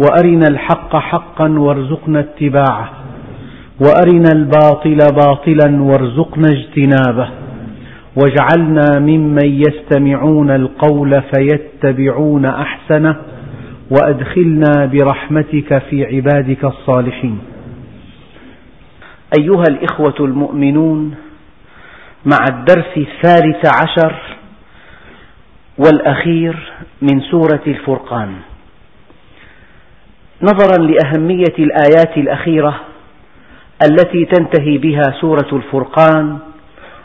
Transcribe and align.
وأرنا 0.00 0.46
الحق 0.50 0.96
حقا 0.96 1.48
وارزقنا 1.58 2.20
اتباعه 2.20 2.90
وأرنا 3.80 4.32
الباطل 4.32 4.98
باطلا 5.26 5.82
وارزقنا 5.82 6.48
اجتنابه 6.50 7.28
واجعلنا 8.16 8.98
ممن 8.98 9.62
يستمعون 9.68 10.50
القول 10.50 11.22
فيتبعون 11.22 12.44
أحسنه 12.44 13.16
وأدخلنا 13.90 14.86
برحمتك 14.86 15.82
في 15.90 16.04
عبادك 16.04 16.64
الصالحين. 16.64 17.38
أيها 19.38 19.64
الإخوة 19.70 20.14
المؤمنون 20.20 21.14
مع 22.24 22.38
الدرس 22.50 22.96
الثالث 22.96 23.66
عشر 23.82 24.14
والأخير 25.78 26.72
من 27.02 27.20
سورة 27.20 27.62
الفرقان. 27.66 28.32
نظرا 30.42 30.78
لأهمية 30.78 31.54
الآيات 31.58 32.16
الأخيرة 32.16 32.80
التي 33.90 34.24
تنتهي 34.24 34.78
بها 34.78 35.02
سورة 35.20 35.48
الفرقان 35.52 36.38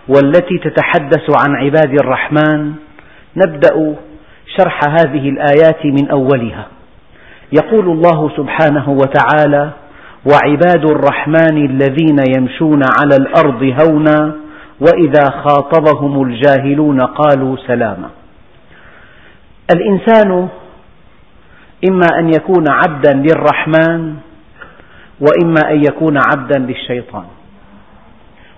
والتي 0.08 0.58
تتحدث 0.58 1.30
عن 1.30 1.56
عباد 1.56 1.94
الرحمن 2.02 2.74
نبدأ 3.36 3.96
شرح 4.58 4.80
هذه 4.90 5.30
الآيات 5.30 5.86
من 5.86 6.10
أولها. 6.10 6.68
يقول 7.52 7.86
الله 7.86 8.32
سبحانه 8.38 8.90
وتعالى 8.90 9.70
وعباد 10.32 10.86
الرحمن 10.86 11.66
الذين 11.66 12.18
يمشون 12.38 12.82
على 13.00 13.16
الأرض 13.16 13.64
هونا 13.82 14.36
وإذا 14.80 15.30
خاطبهم 15.30 16.24
الجاهلون 16.24 17.02
قالوا 17.02 17.58
سلاما. 17.68 18.10
الإنسان 19.76 20.48
إما 21.90 22.08
أن 22.20 22.30
يكون 22.30 22.66
عبدا 22.70 23.14
للرحمن 23.14 24.16
وإما 25.20 25.62
أن 25.72 25.84
يكون 25.84 26.18
عبدا 26.18 26.60
للشيطان. 26.60 27.26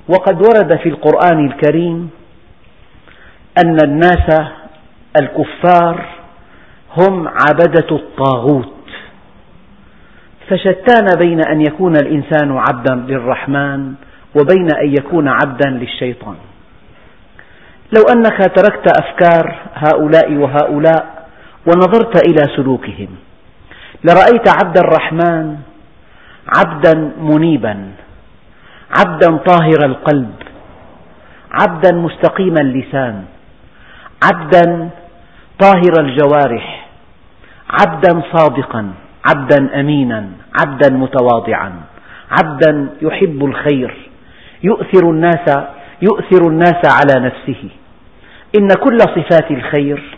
وقد 0.10 0.42
ورد 0.42 0.76
في 0.76 0.90
القرآن 0.90 1.46
الكريم 1.46 2.10
أن 3.66 3.78
الناس 3.84 4.42
الكفار 5.22 6.06
هم 6.98 7.28
عبدة 7.28 7.88
الطاغوت. 7.92 8.74
فشتان 10.50 11.06
بين 11.20 11.42
أن 11.52 11.62
يكون 11.62 11.96
الإنسان 11.96 12.58
عبدا 12.58 12.96
للرحمن 12.96 13.94
وبين 14.40 14.68
أن 14.84 14.90
يكون 15.00 15.28
عبدا 15.28 15.70
للشيطان. 15.70 16.36
لو 17.98 18.04
أنك 18.16 18.38
تركت 18.56 18.88
أفكار 19.02 19.56
هؤلاء 19.74 20.34
وهؤلاء 20.34 21.17
ونظرت 21.68 22.28
إلى 22.28 22.56
سلوكهم. 22.56 23.08
لرأيت 24.04 24.48
عبد 24.64 24.78
الرحمن 24.78 25.58
عبدا 26.58 27.12
منيبا 27.20 27.92
عبدا 29.00 29.38
طاهر 29.38 29.86
القلب 29.86 30.34
عبدا 31.52 31.92
مستقيم 31.96 32.54
اللسان 32.62 33.24
عبدا 34.24 34.90
طاهر 35.60 35.94
الجوارح 36.00 36.88
عبدا 37.70 38.22
صادقا 38.34 38.94
عبدا 39.30 39.80
أمينا 39.80 40.30
عبدا 40.62 40.90
متواضعا 40.94 41.72
عبدا 42.32 42.90
يحب 43.02 43.46
الخير 43.46 44.10
يؤثر 44.64 45.10
الناس 45.10 45.48
يؤثر 46.02 46.48
الناس 46.48 46.82
على 46.86 47.26
نفسه. 47.26 47.70
إن 48.60 48.68
كل 48.68 48.98
صفات 49.00 49.52
الخير 49.52 50.17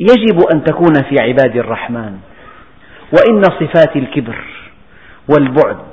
يجب 0.00 0.40
أن 0.54 0.64
تكون 0.64 0.92
في 1.08 1.20
عباد 1.20 1.56
الرحمن. 1.56 2.18
وإن 3.12 3.42
صفات 3.42 3.96
الكبر 3.96 4.44
والبعد 5.28 5.84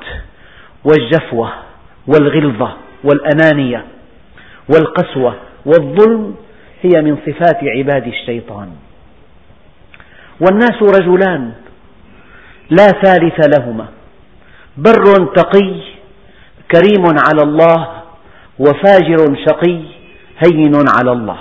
والجفوة 0.84 1.54
والغلظة 2.08 2.74
والأنانية 3.04 3.86
والقسوة 4.70 5.36
والظلم 5.66 6.36
هي 6.82 7.02
من 7.02 7.18
صفات 7.26 7.58
عباد 7.78 8.08
الشيطان. 8.08 8.70
والناس 10.42 10.84
رجلان 11.02 11.52
لا 12.70 12.88
ثالث 12.88 13.48
لهما 13.58 13.86
بر 14.78 15.34
تقي 15.36 15.76
كريم 16.72 17.06
على 17.28 17.42
الله 17.44 17.88
وفاجر 18.60 19.36
شقي 19.48 19.82
هين 20.40 20.74
على 20.98 21.12
الله. 21.12 21.38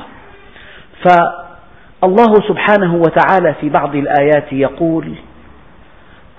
فالله 2.02 2.34
سبحانه 2.48 2.94
وتعالى 2.94 3.54
في 3.60 3.68
بعض 3.68 3.94
الآيات 3.94 4.52
يقول 4.52 5.14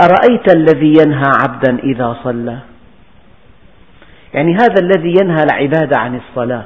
أرأيت 0.02 0.56
الذي 0.56 0.94
ينهى 1.04 1.32
عبدا 1.44 1.80
إذا 1.84 2.18
صلى؟ 2.24 2.58
يعني 4.34 4.54
هذا 4.54 4.76
الذي 4.82 5.14
ينهى 5.22 5.44
العباد 5.44 5.98
عن 5.98 6.16
الصلاة 6.16 6.66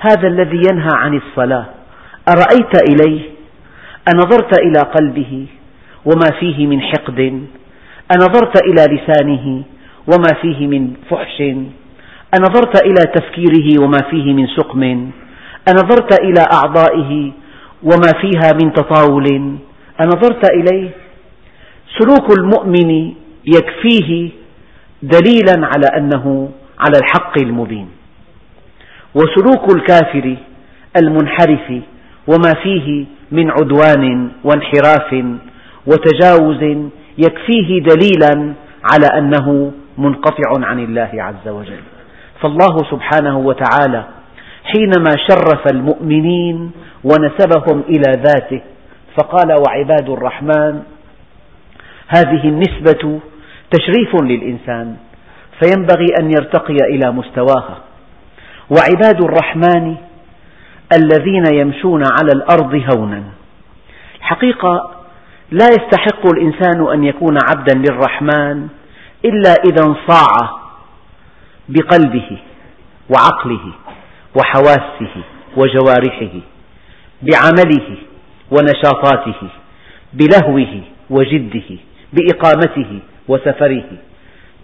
هذا 0.00 0.28
الذي 0.28 0.62
ينهى 0.72 0.90
عن 0.94 1.16
الصلاة 1.16 1.64
أرأيت 2.28 2.90
إليه؟ 2.90 3.20
أنظرت 4.14 4.58
إلى 4.60 4.78
قلبه 4.78 5.46
وما 6.04 6.38
فيه 6.40 6.66
من 6.66 6.80
حقد؟ 6.80 7.46
أنظرت 8.16 8.62
إلى 8.64 8.96
لسانه 8.96 9.62
وما 10.06 10.32
فيه 10.42 10.66
من 10.66 10.94
فحش؟ 11.10 11.40
أنظرت 12.38 12.86
إلى 12.86 13.12
تفكيره 13.14 13.84
وما 13.84 13.98
فيه 14.10 14.32
من 14.32 14.46
سقم؟ 14.46 15.10
أنظرت 15.68 16.20
إلى 16.20 16.44
أعضائه 16.52 17.32
وما 17.82 18.12
فيها 18.20 18.52
من 18.62 18.72
تطاول. 18.72 19.56
أنظرت 20.00 20.50
إليه 20.50 20.90
سلوك 21.98 22.38
المؤمن 22.38 23.12
يكفيه 23.46 24.30
دليلا 25.02 25.66
على 25.66 25.86
أنه 25.96 26.48
على 26.78 26.98
الحق 27.02 27.42
المبين. 27.42 27.88
وسلوك 29.14 29.76
الكافر 29.76 30.36
المنحرف 31.02 31.82
وما 32.26 32.52
فيه 32.62 33.04
من 33.32 33.50
عدوان 33.50 34.30
وانحراف 34.44 35.24
وتجاوز 35.86 36.62
يكفيه 37.18 37.82
دليلا 37.82 38.54
على 38.92 39.06
أنه 39.18 39.72
منقطع 39.98 40.66
عن 40.66 40.78
الله 40.78 41.10
عز 41.14 41.48
وجل. 41.48 41.80
فالله 42.42 42.76
سبحانه 42.90 43.38
وتعالى 43.38 44.04
حينما 44.72 45.10
شرف 45.28 45.72
المؤمنين 45.72 46.70
ونسبهم 47.04 47.82
إلى 47.88 48.22
ذاته 48.22 48.60
فقال 49.18 49.48
وعباد 49.66 50.10
الرحمن 50.10 50.82
هذه 52.08 52.48
النسبة 52.48 53.20
تشريف 53.70 54.22
للإنسان 54.22 54.96
فينبغي 55.62 56.06
أن 56.20 56.30
يرتقي 56.30 56.76
إلى 56.90 57.10
مستواها. 57.12 57.78
وعباد 58.70 59.22
الرحمن 59.22 59.94
الذين 60.92 61.44
يمشون 61.54 62.02
على 62.02 62.32
الأرض 62.32 62.82
هونا. 62.94 63.22
الحقيقة 64.18 64.90
لا 65.50 65.68
يستحق 65.68 66.26
الإنسان 66.26 66.92
أن 66.92 67.04
يكون 67.04 67.38
عبدا 67.48 67.74
للرحمن 67.74 68.68
إلا 69.24 69.54
إذا 69.64 69.82
انصاع 69.84 70.50
بقلبه 71.68 72.38
وعقله. 73.10 73.72
وحواسه 74.34 75.14
وجوارحه 75.56 76.34
بعمله 77.22 77.96
ونشاطاته 78.50 79.48
بلهوه 80.12 80.82
وجده 81.10 81.78
بإقامته 82.12 82.98
وسفره 83.28 83.90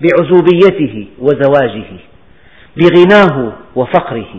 بعزوبيته 0.01 1.07
وزواجه 1.19 1.91
بغناه 2.77 3.53
وفقره. 3.77 4.35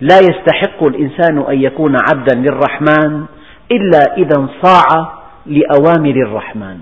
لا 0.00 0.18
يستحق 0.18 0.82
الإنسان 0.82 1.38
أن 1.38 1.62
يكون 1.62 1.96
عبدا 1.96 2.34
للرحمن 2.34 3.24
إلا 3.72 3.98
إذا 4.16 4.36
انصاع 4.36 5.12
لأوامر 5.46 6.10
الرحمن. 6.10 6.78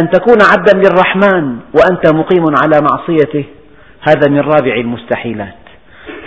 أن 0.00 0.10
تكون 0.10 0.38
عبدا 0.52 0.78
للرحمن 0.78 1.58
وأنت 1.74 2.14
مقيم 2.14 2.44
على 2.62 2.80
معصيته 2.90 3.44
هذا 4.08 4.30
من 4.30 4.40
رابع 4.40 4.74
المستحيلات. 4.74 5.54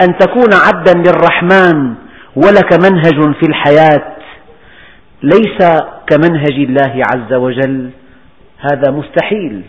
أن 0.01 0.17
تكون 0.17 0.49
عبدا 0.67 0.93
للرحمن 0.93 1.93
ولك 2.35 2.73
منهج 2.83 3.35
في 3.35 3.49
الحياة 3.49 4.15
ليس 5.23 5.81
كمنهج 6.07 6.51
الله 6.51 7.03
عز 7.13 7.33
وجل 7.33 7.89
هذا 8.59 8.91
مستحيل. 8.91 9.61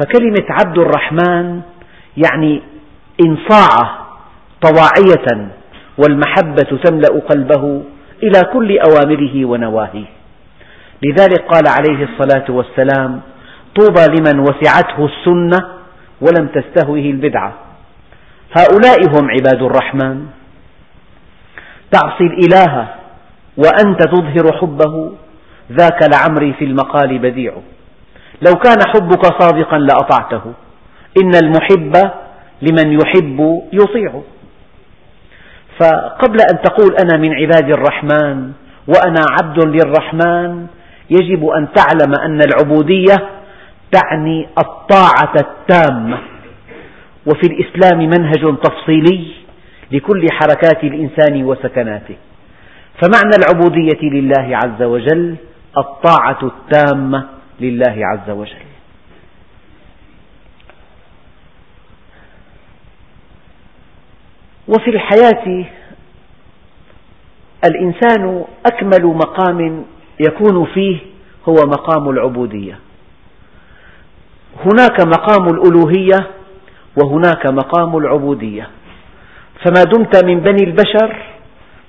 فكلمة 0.00 0.46
عبد 0.50 0.78
الرحمن 0.78 1.60
يعني 2.16 2.62
انصاع 3.26 3.98
طواعية 4.62 5.48
والمحبة 5.98 6.78
تملأ 6.84 7.20
قلبه 7.28 7.82
إلى 8.22 8.40
كل 8.52 8.78
أوامره 8.78 9.44
ونواهيه. 9.44 10.06
لذلك 11.02 11.40
قال 11.40 11.64
عليه 11.68 12.08
الصلاة 12.08 12.44
والسلام 12.48 13.20
طوبى 13.80 14.04
لمن 14.16 14.40
وسعته 14.40 15.06
السنة 15.06 15.73
ولم 16.20 16.46
تستهوه 16.48 16.98
البدعة. 16.98 17.52
هؤلاء 18.58 18.98
هم 19.08 19.30
عباد 19.30 19.62
الرحمن. 19.62 20.26
تعصي 21.90 22.24
الإله 22.24 22.88
وأنت 23.56 24.02
تظهر 24.02 24.58
حبه 24.60 25.12
ذاك 25.72 25.98
لعمري 26.12 26.52
في 26.52 26.64
المقال 26.64 27.18
بديع. 27.18 27.52
لو 28.46 28.52
كان 28.54 28.78
حبك 28.94 29.42
صادقا 29.42 29.78
لأطعته. 29.78 30.42
إن 31.22 31.30
المحب 31.44 32.10
لمن 32.62 32.92
يحب 32.92 33.62
يطيع. 33.72 34.20
فقبل 35.80 36.38
أن 36.52 36.62
تقول 36.62 36.96
أنا 37.04 37.18
من 37.18 37.34
عباد 37.34 37.70
الرحمن 37.70 38.52
وأنا 38.88 39.24
عبد 39.30 39.66
للرحمن 39.66 40.66
يجب 41.10 41.46
أن 41.46 41.68
تعلم 41.74 42.12
أن 42.24 42.40
العبودية 42.42 43.28
تعني 43.92 44.48
الطاعة 44.58 45.34
التامة. 45.40 46.18
وفي 47.26 47.46
الإسلام 47.46 47.98
منهج 47.98 48.56
تفصيلي 48.62 49.32
لكل 49.92 50.26
حركات 50.32 50.84
الإنسان 50.84 51.44
وسكناته. 51.44 52.16
فمعنى 53.02 53.36
العبودية 53.38 54.08
لله 54.10 54.56
عز 54.56 54.82
وجل 54.82 55.36
الطاعة 55.78 56.38
التامة 56.42 57.28
لله 57.60 57.96
عز 57.98 58.30
وجل. 58.30 58.64
وفي 64.68 64.90
الحياة 64.90 65.64
الإنسان 67.68 68.44
أكمل 68.66 69.04
مقام 69.04 69.84
يكون 70.20 70.66
فيه 70.66 70.98
هو 71.48 71.54
مقام 71.54 72.10
العبودية. 72.10 72.78
هناك 74.64 75.00
مقام 75.00 75.48
الألوهية 75.48 76.26
وهناك 77.02 77.46
مقام 77.46 77.96
العبودية. 77.96 78.68
فما 79.64 79.82
دمت 79.84 80.24
من 80.24 80.40
بني 80.40 80.64
البشر 80.64 81.16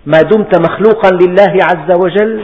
ما 0.06 0.22
دمت 0.22 0.60
مخلوقا 0.60 1.10
لله 1.22 1.58
عز 1.64 2.00
وجل 2.04 2.44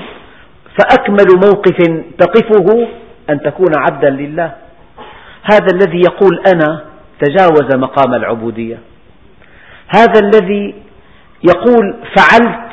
فأكمل 0.79 1.27
موقف 1.44 1.77
تقفه 2.18 2.88
أن 3.29 3.41
تكون 3.41 3.71
عبدا 3.77 4.09
لله. 4.09 4.51
هذا 5.44 5.68
الذي 5.73 6.00
يقول 6.00 6.41
أنا 6.53 6.83
تجاوز 7.21 7.75
مقام 7.75 8.13
العبودية. 8.13 8.79
هذا 9.95 10.19
الذي 10.19 10.75
يقول 11.44 11.95
فعلت 12.15 12.71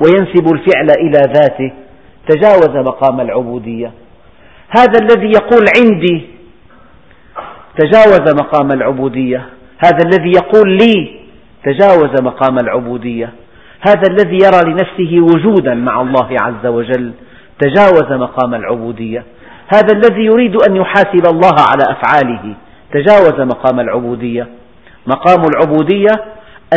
وينسب 0.00 0.52
الفعل 0.52 0.90
إلى 0.98 1.32
ذاته 1.34 1.72
تجاوز 2.28 2.86
مقام 2.86 3.20
العبودية. 3.20 3.92
هذا 4.68 4.98
الذي 5.02 5.32
يقول 5.32 5.64
عندي 5.76 6.39
تجاوز 7.78 8.34
مقام 8.34 8.72
العبودية. 8.72 9.46
هذا 9.84 9.98
الذي 10.06 10.30
يقول 10.30 10.70
لي 10.70 11.20
تجاوز 11.64 12.22
مقام 12.22 12.58
العبودية. 12.58 13.32
هذا 13.88 14.02
الذي 14.10 14.38
يرى 14.44 14.70
لنفسه 14.70 15.20
وجودا 15.20 15.74
مع 15.74 16.00
الله 16.00 16.28
عز 16.40 16.66
وجل 16.66 17.12
تجاوز 17.58 18.12
مقام 18.12 18.54
العبودية. 18.54 19.24
هذا 19.74 19.92
الذي 19.92 20.24
يريد 20.24 20.56
أن 20.68 20.76
يحاسب 20.76 21.26
الله 21.26 21.54
على 21.70 21.82
أفعاله 21.82 22.54
تجاوز 22.92 23.40
مقام 23.40 23.80
العبودية. 23.80 24.48
مقام 25.06 25.44
العبودية 25.44 26.24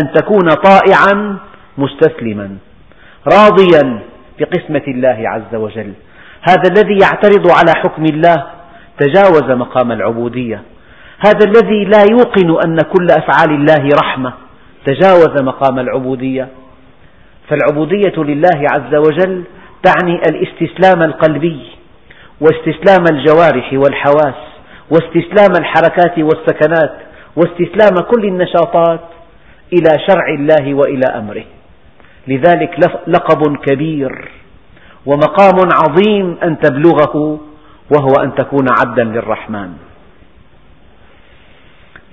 أن 0.02 0.12
تكون 0.14 0.50
طائعا 0.50 1.38
مستسلما 1.78 2.58
راضيا 3.28 4.00
بقسمة 4.40 4.84
الله 4.88 5.30
عز 5.30 5.56
وجل. 5.56 5.94
هذا 6.50 6.70
الذي 6.72 6.98
يعترض 7.02 7.52
على 7.52 7.74
حكم 7.84 8.04
الله 8.06 8.44
تجاوز 9.00 9.52
مقام 9.52 9.92
العبودية. 9.92 10.62
هذا 11.26 11.46
الذي 11.46 11.86
لا 11.86 12.04
يوقن 12.12 12.50
أن 12.66 12.76
كل 12.76 13.08
أفعال 13.12 13.52
الله 13.52 13.90
رحمة. 14.04 14.34
تجاوز 14.86 15.42
مقام 15.42 15.80
العبودية. 15.80 16.48
فالعبودية 17.50 18.14
لله 18.18 18.68
عز 18.72 18.96
وجل 18.96 19.44
تعني 19.84 20.22
الاستسلام 20.30 21.02
القلبي 21.04 21.60
واستسلام 22.42 23.06
الجوارح 23.12 23.74
والحواس 23.74 24.40
واستسلام 24.92 25.52
الحركات 25.60 26.20
والسكنات 26.20 26.94
واستسلام 27.36 28.08
كل 28.12 28.26
النشاطات 28.26 29.00
إلى 29.74 30.00
شرع 30.08 30.26
الله 30.40 30.74
وإلى 30.74 31.06
أمره. 31.18 31.44
لذلك 32.28 32.78
لقب 33.08 33.58
كبير 33.58 34.32
ومقام 35.06 35.70
عظيم 35.74 36.38
أن 36.44 36.60
تبلغه 36.60 37.40
وهو 37.96 38.24
أن 38.24 38.36
تكون 38.36 38.66
عبدا 38.80 39.04
للرحمن. 39.04 39.70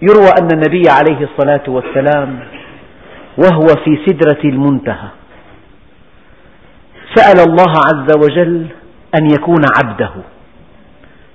يروى 0.03 0.29
أن 0.41 0.49
النبي 0.53 0.83
عليه 0.89 1.29
الصلاة 1.29 1.63
والسلام 1.69 2.39
وهو 3.39 3.67
في 3.85 3.99
سدرة 4.07 4.41
المنتهى 4.45 5.09
سأل 7.15 7.41
الله 7.49 7.73
عز 7.87 8.17
وجل 8.25 8.67
أن 9.19 9.31
يكون 9.31 9.63
عبده 9.79 10.11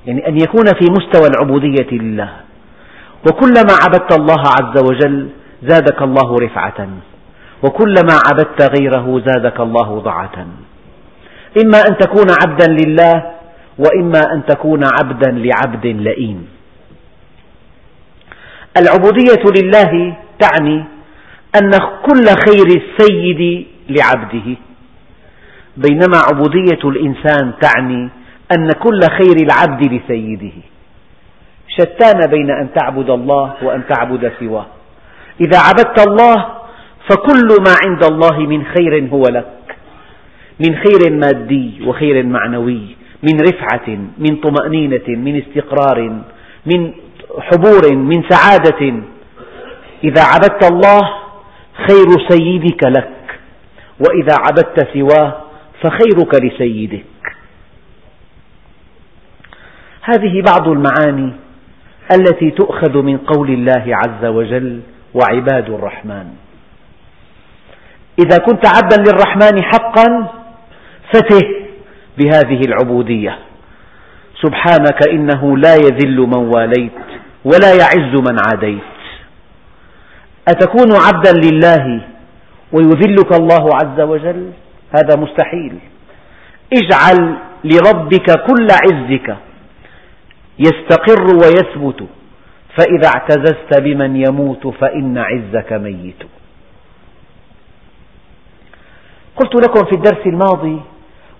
يعني 0.06 0.28
أن 0.28 0.36
يكون 0.38 0.66
في 0.66 0.86
مستوى 0.92 1.28
العبودية 1.28 1.92
لله. 1.92 2.30
وكلما 3.28 3.74
عبدت 3.84 4.20
الله 4.20 4.42
عز 4.42 4.84
وجل 4.90 5.30
زادك 5.64 6.02
الله 6.02 6.38
رفعة 6.40 6.88
وكلما 7.64 8.16
عبدت 8.28 8.80
غيره 8.80 9.22
زادك 9.26 9.60
الله 9.60 10.00
ضعة 10.00 10.48
إما 11.64 11.78
أن 11.90 11.98
تكون 11.98 12.26
عبدا 12.44 12.68
لله 12.72 13.32
وإما 13.80 14.22
أن 14.34 14.46
تكون 14.46 14.82
عبدا 15.00 15.32
لعبد 15.32 15.86
لئيم. 15.86 16.48
العبودية 18.78 19.44
لله 19.62 20.18
تعني 20.40 20.84
أن 21.62 21.72
كل 22.06 22.26
خير 22.26 22.68
السيد 22.68 23.66
لعبده. 23.90 24.58
بينما 25.78 26.18
عبودية 26.18 26.90
الإنسان 26.90 27.54
تعني 27.62 28.10
أن 28.58 28.72
كل 28.72 29.00
خير 29.02 29.36
العبد 29.46 29.94
لسيده. 29.94 30.56
شتان 31.68 32.30
بين 32.30 32.52
أن 32.52 32.68
تعبد 32.76 33.10
الله 33.10 33.54
وأن 33.62 33.82
تعبد 33.90 34.32
سواه. 34.40 34.66
إذا 35.42 35.60
عبدت 35.60 36.08
الله 36.08 36.36
فكل 37.10 37.48
ما 37.68 37.76
عند 37.86 38.04
الله 38.04 38.40
من 38.40 38.66
خير 38.66 39.10
هو 39.12 39.24
لك. 39.28 39.76
من 40.60 40.76
خير 40.76 41.12
مادي 41.12 41.82
وخير 41.88 42.26
معنوي 42.26 42.96
من 43.24 43.40
رفعة 43.42 43.98
من 44.18 44.36
طمأنينة 44.36 45.08
من 45.08 45.42
استقرار 45.42 46.22
من 46.66 46.94
حبور 47.40 47.96
من 47.96 48.24
سعادة. 48.30 49.04
إذا 50.04 50.24
عبدت 50.24 50.72
الله 50.72 51.02
خير 51.88 52.28
سيدك 52.30 52.84
لك 52.84 53.40
وإذا 54.00 54.36
عبدت 54.40 54.88
سواه 54.94 55.42
فخيرك 55.82 56.44
لسيدك. 56.44 57.06
هذه 60.02 60.42
بعض 60.48 60.68
المعاني 60.68 61.34
التي 62.12 62.52
تؤخذ 62.52 63.02
من 63.02 63.18
قول 63.18 63.50
الله 63.50 63.84
عز 63.88 64.26
وجل 64.26 64.82
وعباد 65.14 65.70
الرحمن. 65.70 66.28
إذا 68.20 68.38
كنت 68.38 68.68
عبدا 68.68 68.98
للرحمن 68.98 69.64
حقا 69.64 70.28
فته 71.14 71.48
بهذه 72.18 72.62
العبودية. 72.68 73.40
سبحانك 74.42 75.10
إنه 75.10 75.58
لا 75.58 75.76
يذل 75.76 76.18
من 76.18 76.52
واليت. 76.56 76.92
ولا 77.46 77.74
يعز 77.74 78.14
من 78.30 78.38
عاديت. 78.48 78.82
أتكون 80.48 80.92
عبدا 80.92 81.32
لله 81.32 82.02
ويذلك 82.72 83.40
الله 83.40 83.70
عز 83.76 84.02
وجل؟ 84.02 84.52
هذا 84.96 85.22
مستحيل. 85.22 85.80
اجعل 86.74 87.36
لربك 87.64 88.26
كل 88.48 88.68
عزك 88.72 89.38
يستقر 90.60 91.26
ويثبت 91.36 92.08
فإذا 92.78 93.08
اعتززت 93.08 93.82
بمن 93.82 94.16
يموت 94.16 94.68
فإن 94.68 95.18
عزك 95.18 95.74
ميت. 95.74 96.24
قلت 99.36 99.56
لكم 99.56 99.86
في 99.86 99.96
الدرس 99.96 100.26
الماضي 100.26 100.82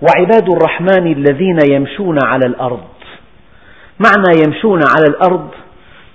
وعباد 0.02 0.50
الرحمن 0.50 1.12
الذين 1.12 1.60
يمشون 1.72 2.18
على 2.24 2.46
الأرض. 2.46 2.88
معنى 4.00 4.42
يمشون 4.46 4.82
على 4.84 5.06
الأرض 5.08 5.50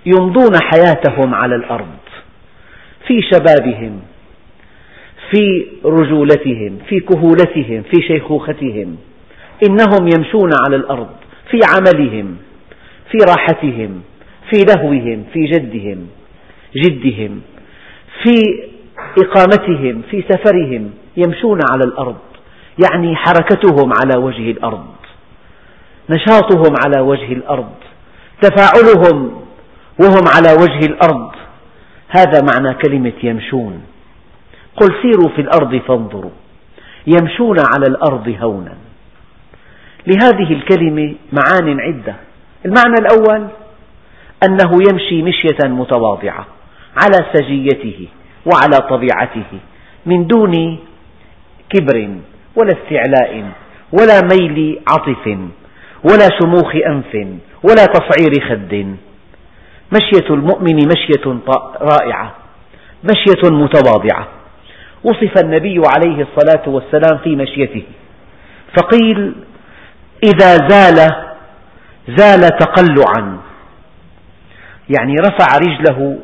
يمضون 0.06 0.50
حياتهم 0.62 1.34
على 1.34 1.54
الأرض. 1.54 1.86
في 3.06 3.22
شبابهم 3.22 4.00
في 5.30 5.66
رجولتهم 5.84 6.78
في 6.88 7.00
كهولتهم 7.00 7.82
في 7.82 8.02
شيخوختهم. 8.08 8.96
إنهم 9.68 10.08
يمشون 10.16 10.50
على 10.66 10.76
الأرض 10.76 11.10
في 11.50 11.60
عملهم 11.64 12.36
في 13.10 13.18
راحتهم 13.28 14.02
في 14.50 14.64
لهوهم 14.64 15.24
في 15.32 15.44
جدهم 15.46 16.06
جدهم 16.76 17.40
في 18.22 18.34
إقامتهم 19.18 20.02
في 20.10 20.24
سفرهم 20.28 20.90
يمشون 21.16 21.58
على 21.72 21.84
الأرض. 21.84 22.16
يعني 22.84 23.16
حركتهم 23.16 23.92
على 23.92 24.18
وجه 24.18 24.50
الأرض 24.50 24.86
نشاطهم 26.10 26.74
على 26.84 27.00
وجه 27.00 27.32
الأرض 27.32 27.70
تفاعلهم 28.42 29.39
وهم 30.02 30.24
على 30.36 30.52
وجه 30.62 30.86
الأرض. 30.86 31.30
هذا 32.08 32.40
معنى 32.42 32.74
كلمة 32.74 33.12
يمشون. 33.22 33.82
قل 34.76 34.88
سيروا 35.02 35.28
في 35.36 35.40
الأرض 35.40 35.76
فانظروا. 35.76 36.30
يمشون 37.06 37.56
على 37.74 37.86
الأرض 37.88 38.36
هونا. 38.42 38.74
لهذه 40.06 40.52
الكلمة 40.52 41.14
معان 41.32 41.80
عدة. 41.80 42.16
المعنى 42.66 42.94
الأول 43.00 43.48
أنه 44.48 44.70
يمشي 44.90 45.22
مشية 45.22 45.68
متواضعة 45.68 46.46
على 46.96 47.26
سجيته 47.32 48.08
وعلى 48.46 48.88
طبيعته 48.90 49.58
من 50.06 50.26
دون 50.26 50.78
كبر 51.70 52.08
ولا 52.56 52.72
استعلاء 52.82 53.52
ولا 53.92 54.20
ميل 54.32 54.80
عطف 54.88 55.26
ولا 56.04 56.28
شموخ 56.40 56.74
أنف 56.86 57.14
ولا 57.62 57.84
تصعير 57.84 58.32
خد. 58.48 58.96
مشية 59.92 60.34
المؤمن 60.34 60.76
مشية 60.76 61.40
رائعة 61.80 62.34
مشية 63.04 63.50
متواضعة. 63.50 64.28
وصف 65.04 65.44
النبي 65.44 65.80
عليه 65.96 66.26
الصلاة 66.26 66.68
والسلام 66.68 67.18
في 67.24 67.36
مشيته 67.36 67.82
فقيل 68.76 69.34
إذا 70.24 70.56
زال 70.68 71.10
زال 72.08 72.40
تقلعا. 72.40 73.38
يعني 74.98 75.14
رفع 75.14 75.58
رجله 75.58 76.18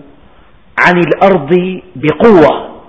عن 0.86 0.98
الأرض 0.98 1.80
بقوة 1.96 2.80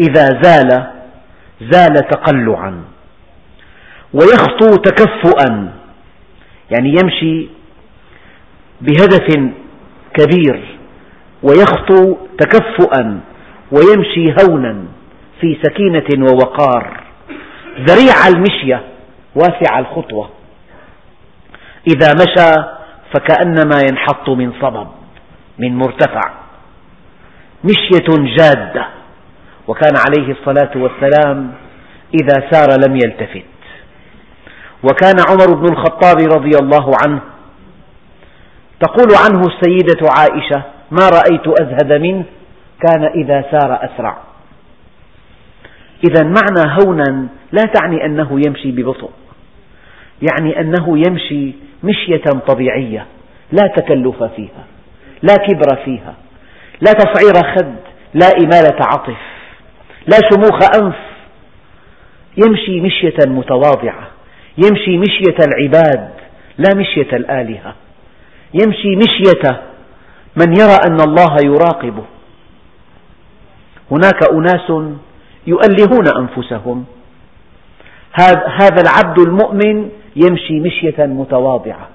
إذا 0.00 0.24
زال 0.42 0.90
زال 1.60 1.94
تقلعا. 2.10 2.84
ويخطو 4.14 4.76
تكفؤا 4.76 5.72
يعني 6.70 6.88
يمشي 6.88 7.48
بهدف 8.82 9.52
كبير 10.14 10.78
ويخطو 11.42 12.16
تكفؤا 12.38 13.20
ويمشي 13.72 14.34
هونا 14.42 14.84
في 15.40 15.58
سكينة 15.62 16.26
ووقار. 16.26 17.02
ذريع 17.78 18.14
المشية 18.28 18.82
واسع 19.34 19.78
الخطوة. 19.78 20.30
إذا 21.88 22.14
مشى 22.14 22.62
فكأنما 23.14 23.80
ينحط 23.90 24.28
من 24.28 24.52
صبب 24.60 24.88
من 25.58 25.76
مرتفع. 25.76 26.32
مشية 27.64 28.34
جادة 28.38 28.86
وكان 29.68 29.92
عليه 30.06 30.32
الصلاة 30.32 30.70
والسلام 30.76 31.52
إذا 32.22 32.50
سار 32.50 32.68
لم 32.86 32.96
يلتفت. 32.96 33.44
وكان 34.82 35.16
عمر 35.30 35.54
بن 35.54 35.72
الخطاب 35.72 36.16
رضي 36.32 36.58
الله 36.62 36.92
عنه 37.06 37.20
تقول 38.82 39.08
عنه 39.24 39.40
السيدة 39.40 40.08
عائشة 40.18 40.62
ما 40.90 41.08
رأيت 41.08 41.60
أزهد 41.60 41.92
منه؟ 41.92 42.24
كان 42.80 43.04
إذا 43.04 43.44
سار 43.50 43.78
أسرع. 43.84 44.16
إذا 46.10 46.22
معنى 46.24 46.74
هونا 46.80 47.26
لا 47.52 47.62
تعني 47.62 48.04
أنه 48.04 48.40
يمشي 48.46 48.70
ببطء. 48.70 49.10
يعني 50.30 50.60
أنه 50.60 50.98
يمشي 51.06 51.52
مشية 51.84 52.30
طبيعية 52.48 53.06
لا 53.52 53.66
تكلف 53.66 54.22
فيها 54.22 54.64
لا 55.22 55.34
كبر 55.36 55.84
فيها 55.84 56.14
لا 56.80 56.92
تصعير 56.92 57.54
خد 57.56 57.74
لا 58.14 58.26
إمالة 58.26 58.78
عطف 58.86 59.18
لا 60.06 60.18
شموخ 60.32 60.82
أنف. 60.82 60.96
يمشي 62.46 62.80
مشية 62.80 63.16
متواضعة 63.26 64.08
يمشي 64.58 64.98
مشية 64.98 65.36
العباد 65.46 66.10
لا 66.58 66.74
مشية 66.76 67.16
الآلهة. 67.16 67.74
يمشي 68.54 68.96
مشية 68.96 69.62
من 70.36 70.56
يرى 70.60 70.76
أن 70.86 71.00
الله 71.00 71.36
يراقبه. 71.44 72.04
هناك 73.90 74.30
أناس 74.32 74.70
يؤلهون 75.46 76.06
أنفسهم. 76.18 76.84
هذا 78.60 78.82
العبد 78.82 79.18
المؤمن 79.18 79.90
يمشي 80.16 80.60
مشية 80.60 81.06
متواضعة. 81.06 81.88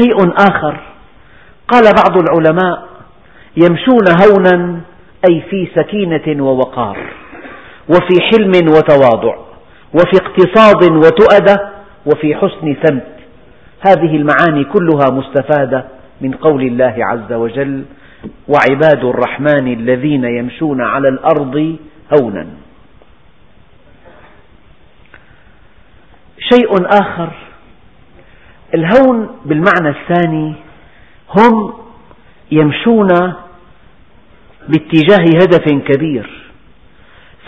شيء 0.00 0.32
آخر. 0.50 0.80
قال 1.68 1.84
بعض 1.84 2.22
العلماء 2.22 2.88
يمشون 3.56 4.04
هونا 4.22 4.80
أي 5.28 5.40
في 5.50 5.68
سكينة 5.74 6.44
ووقار 6.44 6.98
وفي 7.88 8.20
حلم 8.20 8.52
وتواضع 8.68 9.36
وفي 9.94 10.16
اقتصاد 10.22 10.90
وتؤدة 10.90 11.70
وفي 12.06 12.34
حسن 12.34 12.76
سمت 12.86 13.19
هذه 13.86 14.16
المعاني 14.16 14.64
كلها 14.64 15.10
مستفادة 15.10 15.84
من 16.20 16.32
قول 16.32 16.62
الله 16.62 16.94
عز 16.98 17.32
وجل 17.32 17.84
وعباد 18.48 19.04
الرحمن 19.04 19.72
الذين 19.72 20.24
يمشون 20.24 20.80
على 20.80 21.08
الأرض 21.08 21.76
هونا. 22.20 22.46
شيء 26.52 26.86
آخر 26.86 27.30
الهون 28.74 29.28
بالمعنى 29.44 29.88
الثاني 29.88 30.54
هم 31.38 31.72
يمشون 32.50 33.08
باتجاه 34.68 35.24
هدف 35.42 35.64
كبير 35.88 36.50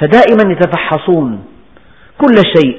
فدائما 0.01 0.53
يتفحصون 0.53 1.45
كل 2.19 2.35
شيء. 2.57 2.79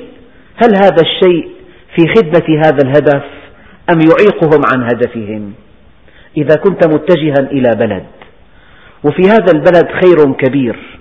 هل 0.63 0.75
هذا 0.75 1.01
الشيء 1.01 1.49
في 1.95 2.07
خدمة 2.15 2.59
هذا 2.65 2.77
الهدف؟ 2.83 3.23
أم 3.89 3.99
يعيقهم 3.99 4.61
عن 4.73 4.83
هدفهم؟ 4.83 5.53
إذا 6.37 6.55
كنت 6.55 6.87
متجها 6.87 7.39
إلى 7.51 7.71
بلد. 7.75 8.05
وفي 9.03 9.21
هذا 9.21 9.51
البلد 9.53 9.87
خير 10.03 10.33
كبير. 10.33 10.99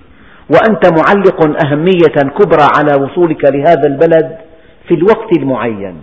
وأنت 0.49 0.85
معلق 0.85 1.65
أهمية 1.65 2.29
كبرى 2.39 2.67
على 2.77 3.03
وصولك 3.03 3.45
لهذا 3.45 3.87
البلد 3.87 4.37
في 4.87 4.93
الوقت 4.93 5.37
المعين. 5.37 6.01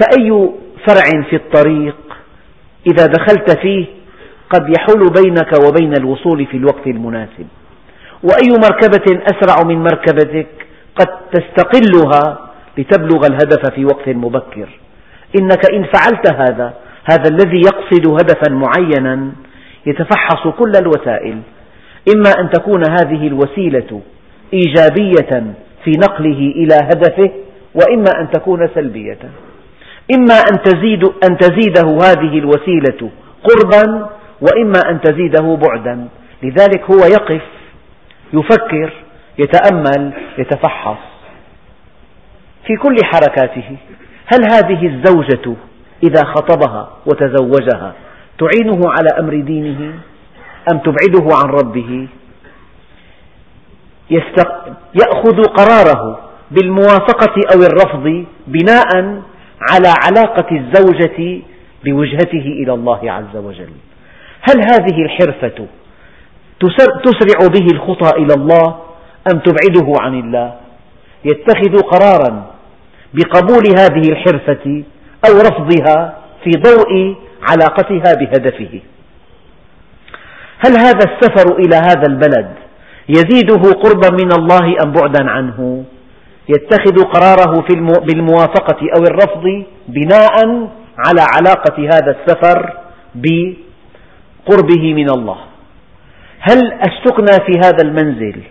فأي 0.00 0.50
فرع 0.88 1.22
في 1.30 1.36
الطريق 1.36 1.96
إذا 2.86 3.06
دخلت 3.06 3.58
فيه 3.58 3.86
قد 4.50 4.74
يحول 4.78 5.10
بينك 5.22 5.52
وبين 5.66 5.92
الوصول 5.92 6.46
في 6.46 6.56
الوقت 6.56 6.86
المناسب؟ 6.86 7.46
وأي 8.22 8.48
مركبة 8.50 9.22
أسرع 9.26 9.62
من 9.64 9.82
مركبتك 9.82 10.46
قد 10.96 11.08
تستقلها 11.32 12.50
لتبلغ 12.78 13.26
الهدف 13.26 13.74
في 13.74 13.84
وقت 13.84 14.08
مبكر؟ 14.08 14.68
إنك 15.38 15.74
إن 15.74 15.84
فعلت 15.84 16.34
هذا 16.34 16.74
هذا 17.10 17.28
الذي 17.30 17.60
يقصد 17.60 18.06
هدفا 18.06 18.52
معينا 18.52 19.32
يتفحص 19.86 20.48
كل 20.58 20.72
الوسائل. 20.76 21.40
إما 22.14 22.30
أن 22.40 22.50
تكون 22.50 22.82
هذه 22.90 23.26
الوسيلة 23.26 24.00
إيجابية 24.52 25.54
في 25.84 25.90
نقله 25.90 26.52
إلى 26.56 26.74
هدفه 26.74 27.30
وإما 27.74 28.20
أن 28.20 28.30
تكون 28.30 28.68
سلبية. 28.74 29.18
إما 30.14 30.34
أن, 30.52 30.62
تزيد 30.62 31.04
أن 31.04 31.36
تزيده 31.38 31.96
هذه 31.96 32.38
الوسيلة 32.38 33.10
قربا 33.44 34.08
وإما 34.40 34.80
أن 34.90 35.00
تزيده 35.00 35.56
بعدا. 35.56 36.08
لذلك 36.42 36.82
هو 36.90 37.06
يقف 37.06 37.42
يفكر 38.32 38.92
يتأمل 39.38 40.12
يتفحص 40.38 40.98
في 42.66 42.76
كل 42.76 42.96
حركاته. 43.02 43.76
هل 44.32 44.40
هذه 44.52 44.86
الزوجة 44.86 45.56
إذا 46.02 46.24
خطبها 46.24 46.90
وتزوجها 47.06 47.94
تعينه 48.38 48.80
على 48.90 49.08
أمر 49.18 49.40
دينه؟ 49.40 49.94
أم 50.72 50.78
تبعده 50.78 51.36
عن 51.36 51.50
ربه؟ 51.50 52.08
يأخذ 54.94 55.42
قراره 55.42 56.20
بالموافقة 56.50 57.34
أو 57.54 57.62
الرفض 57.62 58.24
بناء 58.46 59.22
على 59.70 59.94
علاقة 60.06 60.56
الزوجة 60.56 61.42
بوجهته 61.84 62.46
إلى 62.62 62.72
الله 62.72 63.12
عز 63.12 63.36
وجل. 63.36 63.72
هل 64.42 64.60
هذه 64.60 65.02
الحرفة 65.02 65.66
تسرع 67.04 67.46
به 67.46 67.66
الخطى 67.72 68.18
إلى 68.18 68.34
الله 68.34 68.76
أم 69.32 69.38
تبعده 69.38 69.92
عن 70.00 70.14
الله؟ 70.20 70.54
يتخذ 71.24 71.78
قرارا 71.78 72.59
بقبول 73.14 73.64
هذه 73.78 74.08
الحرفة 74.12 74.82
أو 75.28 75.38
رفضها 75.38 76.16
في 76.44 76.50
ضوء 76.50 77.16
علاقتها 77.50 78.14
بهدفه. 78.14 78.80
هل 80.58 80.78
هذا 80.78 81.04
السفر 81.10 81.56
إلى 81.58 81.76
هذا 81.76 82.06
البلد 82.08 82.48
يزيده 83.08 83.72
قربا 83.72 84.10
من 84.10 84.32
الله 84.32 84.74
أم 84.84 84.92
بعدا 84.92 85.30
عنه؟ 85.30 85.84
يتخذ 86.48 87.04
قراره 87.04 87.64
بالموافقة 88.06 88.80
أو 88.96 89.02
الرفض 89.02 89.64
بناء 89.88 90.34
على 90.98 91.22
علاقة 91.34 91.88
هذا 91.94 92.16
السفر 92.16 92.72
بقربه 93.14 94.94
من 94.94 95.10
الله. 95.10 95.36
هل 96.40 96.72
السكنى 96.72 97.46
في 97.46 97.58
هذا 97.58 97.82
المنزل 97.82 98.42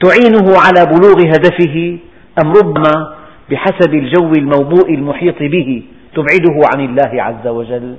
تعينه 0.00 0.58
على 0.58 0.86
بلوغ 0.86 1.18
هدفه 1.20 1.98
أم 2.42 2.52
ربما 2.52 3.15
بحسب 3.50 3.94
الجو 3.94 4.32
الموبوء 4.32 4.94
المحيط 4.94 5.38
به 5.40 5.82
تبعده 6.14 6.60
عن 6.74 6.84
الله 6.84 7.22
عز 7.22 7.46
وجل. 7.46 7.96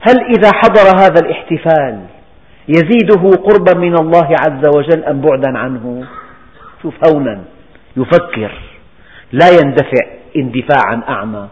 هل 0.00 0.20
إذا 0.38 0.50
حضر 0.54 0.96
هذا 0.96 1.20
الاحتفال 1.24 2.00
يزيده 2.68 3.30
قربا 3.36 3.78
من 3.78 3.94
الله 3.94 4.28
عز 4.40 4.68
وجل 4.76 5.04
أم 5.04 5.20
بعدا 5.20 5.58
عنه؟ 5.58 6.04
شوف 6.82 6.94
هونا 7.08 7.44
يفكر. 7.96 8.52
لا 9.32 9.48
يندفع 9.48 10.06
اندفاعا 10.36 11.02
أعمى. 11.08 11.48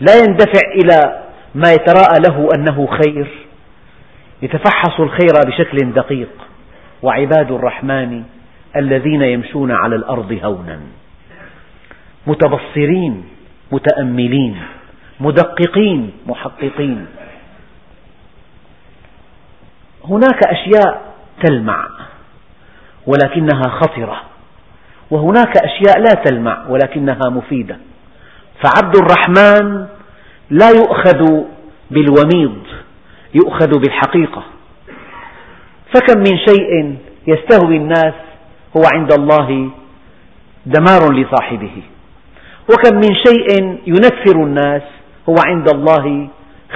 لا 0.00 0.12
يندفع 0.14 0.60
إلى 0.74 1.22
ما 1.54 1.72
يتراءى 1.72 2.20
له 2.28 2.48
أنه 2.54 2.86
خير. 2.86 3.28
يتفحص 4.42 5.00
الخير 5.00 5.34
بشكل 5.46 5.92
دقيق. 5.92 6.30
وعباد 7.02 7.52
الرحمن 7.52 8.22
الذين 8.76 9.22
يمشون 9.22 9.70
على 9.70 9.96
الأرض 9.96 10.38
هونا. 10.42 10.80
متبصرين 12.26 13.24
متأملين 13.72 14.56
مدققين 15.20 16.10
محققين. 16.26 17.06
هناك 20.04 20.40
أشياء 20.46 21.14
تلمع 21.44 21.88
ولكنها 23.06 23.62
خطرة. 23.62 24.22
وهناك 25.10 25.56
أشياء 25.56 25.98
لا 26.00 26.22
تلمع 26.24 26.66
ولكنها 26.68 27.30
مفيدة. 27.30 27.78
فعبد 28.62 28.96
الرحمن 28.96 29.86
لا 30.50 30.70
يؤخذ 30.70 31.44
بالوميض 31.90 32.62
يؤخذ 33.34 33.78
بالحقيقة. 33.78 34.42
فكم 35.94 36.18
من 36.18 36.38
شيء 36.48 36.98
يستهوي 37.26 37.76
الناس 37.76 38.14
هو 38.76 38.82
عند 38.94 39.12
الله 39.12 39.70
دمار 40.66 41.12
لصاحبه. 41.12 41.82
وكم 42.70 42.96
من 42.96 43.14
شيء 43.26 43.78
ينفر 43.86 44.42
الناس 44.42 44.82
هو 45.28 45.34
عند 45.46 45.68
الله 45.74 46.28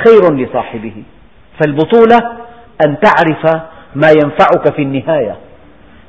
خير 0.05 0.35
لصاحبه. 0.35 1.03
فالبطولة 1.61 2.19
أن 2.87 2.97
تعرف 3.01 3.63
ما 3.95 4.11
ينفعك 4.11 4.75
في 4.77 4.83
النهاية. 4.83 5.37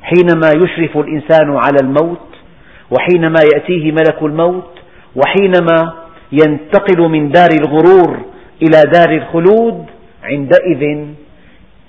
حينما 0.02 0.50
يشرف 0.56 0.96
الإنسان 0.96 1.56
على 1.56 1.78
الموت 1.82 2.26
وحينما 2.90 3.38
يأتيه 3.54 3.92
ملك 3.92 4.22
الموت 4.22 4.70
وحينما 5.16 5.92
ينتقل 6.32 7.08
من 7.08 7.30
دار 7.30 7.48
الغرور 7.60 8.18
إلى 8.62 8.82
دار 8.92 9.10
الخلود 9.10 9.86
عندئذ 10.22 10.82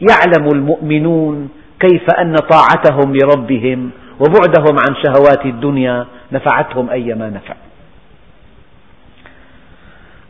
يعلم 0.02 0.48
المؤمنون 0.54 1.50
كيف 1.80 2.10
أن 2.20 2.36
طاعتهم 2.36 3.16
لربهم 3.16 3.92
وبعدهم 4.20 4.76
عن 4.80 4.96
شهوات 5.04 5.46
الدنيا 5.46 6.06
نفعتهم 6.32 6.90
أيما 6.90 7.30
نفع. 7.30 7.56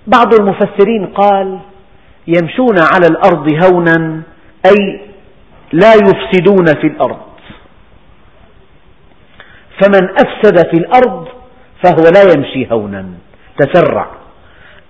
بعض 0.08 0.34
المفسرين 0.34 1.06
قال 1.06 1.60
يمشون 2.28 2.76
على 2.94 3.08
الأرض 3.08 3.64
هونا 3.64 4.22
أي 4.66 5.00
لا 5.72 5.94
يفسدون 5.94 6.66
في 6.66 6.88
الأرض. 6.88 7.20
فمن 9.82 10.10
أفسد 10.10 10.68
في 10.68 10.78
الأرض 10.78 11.28
فهو 11.84 12.04
لا 12.14 12.24
يمشي 12.36 12.72
هونا. 12.72 13.06
تسرع. 13.60 14.08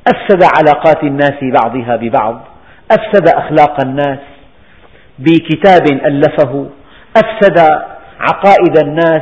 أفسد 0.07 0.43
علاقات 0.57 1.03
الناس 1.03 1.37
بعضها 1.41 1.95
ببعض. 1.95 2.43
أفسد 2.91 3.27
أخلاق 3.27 3.85
الناس. 3.85 4.19
بكتاب 5.19 5.85
ألفه 6.05 6.69
أفسد 7.17 7.59
عقائد 8.19 8.77
الناس 8.83 9.21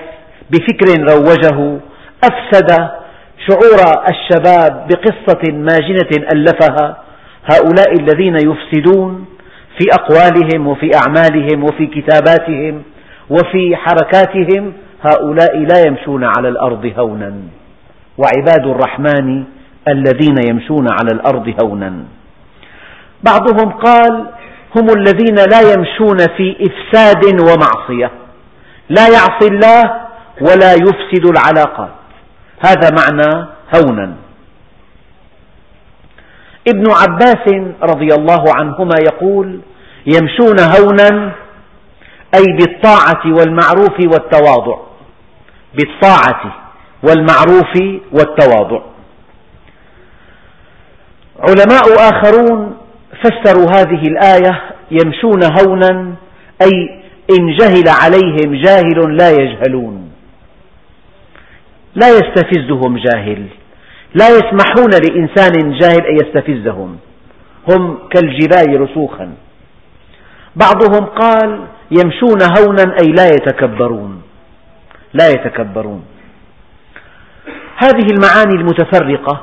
بفكر 0.50 1.02
روجه 1.14 1.80
أفسد 2.24 2.90
شعور 3.48 4.04
الشباب 4.10 4.88
بقصة 4.88 5.54
ماجنة 5.54 6.28
ألفها. 6.34 6.98
هؤلاء 7.46 7.94
الذين 8.00 8.36
يفسدون 8.36 9.26
في 9.78 9.86
أقوالهم 9.94 10.68
وفي 10.68 10.92
أعمالهم 10.96 11.64
وفي 11.64 11.88
كتاباتهم 11.88 12.84
وفي 13.30 13.76
حركاتهم 13.76 14.74
هؤلاء 15.02 15.58
لا 15.58 15.84
يمشون 15.88 16.24
على 16.24 16.50
الأرض 16.50 16.94
هونا. 16.98 17.34
وعباد 18.18 18.66
الرحمن 18.66 19.44
الذين 19.88 20.36
يمشون 20.50 20.88
على 20.88 21.12
الأرض 21.14 21.54
هونا. 21.64 21.94
بعضهم 23.24 23.72
قال 23.72 24.26
هم 24.76 24.90
الذين 24.90 25.36
لا 25.36 25.62
يمشون 25.74 26.18
في 26.18 26.58
إفساد 26.62 27.42
ومعصية. 27.42 28.12
لا 28.90 29.08
يعصي 29.08 29.48
الله 29.48 29.84
ولا 30.42 30.74
يفسد 30.74 31.26
العلاقات. 31.26 31.96
هذا 32.60 32.90
معنى 32.90 33.48
هونا. 33.76 34.16
ابن 36.68 36.92
عباس 36.92 37.48
رضي 37.82 38.08
الله 38.16 38.44
عنهما 38.60 38.96
يقول 39.02 39.60
يمشون 40.06 40.60
هونا 40.60 41.32
أي 42.36 42.46
بالطاعة 42.60 43.24
والمعروف 43.26 44.00
والتواضع. 44.00 44.78
بالطاعة 45.74 46.56
والمعروف 47.04 48.02
والتواضع. 48.12 48.82
علماء 51.40 52.10
آخرون 52.10 52.78
فسروا 53.24 53.72
هذه 53.72 54.02
الآية 54.08 54.62
يمشون 54.92 55.40
هونا 55.44 56.16
أي 56.62 57.02
إن 57.40 57.58
جهل 57.58 57.84
عليهم 57.88 58.62
جاهل 58.62 59.18
لا 59.18 59.32
يجهلون. 59.32 60.12
لا 61.96 62.10
يستفزهم 62.10 62.98
جاهل 62.98 63.46
لا 64.16 64.30
يسمحون 64.30 64.92
لإنسان 64.92 65.78
جاهل 65.80 66.06
أن 66.06 66.16
يستفزهم. 66.16 66.98
هم 67.70 67.98
كالجبال 68.12 68.82
رسوخا. 68.82 69.34
بعضهم 70.56 71.06
قال 71.06 71.60
يمشون 71.92 72.42
هونا 72.58 72.96
أي 73.02 73.12
لا 73.12 73.28
يتكبرون. 73.28 74.22
لا 75.14 75.30
يتكبرون. 75.30 76.06
هذه 77.78 78.08
المعاني 78.12 78.56
المتفرقة 78.56 79.42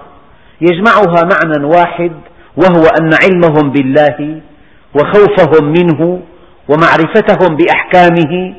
يجمعها 0.60 1.22
معنى 1.24 1.64
واحد 1.64 2.12
وهو 2.56 2.84
أن 3.00 3.10
علمهم 3.24 3.70
بالله 3.70 4.40
وخوفهم 4.94 5.64
منه 5.68 6.20
ومعرفتهم 6.68 7.56
بأحكامه 7.56 8.54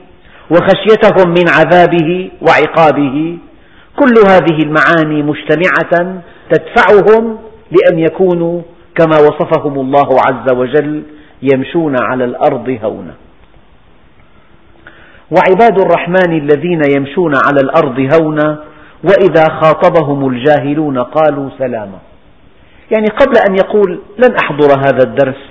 وخشيتهم 0.51 1.29
من 1.29 1.45
عذابه 1.49 2.31
وعقابه 2.41 3.37
كل 3.99 4.13
هذه 4.27 4.57
المعاني 4.65 5.23
مجتمعة 5.23 6.21
تدفعهم 6.51 7.37
لأن 7.71 7.99
يكونوا 7.99 8.61
كما 8.95 9.17
وصفهم 9.17 9.79
الله 9.79 10.09
عز 10.27 10.55
وجل 10.55 11.03
يمشون 11.53 11.95
على 12.01 12.25
الأرض 12.25 12.77
هونا. 12.83 13.13
وعباد 15.31 15.79
الرحمن 15.79 16.37
الذين 16.37 16.81
يمشون 16.97 17.33
على 17.35 17.59
الأرض 17.63 17.99
هونا 17.99 18.63
وإذا 19.03 19.43
خاطبهم 19.61 20.27
الجاهلون 20.27 20.99
قالوا 20.99 21.49
سلاما. 21.57 21.99
يعني 22.91 23.07
قبل 23.07 23.37
أن 23.49 23.55
يقول 23.55 24.01
لن 24.17 24.35
أحضر 24.43 24.79
هذا 24.79 25.03
الدرس 25.03 25.41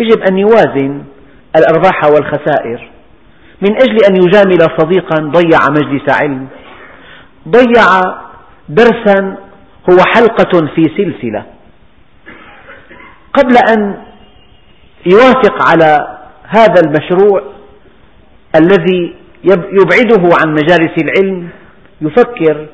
يجب 0.00 0.22
أن 0.30 0.38
يوازن 0.38 1.02
الأرباح 1.56 2.04
والخسائر. 2.04 2.90
من 3.62 3.72
أجل 3.74 3.96
أن 4.10 4.16
يجامل 4.16 4.58
صديقا 4.78 5.16
ضيع 5.20 5.58
مجلس 5.70 6.22
علم. 6.22 6.46
ضيع 7.48 7.84
درسا 8.68 9.36
هو 9.90 9.98
حلقة 10.14 10.66
في 10.74 10.82
سلسلة. 10.82 11.44
قبل 13.34 13.56
أن 13.70 13.96
يوافق 15.06 15.68
على 15.70 16.18
هذا 16.48 16.80
المشروع 16.86 17.42
الذي 18.56 19.14
يبعده 19.44 20.36
عن 20.40 20.52
مجالس 20.52 20.92
العلم 21.02 21.48
يفكر 22.00 22.66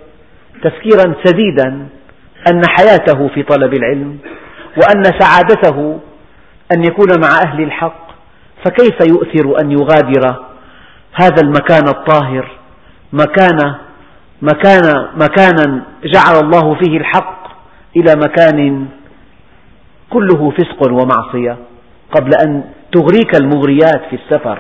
تفكيرا 0.63 1.15
سديدا 1.25 1.89
أن 2.51 2.63
حياته 2.79 3.29
في 3.29 3.43
طلب 3.43 3.75
العلم 3.75 4.19
وأن 4.77 5.03
سعادته 5.21 5.99
أن 6.77 6.85
يكون 6.85 7.09
مع 7.23 7.29
أهل 7.47 7.63
الحق 7.63 8.09
فكيف 8.65 9.01
يؤثر 9.11 9.61
أن 9.61 9.73
يغادر 9.73 10.35
هذا 11.15 11.43
المكان 11.43 11.89
الطاهر 11.89 12.51
مكان 13.13 13.75
مكان 14.43 15.07
مكانا 15.15 15.83
جعل 16.05 16.45
الله 16.45 16.75
فيه 16.75 16.99
الحق 16.99 17.49
إلى 17.97 18.15
مكان 18.17 18.87
كله 20.11 20.51
فسق 20.51 20.93
ومعصية؟ 20.93 21.57
قبل 22.17 22.31
أن 22.47 22.65
تغريك 22.93 23.41
المغريات 23.41 24.03
في 24.11 24.17
السفر 24.17 24.59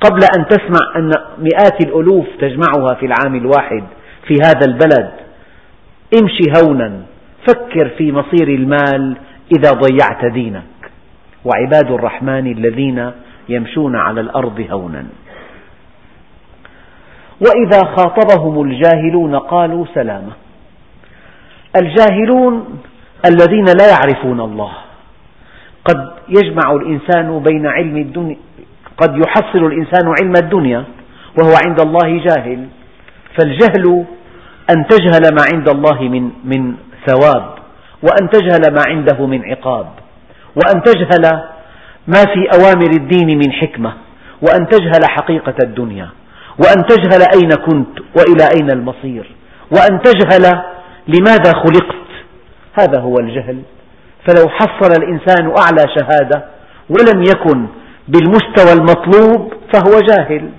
قبل 0.00 0.20
أن 0.38 0.46
تسمع 0.48 0.96
أن 0.96 1.10
مئات 1.38 1.84
الألوف 1.86 2.26
تجمعها 2.40 2.94
في 2.94 3.06
العام 3.06 3.34
الواحد 3.34 3.84
في 4.26 4.34
هذا 4.34 4.66
البلد 4.66 5.10
امشي 6.20 6.52
هونا. 6.56 7.02
فكر 7.48 7.88
في 7.88 8.12
مصير 8.12 8.48
المال 8.48 9.16
إذا 9.58 9.70
ضيعت 9.70 10.32
دينك. 10.32 10.62
وعباد 11.44 11.90
الرحمن 11.90 12.46
الذين 12.52 13.10
يمشون 13.48 13.96
على 13.96 14.20
الأرض 14.20 14.66
هونا. 14.70 15.04
وإذا 17.40 17.80
خاطبهم 17.96 18.62
الجاهلون 18.62 19.36
قالوا 19.36 19.86
سلاما 19.94 20.32
الجاهلون 21.82 22.80
الذين 23.30 23.64
لا 23.64 23.86
يعرفون 23.90 24.40
الله. 24.40 24.72
قد 25.84 26.10
يجمع 26.28 26.72
الإنسان 26.72 27.38
بين 27.38 27.66
علم 27.66 27.96
الدنيا 27.96 28.36
قد 28.96 29.16
يحصل 29.16 29.58
الإنسان 29.58 30.14
علم 30.20 30.32
الدنيا 30.42 30.84
وهو 31.38 31.54
عند 31.66 31.80
الله 31.80 32.24
جاهل. 32.24 32.68
فالجهل 33.38 34.04
أن 34.70 34.86
تجهل 34.86 35.34
ما 35.34 35.44
عند 35.52 35.68
الله 35.68 36.02
من 36.02 36.30
من 36.44 36.74
ثواب 37.06 37.54
وأن 38.02 38.30
تجهل 38.30 38.74
ما 38.74 38.82
عنده 38.88 39.26
من 39.26 39.44
عقاب 39.44 39.86
وأن 40.56 40.82
تجهل 40.82 41.42
ما 42.06 42.24
في 42.34 42.58
أوامر 42.58 42.90
الدين 42.90 43.38
من 43.38 43.52
حكمة 43.52 43.92
وأن 44.42 44.68
تجهل 44.68 45.04
حقيقة 45.08 45.54
الدنيا 45.62 46.08
وأن 46.58 46.86
تجهل 46.86 47.22
أين 47.34 47.50
كنت 47.50 48.00
وإلى 48.16 48.48
أين 48.56 48.70
المصير 48.70 49.34
وأن 49.70 50.02
تجهل 50.02 50.62
لماذا 51.08 51.52
خلقت. 51.52 52.04
هذا 52.80 53.00
هو 53.00 53.14
الجهل. 53.18 53.62
فلو 54.26 54.48
حصل 54.48 54.92
الإنسان 55.02 55.46
أعلى 55.46 55.84
شهادة 55.98 56.44
ولم 56.90 57.22
يكن 57.22 57.66
بالمستوى 58.08 58.72
المطلوب 58.72 59.52
فهو 59.72 60.00
جاهل. 60.00 60.50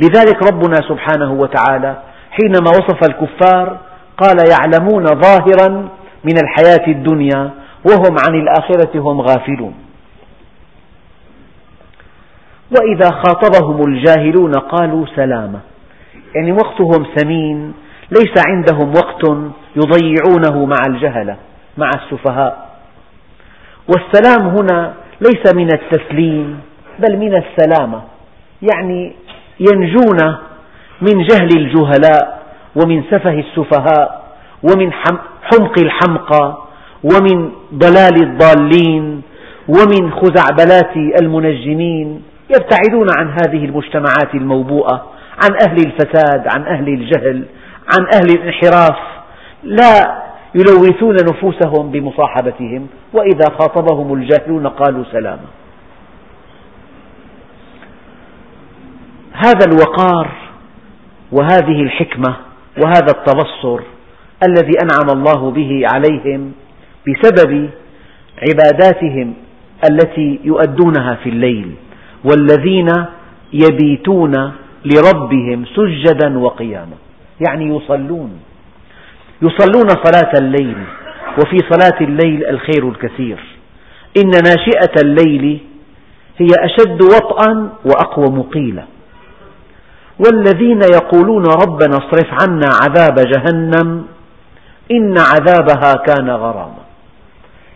لذلك 0.00 0.52
ربنا 0.52 0.76
سبحانه 0.88 1.32
وتعالى 1.32 2.02
حينما 2.30 2.70
وصف 2.70 2.98
الكفار 3.08 3.78
قال 4.18 4.36
يعلمون 4.50 5.04
ظاهرا 5.04 5.88
من 6.24 6.36
الحياة 6.42 6.86
الدنيا 6.88 7.50
وهم 7.90 8.16
عن 8.28 8.34
الآخرة 8.34 9.00
هم 9.00 9.20
غافلون. 9.20 9.74
وإذا 12.70 13.10
خاطبهم 13.10 13.80
الجاهلون 13.88 14.52
قالوا 14.52 15.06
سلاما 15.16 15.60
يعني 16.34 16.52
وقتهم 16.52 17.06
ثمين 17.16 17.72
ليس 18.10 18.34
عندهم 18.48 18.92
وقت 18.94 19.24
يضيعونه 19.76 20.64
مع 20.64 20.78
الجهلة 20.88 21.36
مع 21.78 21.90
السفهاء. 21.94 22.68
والسلام 23.88 24.48
هنا 24.48 24.94
ليس 25.20 25.54
من 25.54 25.68
التسليم 25.72 26.60
بل 26.98 27.16
من 27.16 27.34
السلامة. 27.34 28.02
يعني 28.62 29.12
ينجون 29.60 30.36
من 31.02 31.24
جهل 31.26 31.48
الجهلاء. 31.56 32.41
ومن 32.76 33.02
سفه 33.10 33.40
السفهاء 33.40 34.22
ومن 34.62 34.92
حمق 35.42 35.78
الحمقى 35.78 36.58
ومن 37.04 37.52
ضلال 37.74 38.22
الضالين 38.22 39.22
ومن 39.68 40.12
خزعبلات 40.12 40.96
المنجمين 41.22 42.22
يبتعدون 42.50 43.06
عن 43.18 43.30
هذه 43.30 43.64
المجتمعات 43.64 44.34
الموبوءة 44.34 45.06
عن 45.44 45.68
أهل 45.68 45.76
الفساد 45.76 46.44
عن 46.56 46.62
أهل 46.66 46.88
الجهل 46.88 47.44
عن 47.98 48.06
أهل 48.14 48.30
الانحراف. 48.30 48.96
لا 49.62 50.22
يلوثون 50.54 51.14
نفوسهم 51.14 51.90
بمصاحبتهم 51.90 52.86
وإذا 53.12 53.44
خاطبهم 53.60 54.14
الجاهلون 54.14 54.66
قالوا 54.66 55.04
سلاما. 55.12 55.46
هذا 59.32 59.66
الوقار 59.66 60.28
وهذه 61.32 61.82
الحكمة 61.82 62.36
وهذا 62.78 63.10
التبصر 63.18 63.80
الذي 64.48 64.72
أنعم 64.84 65.18
الله 65.18 65.50
به 65.50 65.82
عليهم 65.92 66.52
بسبب 67.08 67.70
عباداتهم 68.48 69.34
التي 69.90 70.40
يؤدونها 70.44 71.14
في 71.14 71.28
الليل 71.28 71.74
والذين 72.24 72.88
يبيتون 73.52 74.52
لربهم 74.84 75.64
سجدا 75.76 76.38
وقياما. 76.38 76.96
يعني 77.40 77.76
يصلون. 77.76 78.40
يصلون 79.42 79.88
صلاة 79.88 80.32
الليل 80.38 80.76
وفي 81.38 81.58
صلاة 81.70 82.00
الليل 82.00 82.46
الخير 82.46 82.88
الكثير. 82.88 83.38
إن 84.24 84.30
ناشئة 84.30 85.02
الليل 85.02 85.58
هي 86.38 86.48
أشد 86.64 87.02
وطئا 87.02 87.72
وأقوم 87.84 88.42
قيلا 88.42 88.84
والذين 90.26 90.80
يقولون 90.94 91.44
ربنا 91.44 91.96
اصرف 91.96 92.42
عنا 92.42 92.68
عذاب 92.82 93.14
جهنم 93.14 94.06
إن 94.90 95.14
عذابها 95.18 95.92
كان 96.06 96.30
غراما. 96.30 96.82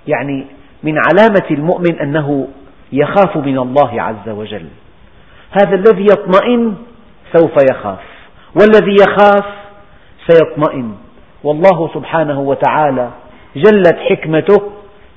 يعني 0.07 0.47
من 0.83 0.95
علامة 0.99 1.47
المؤمن 1.51 1.99
أنه 2.01 2.49
يخاف 2.93 3.37
من 3.37 3.59
الله 3.59 4.03
عز 4.03 4.29
وجل. 4.29 4.67
هذا 5.51 5.75
الذي 5.75 6.05
يطمئن 6.05 6.75
سوف 7.37 7.53
يخاف 7.71 7.99
والذي 8.55 8.97
يخاف 9.03 9.45
سيطمئن. 10.27 10.93
والله 11.45 11.91
سبحانه 11.95 12.41
وتعالى 12.41 13.11
جلت 13.57 13.97
حكمته 14.11 14.63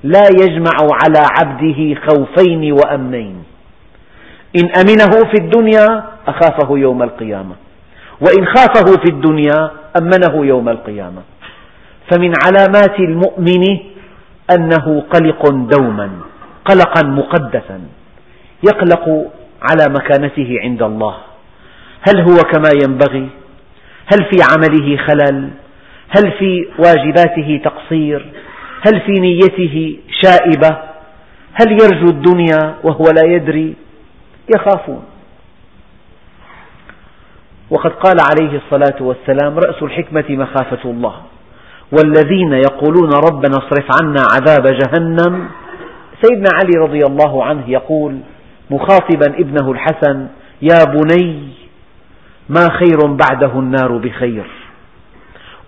لا 0.02 0.22
يجمع 0.40 0.76
على 0.80 1.22
عبده 1.38 2.00
خوفين 2.00 2.72
وأمنين. 2.72 3.44
إن 4.56 4.68
أمنه 4.80 5.30
في 5.30 5.42
الدنيا 5.44 6.04
أخافه 6.30 6.78
يوم 6.78 7.02
القيامة. 7.02 7.54
وإن 8.20 8.46
خافه 8.46 8.96
في 9.04 9.10
الدنيا 9.10 9.70
أمنه 10.00 10.46
يوم 10.46 10.68
القيامة. 10.68 11.22
فمن 12.10 12.32
علامات 12.44 12.98
المؤمن 12.98 13.64
أنه 14.56 15.04
قلق 15.10 15.50
دوما 15.50 16.10
قلقا 16.64 17.06
مقدسا 17.06 17.80
يقلق 18.62 19.30
على 19.62 19.84
مكانته 19.90 20.56
عند 20.62 20.82
الله. 20.82 21.16
هل 22.08 22.20
هو 22.20 22.36
كما 22.36 22.70
ينبغي؟ 22.84 23.28
هل 24.12 24.18
في 24.30 24.36
عمله 24.52 24.96
خلل؟ 24.96 25.50
هل 26.08 26.32
في 26.38 26.66
واجباته 26.78 27.60
تقصير؟ 27.64 28.32
هل 28.86 29.00
في 29.00 29.12
نيته 29.12 29.98
شائبة؟ 30.22 30.76
هل 31.54 31.72
يرجو 31.72 32.06
الدنيا 32.06 32.74
وهو 32.84 33.04
لا 33.16 33.22
يدري؟ 33.26 33.74
يخافون. 34.54 35.04
وقد 37.70 37.90
قال 37.90 38.16
عليه 38.20 38.60
الصلاة 38.60 39.02
والسلام 39.02 39.58
رأس 39.58 39.82
الحكمة 39.82 40.24
مخافة 40.28 40.90
الله. 40.90 41.14
والذين 41.92 42.52
يقولون 42.52 43.10
ربنا 43.12 43.56
اصرف 43.58 43.86
عنا 44.02 44.22
عذاب 44.34 44.66
جهنم. 44.66 45.48
سيدنا 46.22 46.48
علي 46.54 46.88
رضي 46.88 47.06
الله 47.06 47.44
عنه 47.44 47.62
يقول 47.70 48.18
مخاطبا 48.70 49.26
ابنه 49.26 49.72
الحسن 49.72 50.26
يا 50.62 50.84
بني 50.84 51.48
ما 52.48 52.68
خير 52.70 53.06
بعده 53.06 53.52
النار 53.58 53.96
بخير 53.96 54.46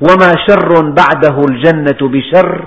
وما 0.01 0.33
شر 0.49 0.81
بعده 0.83 1.41
الجنة 1.51 2.09
بشر 2.09 2.65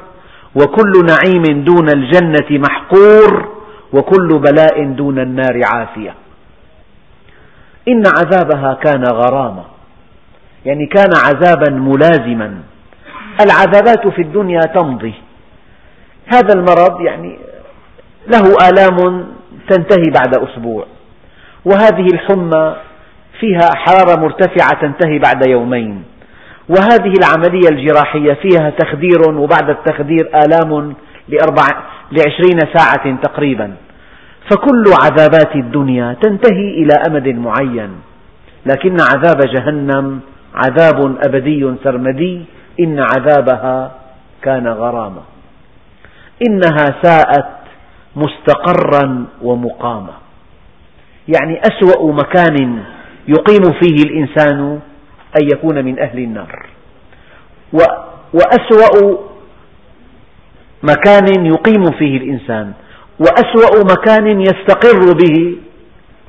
وكل 0.55 0.91
نعيم 1.09 1.63
دون 1.63 1.89
الجنة 1.89 2.49
محقور 2.67 3.49
وكل 3.93 4.27
بلاء 4.39 4.91
دون 4.91 5.19
النار 5.19 5.61
عافية. 5.73 6.13
إن 7.87 8.03
عذابها 8.07 8.73
كان 8.73 9.03
غراما. 9.03 9.63
يعني 10.65 10.85
كان 10.85 11.09
عذابا 11.25 11.71
ملازما. 11.71 12.57
العذابات 13.41 14.07
في 14.07 14.21
الدنيا 14.21 14.59
تمضي. 14.59 15.13
هذا 16.33 16.53
المرض 16.53 17.01
يعني 17.01 17.39
له 18.27 18.69
آلام 18.69 19.25
تنتهي 19.69 20.11
بعد 20.15 20.37
أسبوع. 20.37 20.85
وهذه 21.65 22.07
الحمى 22.13 22.75
فيها 23.39 23.69
حرارة 23.75 24.19
مرتفعة 24.19 24.81
تنتهي 24.81 25.19
بعد 25.19 25.47
يومين. 25.49 26.03
وهذه 26.69 27.13
العملية 27.19 27.69
الجراحية 27.71 28.33
فيها 28.33 28.69
تخدير 28.69 29.29
وبعد 29.29 29.69
التخدير 29.69 30.29
آلام 30.45 30.95
لعشرين 32.11 32.59
ساعة 32.73 33.21
تقريبا. 33.21 33.75
فكل 34.51 34.83
عذابات 35.03 35.55
الدنيا 35.55 36.15
تنتهي 36.21 36.69
إلى 36.69 36.93
أمد 37.09 37.27
معين. 37.27 37.91
لكن 38.65 38.97
عذاب 39.01 39.39
جهنم 39.55 40.19
عذاب 40.55 41.15
أبدي 41.27 41.73
سرمدي 41.83 42.41
إن 42.79 42.99
عذابها 42.99 43.91
كان 44.41 44.67
غراما. 44.67 45.21
إنها 46.49 46.85
ساءت 47.03 47.51
مستقرا 48.15 49.25
ومقاما. 49.41 50.13
يعني 51.27 51.61
أسوأ 51.61 52.11
مكان 52.11 52.83
يقيم 53.27 53.63
فيه 53.81 54.03
الإنسان 54.05 54.79
أن 55.41 55.43
يكون 55.53 55.85
من 55.85 55.99
أهل 55.99 56.19
النار. 56.19 56.65
وأسوأ 58.33 59.17
مكان 60.83 61.45
يقيم 61.45 61.83
فيه 61.97 62.17
الإنسان 62.17 62.73
وأسوأ 63.19 63.83
مكان 63.83 64.41
يستقر 64.41 65.13
به 65.13 65.57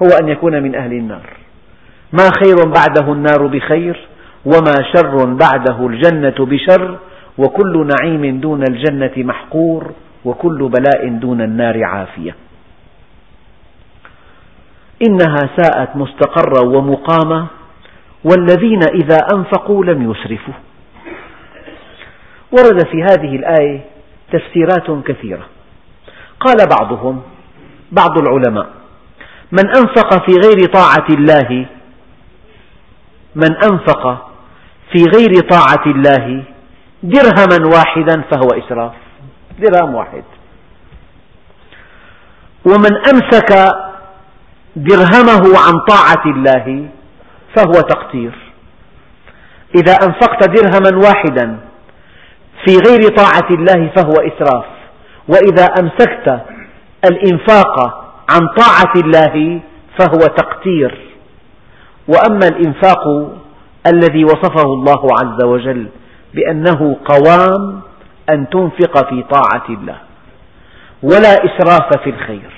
هو 0.03 0.09
أن 0.23 0.29
يكون 0.29 0.63
من 0.63 0.75
أهل 0.75 0.93
النار. 0.93 1.31
ما 2.13 2.31
خير 2.45 2.57
بعده 2.57 3.13
النار 3.13 3.47
بخير 3.47 4.09
وما 4.45 4.75
شر 4.95 5.25
بعده 5.25 5.87
الجنة 5.87 6.47
بشر 6.47 6.99
وكل 7.39 7.87
نعيم 7.87 8.41
دون 8.41 8.63
الجنة 8.71 9.13
محقور 9.17 9.93
وكل 10.25 10.69
بلاء 10.69 11.09
دون 11.09 11.41
النار 11.41 11.85
عافية. 11.85 12.35
إنها 15.09 15.51
ساءت 15.57 15.97
مستقرا 15.97 16.67
ومقاما 16.67 17.47
والذين 18.25 18.81
إذا 18.95 19.19
أنفقوا 19.35 19.85
لم 19.85 20.11
يسرفوا. 20.11 20.55
ورد 22.53 22.87
في 22.87 23.03
هذه 23.03 23.37
الآية 23.37 23.81
تفسيرات 24.33 25.05
كثيرة. 25.07 25.47
قال 26.47 26.69
بعضهم 26.81 27.23
بعض 27.93 28.19
العلماء 28.19 28.67
من 29.53 29.77
أنفق 29.77 30.27
في 30.27 30.33
غير 30.45 30.69
طاعة 30.73 31.07
الله 31.11 31.67
من 33.35 33.57
أنفق 33.65 34.29
في 34.93 35.05
غير 35.15 35.41
طاعة 35.51 35.87
الله 35.87 36.45
درهما 37.03 37.77
واحدا 37.77 38.23
فهو 38.31 38.49
إسراف. 38.49 38.93
درهم 39.59 39.95
واحد. 39.95 40.25
ومن 42.65 42.97
أمسك 43.13 43.71
درهمه 44.77 45.59
عن 45.67 45.75
طاعة 45.89 46.25
الله 46.27 46.89
فهو 47.57 47.73
تقتير 47.73 48.33
إذا 49.75 49.93
أنفقت 49.93 50.49
درهما 50.49 51.07
واحدا 51.07 51.59
في 52.65 52.77
غير 52.89 53.17
طاعة 53.17 53.49
الله 53.51 53.93
فهو 53.97 54.13
إسراف. 54.13 54.76
وإذا 55.29 55.65
أمسكت 55.81 56.41
الإنفاق 57.05 58.05
عن 58.31 58.41
طاعة 58.57 58.93
الله 58.97 59.61
فهو 59.99 60.19
تقتير. 60.19 61.07
وأما 62.09 62.49
الإنفاق 62.49 63.33
الذي 63.87 64.25
وصفه 64.25 64.63
الله 64.63 65.07
عز 65.21 65.45
وجل 65.45 65.89
بأنه 66.35 66.97
قوام 67.05 67.81
أن 68.31 68.49
تنفق 68.49 69.09
في 69.09 69.23
طاعة 69.23 69.69
الله 69.69 69.97
ولا 71.03 71.45
إسراف 71.45 72.03
في 72.05 72.11
الخير. 72.11 72.51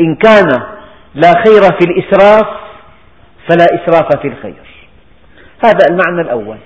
إن 0.00 0.14
كان 0.16 0.62
لا 1.14 1.32
خير 1.46 1.62
في 1.62 1.84
الإسراف 1.84 2.46
فلا 3.48 3.64
إسراف 3.64 4.16
في 4.20 4.28
الخير. 4.28 4.64
هذا 5.64 5.86
المعنى 5.90 6.20
الأول. 6.20 6.58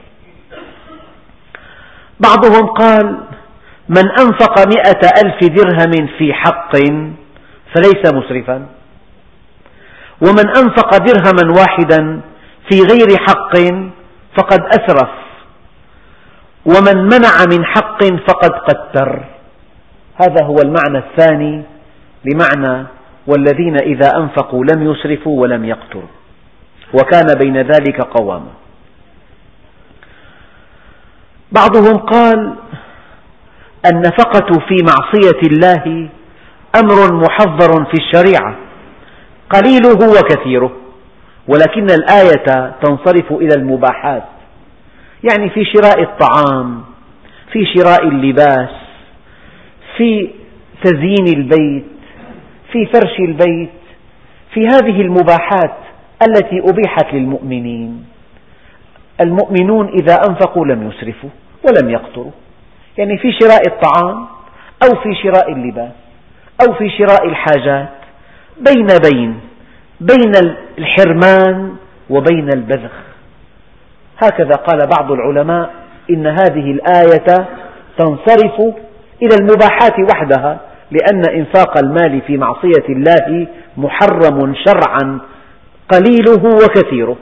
بعضهم 2.20 2.66
قال 2.66 3.18
من 3.88 4.08
أنفق 4.20 4.54
مئة 4.66 5.02
ألف 5.24 5.44
درهم 5.44 6.08
في 6.18 6.34
حق 6.34 6.76
فليس 7.74 8.14
مسرفا. 8.14 8.66
ومن 10.20 10.48
أنفق 10.56 10.96
درهما 10.96 11.60
واحدا 11.60 12.20
في 12.70 12.80
غير 12.82 13.18
حق 13.28 13.56
فقد 14.38 14.60
أسرف. 14.60 15.10
ومن 16.66 17.04
منع 17.04 17.44
من 17.52 17.64
حق 17.64 18.04
فقد 18.04 18.50
قتر 18.50 19.24
هذا 20.22 20.44
هو 20.44 20.56
المعنى 20.58 20.98
الثاني 20.98 21.62
لمعنى 22.24 22.86
والذين 23.26 23.76
إذا 23.76 24.16
أنفقوا 24.16 24.64
لم 24.64 24.90
يسرفوا 24.90 25.40
ولم 25.40 25.64
يقتروا 25.64 26.08
وكان 26.94 27.26
بين 27.38 27.56
ذلك 27.56 28.00
قواما. 28.00 28.50
بعضهم 31.52 31.98
قال 31.98 32.54
النفقة 33.86 34.60
في 34.68 34.76
معصية 34.82 35.40
الله 35.46 36.08
أمر 36.82 37.14
محظر 37.14 37.84
في 37.84 37.94
الشريعة. 37.94 38.56
قليله 39.50 40.10
وكثيره 40.10 40.72
ولكن 41.48 41.86
الآية 41.90 42.74
تنصرف 42.82 43.32
إلى 43.32 43.54
المباحات. 43.54 44.24
يعني 45.30 45.50
في 45.50 45.64
شراء 45.64 46.02
الطعام 46.02 46.82
في 47.52 47.64
شراء 47.76 48.08
اللباس 48.08 48.70
في 49.96 50.30
تزيين 50.84 51.26
البيت 51.36 51.84
في 52.72 52.86
فرش 52.86 53.18
البيت 53.18 53.70
في 54.54 54.66
هذه 54.66 55.00
المباحات 55.00 55.76
التي 56.28 56.60
أبيحت 56.60 57.14
للمؤمنين. 57.14 58.04
المؤمنون 59.20 59.88
إذا 59.88 60.14
أنفقوا 60.28 60.66
لم 60.66 60.90
يسرفوا 60.90 61.30
ولم 61.68 61.90
يقتروا. 61.90 62.30
يعني 62.98 63.18
في 63.18 63.32
شراء 63.32 63.62
الطعام 63.68 64.26
أو 64.82 65.00
في 65.02 65.14
شراء 65.22 65.52
اللباس 65.52 65.92
أو 66.66 66.74
في 66.74 66.90
شراء 66.90 67.26
الحاجات 67.28 67.88
بين 68.60 68.86
بين 68.86 69.40
بين 70.00 70.32
الحرمان 70.78 71.76
وبين 72.10 72.48
البذخ. 72.54 72.92
هكذا 74.18 74.52
قال 74.52 74.78
بعض 74.98 75.12
العلماء 75.12 75.70
إن 76.10 76.26
هذه 76.26 76.70
الآية 76.70 77.46
تنصرف 77.98 78.60
إلى 79.22 79.34
المباحات 79.40 79.94
وحدها 80.12 80.60
لأن 80.90 81.22
إنفاق 81.34 81.78
المال 81.78 82.20
في 82.26 82.36
معصية 82.36 82.88
الله 82.88 83.46
محرم 83.76 84.54
شرعا 84.66 85.18
قليله 85.88 86.56
وكثيره 86.64 87.16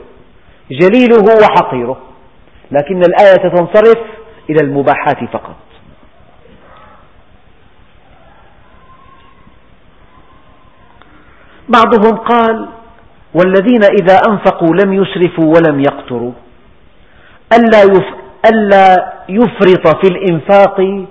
جليله 0.71 1.23
وحقيره. 1.41 1.97
لكن 2.71 3.01
الآية 3.01 3.49
تنصرف 3.49 3.97
إلى 4.49 4.59
المباحات 4.61 5.23
فقط. 5.33 5.55
بعضهم 11.69 12.17
قال 12.17 12.69
والذين 13.33 13.83
إذا 13.83 14.21
أنفقوا 14.29 14.75
لم 14.75 14.93
يسرفوا 14.93 15.45
ولم 15.45 15.79
يقتروا. 15.79 16.31
ألا 17.53 19.13
يفرط 19.29 20.05
في 20.05 20.07
الإنفاق 20.11 21.05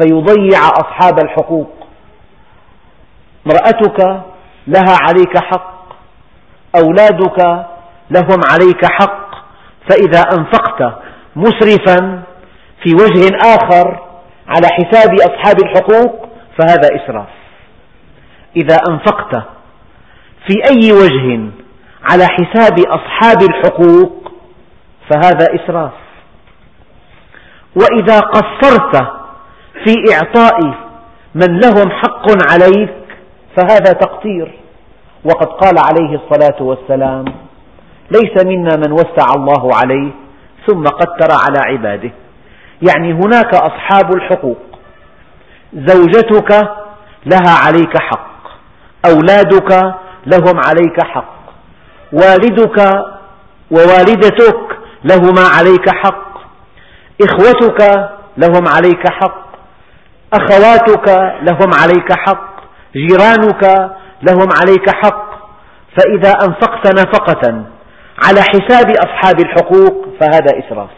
فيضيع 0.00 0.60
أصحاب 0.68 1.18
الحقوق. 1.24 1.70
امرأتك 3.46 4.00
لها 4.66 4.96
عليك 5.00 5.38
حق 5.38 5.86
أولادك 6.76 7.66
لهم 8.10 8.40
عليك 8.52 8.84
حق. 8.84 9.26
فإذا 9.90 10.20
أنفقت 10.20 10.98
مسرفا 11.36 12.22
في 12.82 12.94
وجه 12.94 13.36
آخر 13.36 14.02
على 14.48 14.66
حساب 14.66 15.14
أصحاب 15.14 15.56
الحقوق 15.64 16.28
فهذا 16.58 16.88
إسراف. 16.96 17.28
إذا 18.56 18.76
أنفقت 18.90 19.55
في 20.46 20.54
أي 20.70 20.92
وجه 20.92 21.50
على 22.10 22.26
حساب 22.26 22.78
أصحاب 22.78 23.42
الحقوق 23.42 24.32
فهذا 25.10 25.46
إسراف. 25.54 25.92
وإذا 27.76 28.20
قصرت 28.20 28.96
في 29.84 29.94
إعطاء 30.14 30.58
من 31.34 31.60
لهم 31.60 31.90
حق 31.90 32.52
عليك 32.52 32.94
فهذا 33.56 33.92
تقصير. 33.92 34.58
وقد 35.24 35.46
قال 35.46 35.74
عليه 35.78 36.20
الصلاة 36.20 36.62
والسلام 36.62 37.24
ليس 38.10 38.44
منا 38.44 38.76
من 38.76 38.92
وسع 38.92 39.34
الله 39.36 39.74
عليه 39.74 40.10
ثم 40.66 40.84
قتر 40.84 41.28
على 41.32 41.58
عباده. 41.58 42.10
يعني 42.88 43.12
هناك 43.12 43.54
أصحاب 43.54 44.14
الحقوق 44.14 44.58
زوجتك 45.74 46.52
لها 47.26 47.54
عليك 47.66 47.98
حق 47.98 48.36
أولادك 49.10 49.94
لهم 50.26 50.60
عليك 50.68 51.04
حق. 51.04 51.36
والدك 52.12 52.78
ووالدتك 53.70 54.78
لهما 55.04 55.42
عليك 55.58 55.90
حق. 55.90 56.26
إخوتك 57.22 58.10
لهم 58.36 58.64
عليك 58.68 59.08
حق. 59.08 59.46
أخواتك 60.32 61.08
لهم 61.42 61.70
عليك 61.82 62.12
حق. 62.12 62.56
جيرانك 62.96 63.64
لهم 64.22 64.48
عليك 64.60 64.90
حق. 64.90 65.26
فإذا 65.96 66.30
أنفقت 66.30 66.92
نفقة 66.92 67.64
على 68.24 68.40
حساب 68.42 68.90
أصحاب 68.90 69.40
الحقوق 69.40 70.06
فهذا 70.20 70.50
إسراف. 70.58 70.90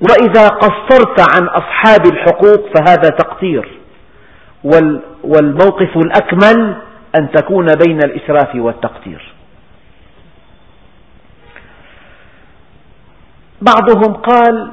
وإذا 0.00 0.48
قصرت 0.48 1.34
عن 1.34 1.48
أصحاب 1.48 2.06
الحقوق 2.06 2.60
فهذا 2.74 3.08
تقصير. 3.08 3.80
والموقف 5.24 5.96
الأكمل 5.96 6.76
أن 7.20 7.30
تكون 7.30 7.66
بين 7.86 7.98
الإسراف 7.98 8.54
والتقصير 8.54 9.34
بعضهم 13.62 14.14
قال 14.14 14.72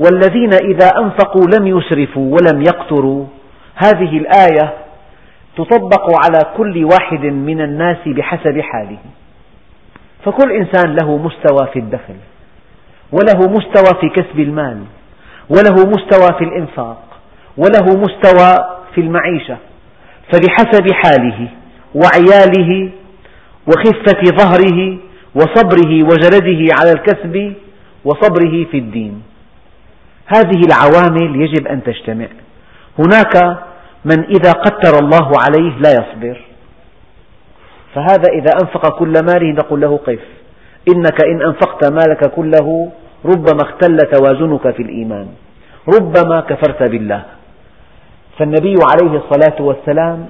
والذين 0.00 0.52
إذا 0.52 0.98
أنفقوا 0.98 1.46
لم 1.58 1.66
يسرفوا 1.66 2.36
ولم 2.36 2.62
يقتروا 2.62 3.26
هذه 3.74 4.18
الآية 4.18 4.74
تطبق 5.56 6.10
على 6.24 6.54
كل 6.56 6.84
واحد 6.84 7.24
من 7.24 7.60
الناس 7.60 7.96
بحسب 8.06 8.60
حاله. 8.60 8.98
فكل 10.24 10.52
إنسان 10.52 10.96
له 10.96 11.16
مستوى 11.16 11.66
في 11.72 11.78
الدخل 11.78 12.16
وله 13.12 13.48
مستوى 13.50 14.00
في 14.00 14.08
كسب 14.08 14.40
المال 14.40 14.84
وله 15.50 15.74
مستوى 15.74 16.38
في 16.38 16.44
الإنفاق 16.44 17.02
وله 17.56 18.00
مستوى 18.00 18.78
في 18.94 19.00
المعيشة. 19.00 19.56
فبحسب 20.32 20.92
حاله 20.92 21.48
وعياله 22.02 22.90
وخفة 23.68 24.22
ظهره 24.40 24.98
وصبره 25.34 26.02
وجلده 26.02 26.74
على 26.80 26.92
الكسب 26.92 27.54
وصبره 28.04 28.64
في 28.70 28.78
الدين. 28.78 29.22
هذه 30.26 30.60
العوامل 30.68 31.42
يجب 31.42 31.66
أن 31.66 31.82
تجتمع. 31.82 32.26
هناك 32.98 33.58
من 34.04 34.24
إذا 34.24 34.52
قدر 34.52 34.98
الله 34.98 35.30
عليه 35.44 35.78
لا 35.78 35.90
يصبر. 35.90 36.40
فهذا 37.94 38.28
إذا 38.32 38.52
أنفق 38.62 38.98
كل 38.98 39.12
ماله 39.12 39.52
نقول 39.52 39.80
له 39.80 39.96
قف. 39.96 40.24
إنك 40.94 41.24
إن 41.24 41.42
أنفقت 41.42 41.92
مالك 41.92 42.30
كله 42.30 42.92
ربما 43.24 43.62
اختل 43.62 43.96
توازنك 43.96 44.70
في 44.70 44.82
الإيمان. 44.82 45.28
ربما 45.94 46.40
كفرت 46.40 46.90
بالله. 46.90 47.24
فالنبي 48.38 48.74
عليه 48.92 49.20
الصلاة 49.20 49.62
والسلام 49.62 50.26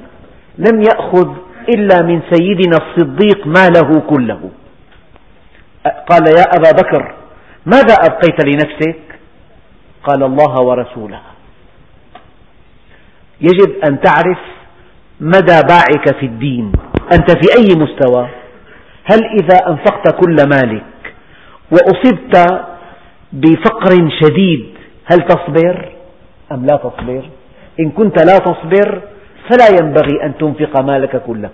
لم 0.59 0.83
يأخذ 0.83 1.29
إلا 1.75 2.03
من 2.03 2.21
سيدنا 2.33 2.77
الصديق 2.77 3.47
ماله 3.47 4.01
كله. 4.01 4.51
قال 6.09 6.25
يا 6.39 6.45
أبا 6.57 6.71
بكر 6.71 7.15
ماذا 7.67 7.95
أبقيت 7.95 8.45
لنفسك؟ 8.47 9.01
قال 10.05 10.23
الله 10.23 10.61
ورسوله. 10.61 11.21
يجب 13.41 13.71
أن 13.89 14.01
تعرف 14.01 14.39
مدى 15.21 15.61
باعك 15.69 16.17
في 16.21 16.27
الدين. 16.27 16.73
أنت 17.13 17.31
في 17.31 17.47
أي 17.59 17.77
مستوى؟ 17.77 18.29
هل 19.05 19.21
إذا 19.41 19.59
أنفقت 19.69 20.25
كل 20.25 20.37
مالك 20.49 20.85
وأصبت 21.73 22.37
بفقر 23.33 24.11
شديد 24.21 24.67
هل 25.05 25.19
تصبر؟ 25.19 25.93
أم 26.53 26.67
لا 26.67 26.77
تصبر؟ 26.77 27.29
إن 27.81 27.91
كنت 27.91 28.25
لا 28.25 28.39
تصبر 28.39 29.03
فلا 29.49 29.69
ينبغي 29.81 30.25
أن 30.25 30.33
تنفق 30.39 30.81
مالك 30.81 31.23
كله. 31.27 31.51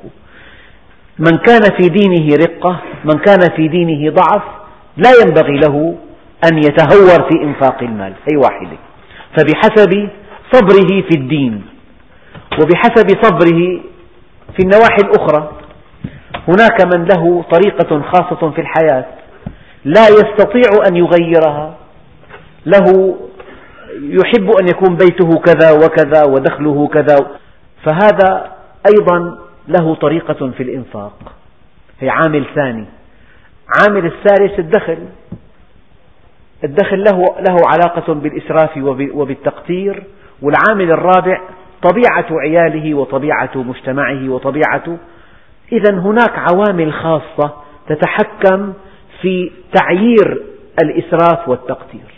من 1.18 1.38
كان 1.38 1.62
في 1.78 1.88
دينه 1.88 2.37
رقة 2.37 2.80
من 3.04 3.18
كان 3.18 3.40
في 3.57 3.68
دينه 3.68 4.11
ضعف 4.11 4.42
لا 4.96 5.11
ينبغي 5.24 5.57
له 5.57 5.94
أن 6.50 6.59
يتهور 6.59 7.30
في 7.30 7.42
إنفاق 7.42 7.83
المال. 7.83 8.12
هي 8.30 8.37
واحدة 8.37 8.76
فبحسب 9.37 10.09
صبره 10.52 11.02
في 11.09 11.18
الدين 11.18 11.62
وبحسب 12.61 13.09
صبره 13.22 13.80
في 14.57 14.62
النواحي 14.64 15.02
الأخرى 15.04 15.52
هناك 16.48 16.87
من 16.94 17.04
له 17.04 17.44
طريقة 17.52 18.02
خاصة 18.02 18.50
في 18.50 18.61
الحياة 18.61 19.04
لا 19.85 20.09
يستطيع 20.09 20.87
أن 20.88 20.96
يغيرها. 20.96 21.74
له 22.66 23.16
يحب 24.00 24.50
أن 24.61 24.68
يكون 24.68 24.96
بيته 24.96 25.38
كذا 25.38 25.72
وكذا 25.72 26.24
ودخله 26.24 26.88
كذا. 26.88 27.16
فهذا 27.85 28.53
أيضا 28.87 29.38
له 29.68 29.94
طريقة 29.94 30.51
في 30.51 30.62
الإنفاق. 30.62 31.33
هي 32.01 32.11
عامل 32.11 32.44
ثاني. 32.55 32.87
عامل 33.81 34.07
الثالث 34.07 34.59
الدخل. 34.59 34.99
الدخل 36.64 37.05
له, 37.05 37.18
له 37.49 37.57
علاقة 37.66 38.14
بالإسراف 38.14 38.70
وبالتقتير 39.14 40.03
والعامل 40.42 40.90
الرابع 40.90 41.40
طبيعة 41.83 42.27
عياله 42.31 42.94
وطبيعة 42.94 43.51
مجتمعه 43.55 44.29
وطبيعة 44.29 44.99
إذا 45.73 45.94
هناك 45.94 46.33
عوامل 46.38 46.92
خاصة 46.92 47.55
تتحكم 47.88 48.73
في 49.20 49.51
تعيير 49.81 50.42
الإسراف 50.85 51.49
والتقتير 51.49 52.13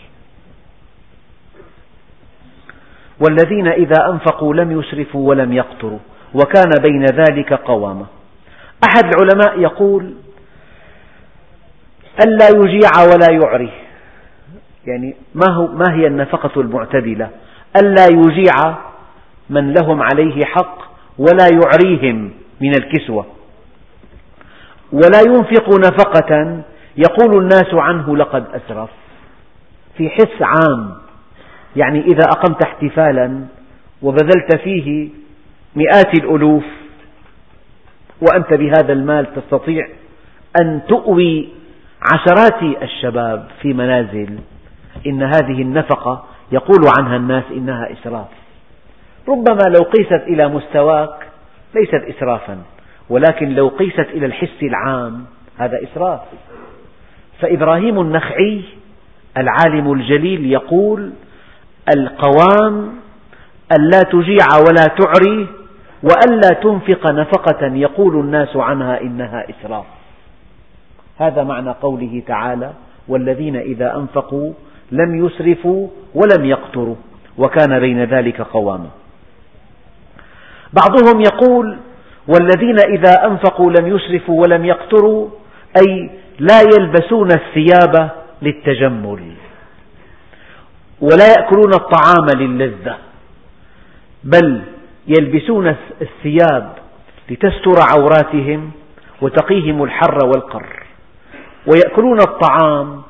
والذين 3.19 3.67
إذا 3.67 4.09
أنفقوا 4.09 4.53
لم 4.53 4.79
يسرفوا 4.79 5.29
ولم 5.29 5.53
يقتروا 5.53 5.99
وكان 6.33 6.71
بين 6.89 7.05
ذلك 7.05 7.53
قواما 7.53 8.05
أحد 8.83 9.03
العلماء 9.15 9.59
يقول 9.59 10.13
ألا 12.25 12.47
يجيع 12.55 12.91
ولا 13.13 13.31
يعري. 13.31 13.71
يعني 14.85 15.15
ما, 15.35 15.53
هو 15.53 15.67
ما 15.67 15.85
هي 15.91 16.07
النفقة 16.07 16.61
المعتدلة؟ 16.61 17.29
ألا 17.81 18.05
يجيع 18.05 18.75
من 19.49 19.73
لهم 19.73 20.01
عليه 20.01 20.45
حق 20.45 20.77
ولا 21.17 21.47
يعريهم 21.51 22.31
من 22.61 22.75
الكسوة. 22.75 23.25
ولا 24.91 25.21
ينفق 25.27 25.69
نفقة 25.69 26.61
يقول 26.97 27.37
الناس 27.37 27.73
عنه 27.73 28.17
لقد 28.17 28.45
أسرف. 28.53 28.89
في 29.97 30.09
حس 30.09 30.41
عام. 30.41 31.06
يعني 31.77 32.01
إذا 32.01 32.23
أقمت 32.23 32.63
احتفالا 32.63 33.45
وبذلت 34.01 34.55
فيه 34.63 35.09
مئات 35.75 36.13
الألوف 36.23 36.63
وأنت 38.21 38.53
بهذا 38.53 38.93
المال 38.93 39.27
تستطيع 39.35 39.87
أن 40.61 40.81
تؤوي 40.87 41.49
عشرات 42.13 42.63
الشباب 42.81 43.47
في 43.61 43.73
منازل 43.73 44.39
إن 45.07 45.23
هذه 45.23 45.61
النفقة 45.61 46.25
يقول 46.51 46.79
عنها 46.99 47.15
الناس 47.15 47.43
إنها 47.51 47.91
إسراف. 47.91 48.27
ربما 49.27 49.63
لو 49.75 49.83
قيست 49.83 50.23
إلى 50.27 50.47
مستواك 50.47 51.27
ليست 51.75 52.15
إسرافا 52.17 52.57
ولكن 53.09 53.49
لو 53.49 53.67
قيست 53.67 54.07
إلى 54.13 54.25
الحس 54.25 54.63
العام 54.63 55.25
هذا 55.57 55.79
إسراف. 55.83 56.19
فإبراهيم 57.41 58.01
النخعي 58.01 58.61
العالم 59.37 59.93
الجليل 59.93 60.51
يقول 60.51 61.11
القوام 61.95 62.89
ألا 63.79 63.99
تجيع 63.99 64.47
ولا 64.67 64.85
تعري 64.85 65.47
وألا 66.03 66.49
تنفق 66.49 67.11
نفقة 67.11 67.65
يقول 67.65 68.19
الناس 68.19 68.55
عنها 68.55 69.01
إنها 69.01 69.45
إسراف. 69.49 69.85
هذا 71.17 71.43
معنى 71.43 71.69
قوله 71.69 72.23
تعالى 72.27 72.71
والذين 73.07 73.55
إذا 73.55 73.95
أنفقوا 73.95 74.53
لم 74.91 75.25
يسرفوا 75.25 75.87
ولم 76.15 76.45
يقتروا 76.45 76.95
وكان 77.37 77.79
بين 77.79 78.03
ذلك 78.03 78.41
قواما 78.41 78.89
بعضهم 80.73 81.21
يقول 81.21 81.77
والذين 82.27 82.79
إذا 82.79 83.25
أنفقوا 83.25 83.71
لم 83.71 83.87
يسرفوا 83.87 84.41
ولم 84.41 84.65
يقتروا 84.65 85.29
أي 85.81 86.09
لا 86.39 86.61
يلبسون 86.61 87.29
الثياب 87.31 88.09
للتجمل. 88.41 89.19
ولا 91.01 91.27
يأكلون 91.27 91.73
الطعام 91.73 92.39
للذة 92.39 92.95
بل 94.23 94.61
يلبسون 95.07 95.75
الثياب 96.01 96.73
لتستر 97.29 97.75
عوراتهم 97.91 98.71
وتقيهم 99.21 99.83
الحر 99.83 100.25
والقر. 100.25 100.83
ويأكلون 101.67 102.19
الطعام 102.19 103.01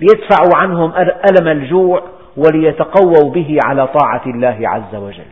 ليدفعوا 0.00 0.56
عنهم 0.56 0.92
ألم 1.30 1.48
الجوع 1.48 2.02
وليتقووا 2.36 3.30
به 3.30 3.58
على 3.64 3.86
طاعة 3.86 4.22
الله 4.26 4.58
عز 4.62 4.94
وجل. 4.94 5.30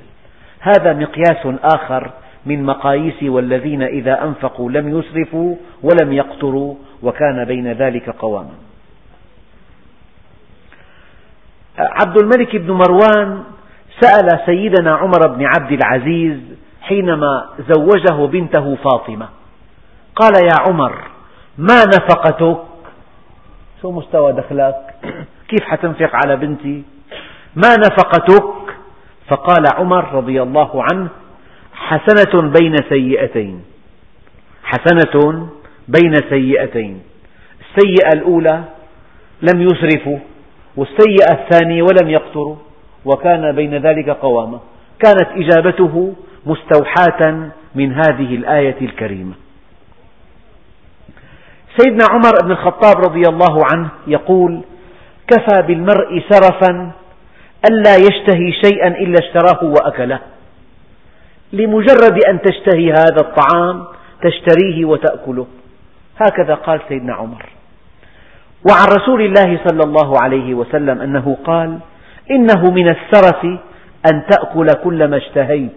هذا 0.61 0.92
مقياس 0.92 1.47
آخر 1.64 2.11
من 2.47 2.62
مقاييس 2.64 3.23
والذين 3.23 3.83
إذا 3.83 4.25
أنفقوا 4.25 4.71
لم 4.71 4.99
يسرفوا 4.99 5.57
ولم 5.83 6.12
يقتروا 6.12 6.75
وكان 7.03 7.44
بين 7.44 7.73
ذلك 7.73 8.11
قواما. 8.11 8.67
عبد 11.79 12.23
الملك 12.23 12.57
بن 12.57 12.73
مروان 12.73 13.43
سأل 14.01 14.41
سيدنا 14.47 14.95
عمر 14.95 15.27
بن 15.29 15.47
عبد 15.47 15.73
العزيز 15.73 16.38
حينما 16.83 17.49
زوجه 17.69 18.27
بنته 18.27 18.77
فاطمة. 18.77 19.29
قال 20.17 20.33
يا 20.45 20.69
عمر 20.69 20.93
ما 21.59 21.85
نفقتك؟ 21.85 22.59
شو 23.83 23.91
مستوى 23.91 24.33
دخلك؟ 24.33 24.95
كيف 25.49 25.64
حتنفق 25.64 26.11
على 26.14 26.37
بنتي؟ 26.37 26.83
ما 27.57 27.77
نفقتك؟ 27.77 28.55
فقال 29.29 29.64
عمر 29.75 30.14
رضي 30.14 30.43
الله 30.43 30.85
عنه 30.93 31.09
حسنة 31.75 32.43
بين 32.43 32.77
سيئتين. 32.88 33.64
حسنة 34.64 35.49
بين 35.89 36.14
سيئتين. 36.31 37.03
السيئة 37.61 38.12
الأولى 38.12 38.64
لم 39.43 39.62
يسرفوا. 39.62 40.18
والسيئة 40.79 41.33
الثانية 41.33 41.83
ولم 41.83 42.11
يقتروا 42.11 42.57
وكان 43.05 43.53
بين 43.53 43.74
ذلك 43.74 44.11
قواما 44.11 44.59
كانت 45.05 45.29
إجابته 45.37 46.14
مستوحاة 46.47 47.51
من 47.74 47.93
هذه 47.93 48.35
الآية 48.35 48.76
الكريمة. 48.83 49.35
سيدنا 51.76 52.05
عمر 52.11 52.33
بن 52.45 52.51
الخطاب 52.51 52.97
رضي 52.97 53.22
الله 53.29 53.64
عنه 53.72 53.89
يقول 54.07 54.61
كفى 55.29 55.62
بالمرء 55.62 56.22
سرفا 56.31 56.91
ألا 57.70 57.97
يشتهي 57.97 58.53
شيئا 58.53 58.89
إلا 58.89 59.14
اشتراه 59.18 59.64
وأكله 59.64 60.18
لمجرد 61.53 62.24
أن 62.29 62.43
تشتهي 62.43 62.93
هذا 62.93 63.20
الطعام 63.20 63.85
تشتريه 64.22 64.85
وتأكله. 64.85 65.47
هكذا 66.18 66.55
قال 66.55 66.81
سيدنا 66.89 67.14
عمر. 67.14 67.57
وعن 68.70 68.86
رسول 68.86 69.22
الله 69.22 69.61
صلى 69.68 69.82
الله 69.84 70.22
عليه 70.22 70.54
وسلم 70.54 71.00
أنه 71.00 71.36
قال 71.44 71.78
إنه 72.30 72.70
من 72.70 72.88
السرف 72.88 73.44
أن 74.12 74.22
تأكل 74.30 74.66
كل 74.84 75.09
ما 75.09 75.16
اشتهيت. 75.16 75.72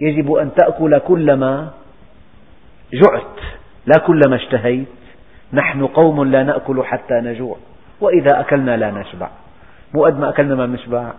يجب 0.00 0.32
أن 0.32 0.54
تأكل 0.54 0.98
كل 0.98 1.32
ما 1.34 1.70
جعت 2.92 3.36
لا 3.86 3.98
كلما 4.06 4.36
اشتهيت. 4.36 4.88
نحن 5.52 5.86
قوم 5.86 6.24
لا 6.24 6.42
نأكل 6.42 6.84
حتى 6.84 7.14
نجوع. 7.14 7.56
وإذا 8.00 8.40
أكلنا 8.40 8.76
لا 8.76 8.90
نشبع. 8.90 9.30
مو 9.94 10.04
قد 10.04 10.18
ما 10.18 10.28
أكلنا 10.28 10.54
ما 10.54 10.66
نشبع 10.66 11.12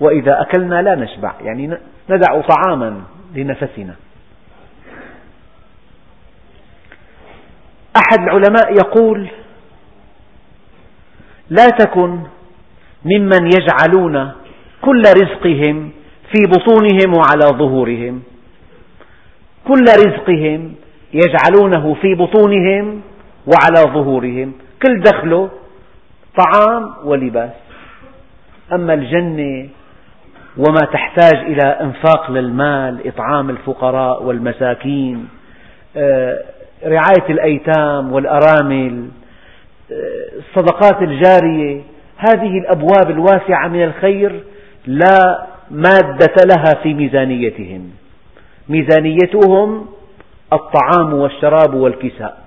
وإذا 0.00 0.40
أكلنا 0.40 0.82
لا 0.82 0.94
نشبع. 0.94 1.32
يعني 1.40 1.78
ندع 2.10 2.40
طعاما 2.40 3.02
لنفسنا. 3.34 3.94
أحد 7.96 8.18
العلماء 8.22 8.72
يقول 8.72 9.28
لا 11.50 11.66
تكن 11.66 12.18
ممن 13.04 13.46
يجعلون 13.46 14.32
كل 14.82 15.02
رزقهم 15.02 15.90
في 16.32 16.42
بطونهم 16.48 17.16
وعلى 17.16 17.58
ظهورهم. 17.58 18.22
كل 19.68 19.84
رزقهم 19.84 20.74
يجعلونه 21.14 21.94
في 21.94 22.14
بطونهم 22.14 23.00
وعلى 23.46 23.92
ظهورهم. 23.94 24.52
كل 24.86 25.00
دخله 25.00 25.50
طعام 26.36 26.94
ولباس. 27.04 27.50
أما 28.72 28.94
الجنة 28.94 29.68
وما 30.56 30.80
تحتاج 30.92 31.36
إلى 31.36 31.62
إنفاق 31.80 32.30
للمال 32.30 33.08
إطعام 33.08 33.50
الفقراء 33.50 34.22
والمساكين 34.22 35.28
آه، 35.96 36.38
رعاية 36.84 37.30
الأيتام 37.30 38.12
والأرامل 38.12 39.08
الصدقات 39.90 41.02
الجارية 41.02 41.80
هذه 42.16 42.58
الأبواب 42.58 43.10
الواسعة 43.10 43.68
من 43.68 43.84
الخير 43.84 44.44
لا 44.86 45.46
مادة 45.70 46.34
لها 46.44 46.82
في 46.82 46.94
ميزانيتهم. 46.94 47.90
ميزانيتهم 48.68 49.86
الطعام 50.52 51.14
والشراب 51.14 51.74
والكساء. 51.74 52.38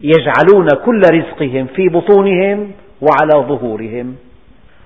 يجعلون 0.00 0.68
كل 0.84 1.00
رزقهم 1.12 1.66
في 1.66 1.88
بطونهم 1.88 2.70
وعلى 3.00 3.46
ظهورهم. 3.48 4.16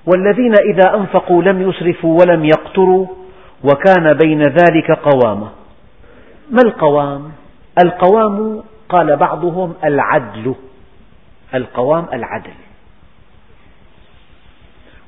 والذين 0.06 0.54
إذا 0.72 0.94
أنفقوا 0.94 1.42
لم 1.42 1.70
يسرفوا 1.70 2.20
ولم 2.20 2.44
يقتروا 2.44 3.06
وكان 3.64 4.12
بين 4.12 4.42
ذلك 4.42 4.90
قوامة. 4.90 5.48
ما 6.50 6.60
القوام؟ 6.64 7.32
القوام 7.84 8.62
قال 8.88 9.16
بعضهم 9.16 9.74
العدل. 9.84 10.54
القوام 11.54 12.06
العدل. 12.12 12.54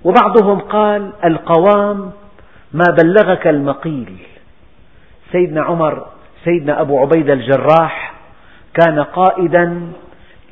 وبعضهم 0.05 0.61
قال 0.61 1.13
القوام 1.25 2.13
ما 2.73 2.85
بلغك 3.03 3.47
المقيل. 3.47 4.17
سيدنا 5.33 5.63
عمر 5.63 6.07
سيدنا 6.45 6.81
أبو 6.81 6.99
عبيدة 6.99 7.33
الجراح 7.33 8.15
كان 8.75 9.01
قائدا 9.01 9.93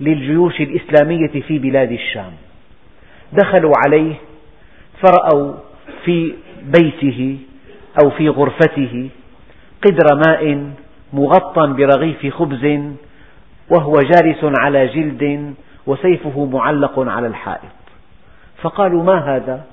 للجيوش 0.01 0.61
الإسلامية 0.61 1.41
في 1.41 1.59
بلاد 1.59 1.93
الشام. 1.93 2.33
دخلوا 3.33 3.73
عليه 3.87 4.15
فرأوا 5.03 5.55
في 6.05 6.35
بيته 6.63 7.39
أو 8.03 8.11
في 8.11 8.29
غرفته 8.29 9.09
قدر 9.85 10.21
ماء 10.27 10.71
مغطى 11.13 11.67
برغيف 11.67 12.35
خبز 12.35 12.81
وهو 13.71 13.93
جالس 13.93 14.39
على 14.59 14.87
جلد 14.87 15.55
وسيفه 15.87 16.45
معلق 16.45 16.99
على 16.99 17.27
الحائط. 17.27 17.83
فقالوا 18.63 19.03
ما 19.03 19.37
هذا؟ 19.37 19.65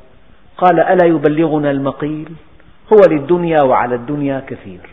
قال 0.58 0.80
ألا 0.80 1.06
يبلغنا 1.06 1.72
المقيل؟ 1.72 2.30
هو 2.94 2.98
للدنيا 3.10 3.62
وعلى 3.64 3.96
الدنيا 3.96 4.44
كثير. 4.48 4.90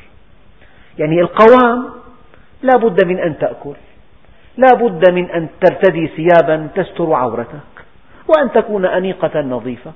يعني 0.99 1.21
القوام 1.21 1.85
لا 2.63 2.79
بد 2.79 3.07
من 3.07 3.19
أن 3.19 3.39
تأكل 3.39 3.75
لا 4.57 4.75
بد 4.75 5.11
من 5.13 5.31
أن 5.31 5.49
ترتدي 5.61 6.07
ثيابا 6.07 6.69
تستر 6.75 7.13
عورتك 7.13 7.77
وأن 8.29 8.53
تكون 8.53 8.85
أنيقة 8.85 9.41
نظيفة 9.41 9.93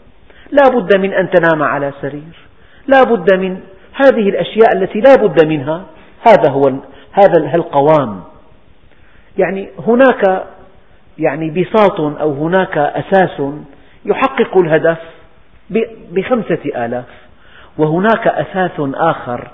لا 0.51 0.79
بد 0.79 0.99
من 0.99 1.13
أن 1.13 1.31
تنام 1.31 1.63
على 1.63 1.93
سرير 2.01 2.37
لا 2.87 3.03
بد 3.03 3.35
من 3.35 3.61
هذه 3.95 4.29
الأشياء 4.29 4.77
التي 4.77 5.01
لا 5.01 5.15
بد 5.15 5.47
منها. 5.47 5.83
هذا 6.29 6.53
هو 6.53 6.63
هذا 7.13 7.55
القوام. 7.55 8.21
يعني 9.39 9.69
هناك 9.87 10.45
يعني 11.19 11.51
بساط 11.51 12.01
أو 12.01 12.33
هناك 12.33 12.79
أساس 12.79 13.43
يحقق 14.05 14.59
الهدف 14.59 14.99
بخمسة 16.13 16.85
آلاف. 16.85 17.05
وهناك 17.79 18.27
أساس 18.27 18.81
آخر 18.95 19.51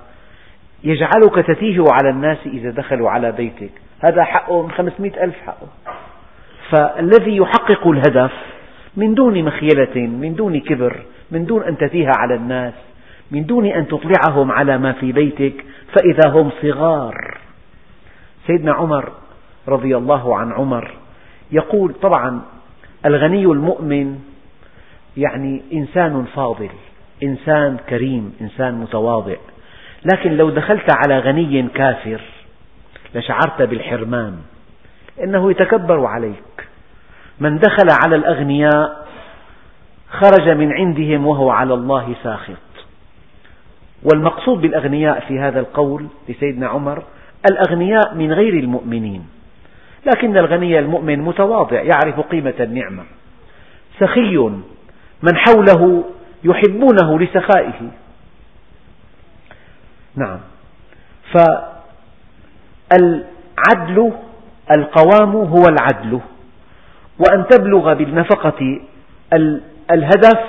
يجعلك 0.84 1.46
تتيه 1.46 1.84
على 1.90 2.10
الناس 2.10 2.38
إذا 2.46 2.70
دخلوا 2.70 3.10
على 3.10 3.32
بيتك. 3.32 3.70
هذا 4.00 4.24
حقه 4.24 4.62
من 4.62 4.70
خمسمئة 4.70 5.24
ألف 5.24 5.34
حقه 5.46 5.68
فالذي 6.70 7.36
يحقق 7.36 7.88
الهدف 7.88 8.32
من 8.96 9.14
دون 9.14 9.44
مخيلة 9.44 9.96
من 9.96 10.34
دون 10.34 10.60
كبر 10.60 11.02
من 11.30 11.44
دون 11.44 11.62
أن 11.62 11.78
تتيه 11.78 12.10
على 12.18 12.34
الناس 12.34 12.74
من 13.30 13.46
دون 13.46 13.66
أن 13.66 13.88
تطلعهم 13.88 14.52
على 14.52 14.78
ما 14.78 14.92
في 14.92 15.12
بيتك 15.12 15.64
فإذا 15.92 16.40
هم 16.40 16.50
صغار. 16.62 17.38
سيدنا 18.46 18.72
عمر 18.72 19.12
رضي 19.68 19.96
الله 19.96 20.36
عن 20.38 20.52
عمر 20.52 20.90
يقول 21.52 21.94
طبعا 22.02 22.42
الغني 23.06 23.44
المؤمن 23.44 24.18
يعني 25.16 25.62
إنسان 25.72 26.24
فاضل 26.34 26.70
إنسان 27.22 27.76
كريم 27.88 28.36
إنسان 28.40 28.74
متواضع. 28.74 29.36
لكن 30.12 30.36
لو 30.36 30.50
دخلت 30.50 30.86
على 30.96 31.18
غني 31.18 31.62
كافر 31.62 32.20
لشعرت 33.14 33.62
بالحرمان 33.62 34.36
إنه 35.24 35.50
يتكبر 35.50 36.06
عليك. 36.06 36.68
من 37.40 37.58
دخل 37.58 37.88
على 38.04 38.16
الأغنياء 38.16 39.06
خرج 40.10 40.48
من 40.48 40.72
عندهم 40.72 41.26
وهو 41.26 41.50
على 41.50 41.74
الله 41.74 42.14
ساخط. 42.22 42.56
والمقصود 44.02 44.60
بالأغنياء 44.60 45.20
في 45.20 45.38
هذا 45.38 45.60
القول 45.60 46.06
لسيدنا 46.28 46.66
عمر 46.66 47.02
الأغنياء 47.50 48.14
من 48.14 48.32
غير 48.32 48.54
المؤمنين. 48.54 49.35
لكن 50.06 50.36
الغني 50.36 50.78
المؤمن 50.78 51.18
متواضع 51.18 51.82
يعرف 51.82 52.20
قيمة 52.20 52.54
النعمة. 52.60 53.04
سخي 54.00 54.36
من 55.22 55.36
حوله 55.36 56.04
يحبونه 56.44 57.18
لسخائه. 57.18 57.90
نعم. 60.16 60.38
فالعدل 62.90 64.12
القوام 64.76 65.36
هو 65.36 65.62
العدل. 65.68 66.20
وأن 67.18 67.46
تبلغ 67.46 67.94
بالنفقة 67.94 68.80
الهدف 69.90 70.40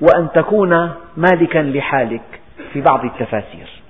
وأن 0.00 0.28
تكون 0.34 0.90
مالكا 1.16 1.58
لحالك 1.58 2.40
في 2.72 2.80
بعض 2.80 3.04
التفاسير. 3.04 3.81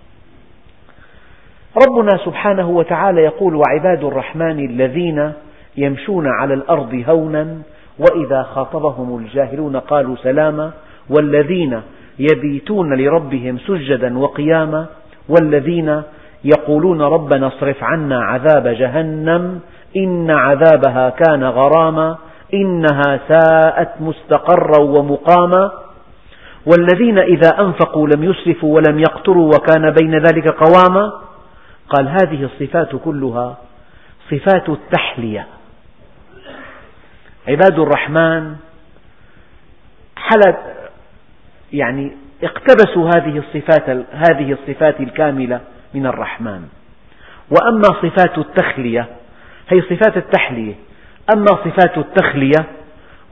ربنا 1.76 2.18
سبحانه 2.24 2.68
وتعالى 2.68 3.20
يقول 3.22 3.54
وعباد 3.54 4.04
الرحمن 4.04 4.64
الذين 4.64 5.32
يمشون 5.76 6.26
على 6.26 6.54
الأرض 6.54 7.04
هونا 7.08 7.56
وإذا 7.98 8.42
خاطبهم 8.42 9.18
الجاهلون 9.18 9.76
قالوا 9.76 10.16
سلاما 10.16 10.70
والذين 11.10 11.82
يبيتون 12.18 12.94
لربهم 12.94 13.58
سجدا 13.58 14.18
وقياما 14.18 14.86
والذين 15.28 16.02
يقولون 16.44 17.02
ربنا 17.02 17.46
اصرف 17.46 17.84
عنا 17.84 18.24
عذاب 18.24 18.68
جهنم 18.68 19.60
إن 19.96 20.30
عذابها 20.30 21.10
كان 21.10 21.44
غراما 21.44 22.16
إنها 22.54 23.20
ساءت 23.28 23.90
مستقرا 24.00 24.80
ومقاما. 24.80 25.70
والذين 26.66 27.18
إذا 27.18 27.48
أنفقوا 27.60 28.08
لم 28.08 28.24
يسرفوا 28.24 28.74
ولم 28.74 28.98
يقتروا 28.98 29.46
وكان 29.46 29.94
بين 30.00 30.14
ذلك 30.14 30.48
قواما 30.48 31.12
قال 31.96 32.08
هذه 32.08 32.44
الصفات 32.44 32.96
كلها 33.04 33.56
صفات 34.30 34.68
التحلية. 34.68 35.46
عباد 37.48 37.78
الرحمن 37.78 38.56
حلت 40.16 40.58
يعني 41.72 42.12
اقتبسوا 42.42 43.10
هذه 43.16 43.38
الصفات 43.38 43.88
هذه 44.12 44.52
الصفات 44.52 45.00
الكاملة 45.00 45.60
من 45.94 46.06
الرحمن. 46.06 46.68
وأما 47.50 47.82
صفات 47.82 48.38
التخلية 48.38 49.06
هي 49.68 49.80
صفات 49.80 50.16
التحلية. 50.16 50.74
أما 51.36 51.46
صفات 51.46 51.98
التخلية 51.98 52.66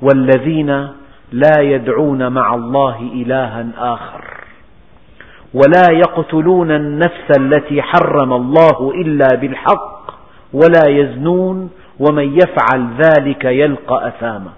والذين 0.03 0.89
لا 1.33 1.61
يدعون 1.61 2.33
مع 2.33 2.55
الله 2.55 2.99
إلها 3.01 3.67
آخر. 3.79 4.30
ولا 5.55 5.87
يقتلون 5.93 6.71
النفس 6.71 7.39
التي 7.39 7.83
حرم 7.83 8.33
الله 8.33 8.93
إلا 8.95 9.29
بالحق 9.41 10.11
ولا 10.53 10.89
يزنون 10.89 11.71
ومن 11.99 12.39
يفعل 12.39 12.89
ذلك 13.03 13.45
يلقى 13.45 14.09
أثاما. 14.09 14.51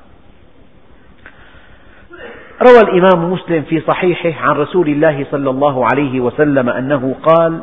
روى 2.62 2.80
الإمام 2.80 3.32
مسلم 3.32 3.62
في 3.62 3.80
صحيحه 3.80 4.49
عن 4.49 4.57
رسول 4.57 4.88
الله 4.88 5.26
صلى 5.30 5.51
الله 5.51 5.84
عليه 5.93 6.20
وسلم 6.20 6.68
أنه 6.68 7.14
قال 7.22 7.62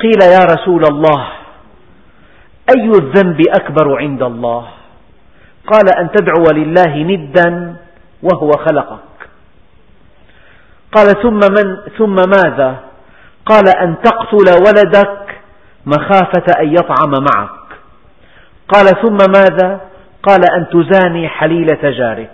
قيل 0.00 0.20
يا 0.22 0.44
رسول 0.54 0.82
الله 0.90 1.26
أي 2.76 2.88
الذنب 2.88 3.40
أكبر 3.60 3.98
عند 3.98 4.22
الله؟ 4.22 4.66
قال 5.66 5.86
أن 5.98 6.10
تدعو 6.10 6.44
لله 6.54 6.96
ندا 6.96 7.76
وهو 8.22 8.50
خلقك. 8.50 9.09
قال 10.92 11.22
ثم, 11.22 11.38
من 11.38 11.76
ثم 11.98 12.14
ماذا؟ 12.14 12.76
قال 13.46 13.68
أن 13.68 13.96
تقتل 14.02 14.62
ولدك 14.66 15.40
مخافة 15.86 16.60
أن 16.60 16.68
يطعم 16.68 17.10
معك. 17.10 17.50
قال 18.68 18.86
ثم 19.02 19.16
ماذا؟ 19.16 19.80
قال 20.22 20.40
أن 20.56 20.66
تزاني 20.68 21.28
حليلة 21.28 21.90
جارك. 21.90 22.30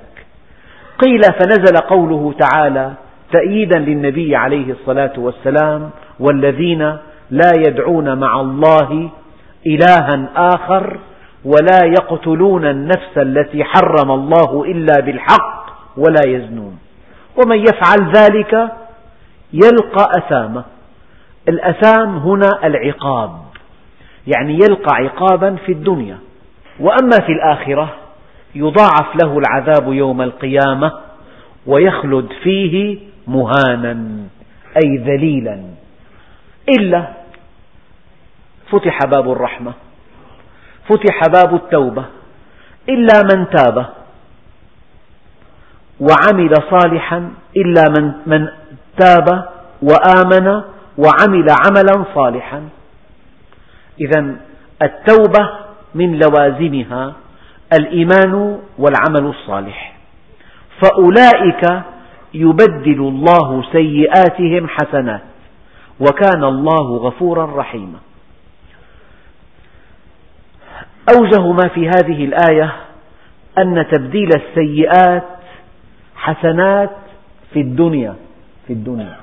قيل 1.05 1.21
فنزل 1.23 1.77
قوله 1.77 2.35
تعالى 2.41 2.93
تأييدا 3.33 3.79
للنبي 3.79 4.37
عليه 4.37 4.73
الصلاة 4.73 5.13
والسلام 5.17 5.91
والذين 6.21 6.97
لا 7.31 7.53
يدعون 7.67 8.19
مع 8.19 8.41
الله 8.41 9.11
إلها 9.67 10.29
آخر 10.37 10.99
ولا 11.45 11.81
يقتلون 11.85 12.67
النفس 12.67 13.17
التي 13.17 13.65
حرم 13.65 14.11
الله 14.11 14.65
إلا 14.65 15.01
بالحق 15.01 15.67
ولا 15.97 16.23
يزنون. 16.27 16.79
ومن 17.37 17.59
يفعل 17.59 18.12
ذلك 18.16 18.72
يلقى 19.53 20.09
أثامه 20.18 20.64
الأثام 21.49 22.16
هنا 22.16 22.51
العقاب. 22.64 23.30
يعني 24.26 24.55
يلقى 24.55 24.97
عقابا 24.97 25.57
في 25.66 25.72
الدنيا. 25.72 26.18
وأما 26.80 27.18
في 27.26 27.32
الآخرة 27.32 27.95
يضاعف 28.55 29.16
له 29.22 29.39
العذاب 29.39 29.93
يوم 29.93 30.22
القيامة 30.22 30.93
ويخلد 31.66 32.28
فيه 32.43 32.99
مهانا 33.26 34.09
أي 34.76 34.97
ذليلا. 34.97 35.62
إلا 36.78 37.07
فتح 38.70 38.99
باب 39.07 39.30
الرحمة 39.32 39.72
فتح 40.89 41.20
باب 41.34 41.55
التوبة. 41.55 42.05
إلا 42.89 43.22
من 43.22 43.47
تاب 43.51 43.87
وعمل 46.01 46.55
صالحا 46.71 47.31
إلا 47.57 47.85
من, 47.99 48.13
من 48.27 48.49
تاب 48.99 49.49
وآمن 49.83 50.63
وعمل 50.99 51.47
عملا 51.67 52.05
صالحا. 52.15 52.69
إذا 54.01 54.37
التوبة 54.83 55.51
من 55.95 56.19
لوازمها 56.19 57.13
الإيمان 57.73 58.59
والعمل 58.79 59.27
الصالح. 59.27 59.97
فأولئك 60.83 61.83
يبدل 62.35 63.01
الله 63.01 63.63
سيئاتهم 63.73 64.69
حسنات 64.69 65.23
وكان 66.01 66.45
الله 66.45 66.97
غفورا 66.97 67.57
رحيما. 67.57 67.99
أوجه 71.17 71.53
ما 71.53 71.69
في 71.75 71.89
هذه 71.89 72.25
الآية 72.25 72.73
أن 73.59 73.87
تبديل 73.93 74.29
السيئات 74.37 75.36
حسنات 76.27 76.91
في 77.53 77.61
الدنيا 77.61 78.14
في 78.66 78.72
الدنيا. 78.72 79.16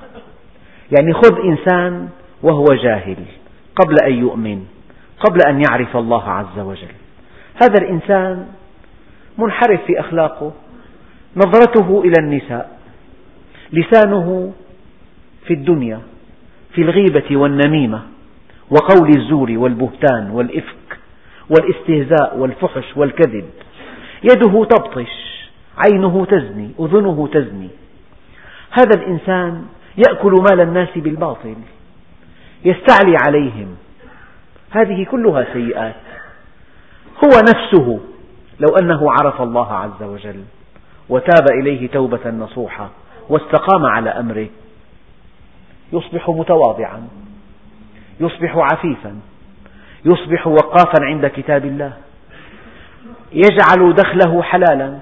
يعني 0.98 1.12
خذ 1.12 1.40
إنسان 1.44 2.08
وهو 2.42 2.64
جاهل 2.64 3.16
قبل 3.76 3.94
أن 4.06 4.14
يؤمن 4.14 4.64
قبل 5.20 5.38
أن 5.48 5.62
يعرف 5.68 5.96
الله 5.96 6.30
عز 6.30 6.58
وجل. 6.58 6.94
هذا 7.62 7.74
الإنسان 7.82 8.46
منحرف 9.38 9.80
في 9.86 10.00
أخلاقه 10.00 10.52
نظرته 11.36 12.02
إلى 12.04 12.14
النساء 12.18 12.78
لسانه 13.72 14.52
في 15.46 15.54
الدنيا 15.54 16.00
في 16.74 16.82
الغيبة 16.82 17.36
والنميمة 17.36 18.02
وقول 18.70 19.08
الزور 19.16 19.50
والبهتان 19.50 20.30
والإفك 20.30 20.98
والإستهزاء 21.50 22.38
والفحش 22.38 22.96
والكذب. 22.96 23.44
يده 24.22 24.64
تبطش 24.64 25.33
عينه 25.78 26.24
تزني 26.24 26.70
أذنه 26.80 27.28
تزني. 27.32 27.68
هذا 28.70 29.00
الإنسان 29.02 29.64
يأكل 29.96 30.32
مال 30.32 30.60
الناس 30.60 30.88
بالباطل 30.96 31.56
يستعلي 32.64 33.16
عليهم. 33.26 33.76
هذه 34.70 35.04
كلها 35.04 35.46
سيئات. 35.52 35.94
هو 37.24 37.40
نفسه 37.40 38.00
لو 38.60 38.76
أنه 38.82 39.12
عرف 39.12 39.42
الله 39.42 39.72
عز 39.72 40.02
وجل 40.02 40.44
وتاب 41.08 41.46
إليه 41.60 41.88
توبة 41.88 42.30
نصوحة 42.30 42.90
واستقام 43.28 43.86
على 43.86 44.10
أمره 44.10 44.46
يصبح 45.92 46.28
متواضعا 46.30 47.08
يصبح 48.20 48.56
عفيفا 48.56 49.20
يصبح 50.04 50.46
وقافا 50.46 51.04
عند 51.04 51.26
كتاب 51.26 51.64
الله 51.64 51.92
يجعل 53.32 53.94
دخله 53.94 54.42
حلالا. 54.42 54.98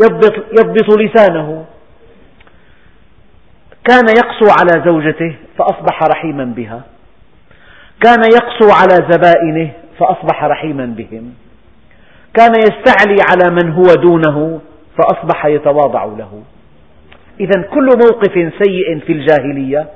يضبط, 0.00 0.34
يضبط 0.60 0.98
لسانه. 0.98 1.64
كان 3.84 4.04
يقسو 4.08 4.46
على 4.60 4.84
زوجته 4.84 5.34
فأصبح 5.58 6.02
رحيما 6.02 6.44
بها. 6.44 6.82
كان 8.00 8.20
يقسو 8.24 8.70
على 8.70 9.06
زبائنه 9.10 9.70
فأصبح 9.98 10.44
رحيما 10.44 10.86
بهم. 10.86 11.34
كان 12.34 12.52
يستعلي 12.54 13.18
على 13.30 13.54
من 13.54 13.72
هو 13.72 13.94
دونه 13.94 14.60
فأصبح 14.98 15.46
يتواضع 15.46 16.04
له. 16.04 16.42
إذا 17.40 17.62
كل 17.62 17.86
موقف 17.86 18.52
سيء 18.62 18.98
في 19.06 19.12
الجاهلية 19.12 19.86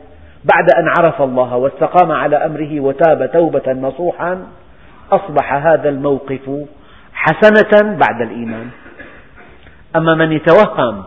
بعد 0.45 0.71
أن 0.79 0.89
عرف 0.99 1.23
الله 1.23 1.57
واستقام 1.57 2.13
على 2.13 2.37
أمره 2.37 2.81
وتاب 2.81 3.31
توبة 3.33 3.73
نصوحا 3.73 4.47
أصبح 5.13 5.55
هذا 5.55 5.89
الموقف 5.89 6.51
حسنة 7.13 7.97
بعد 7.97 8.21
الإيمان. 8.21 8.71
أما 9.97 10.15
من 10.15 10.33
يتوهم 10.33 11.05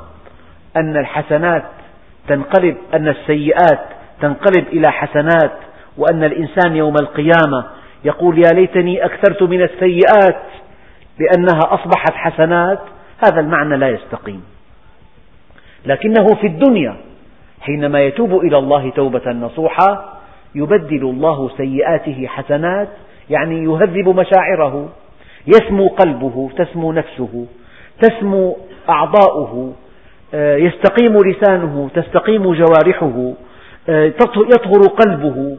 أن 0.77 0.97
الحسنات 0.97 1.63
تنقلب 2.27 2.77
أن 2.93 3.07
السيئات 3.07 3.79
تنقلب 4.21 4.67
إلى 4.67 4.91
حسنات 4.91 5.51
وأن 5.97 6.23
الإنسان 6.23 6.75
يوم 6.75 6.95
القيامة 7.01 7.65
يقول 8.03 8.37
يا 8.37 8.53
ليتني 8.53 9.05
أكثرت 9.05 9.43
من 9.43 9.61
السيئات 9.61 10.43
لأنها 11.19 11.73
أصبحت 11.73 12.13
حسنات 12.13 12.79
هذا 13.25 13.39
المعنى 13.39 13.77
لا 13.77 13.89
يستقيم. 13.89 14.43
لكنه 15.85 16.25
في 16.41 16.47
الدنيا 16.47 16.95
حينما 17.61 18.01
يتوب 18.01 18.39
إلى 18.39 18.57
الله 18.57 18.89
توبة 18.89 19.31
نصوحة 19.31 20.13
يبدل 20.55 21.01
الله 21.01 21.49
سيئاته 21.57 22.27
حسنات 22.27 22.87
يعني 23.29 23.63
يهذب 23.63 24.09
مشاعره 24.09 24.89
يسمو 25.47 25.87
قلبه 25.87 26.49
تسمو 26.57 26.91
نفسه. 26.91 27.45
تسمو 28.01 28.57
أعضاؤه 28.89 29.73
آه، 30.33 30.55
يستقيم 30.55 31.17
لسانه 31.17 31.89
تستقيم 31.95 32.53
جوارحه 32.53 33.33
آه، 33.89 34.05
يطهر 34.35 34.81
قلبه 34.81 35.57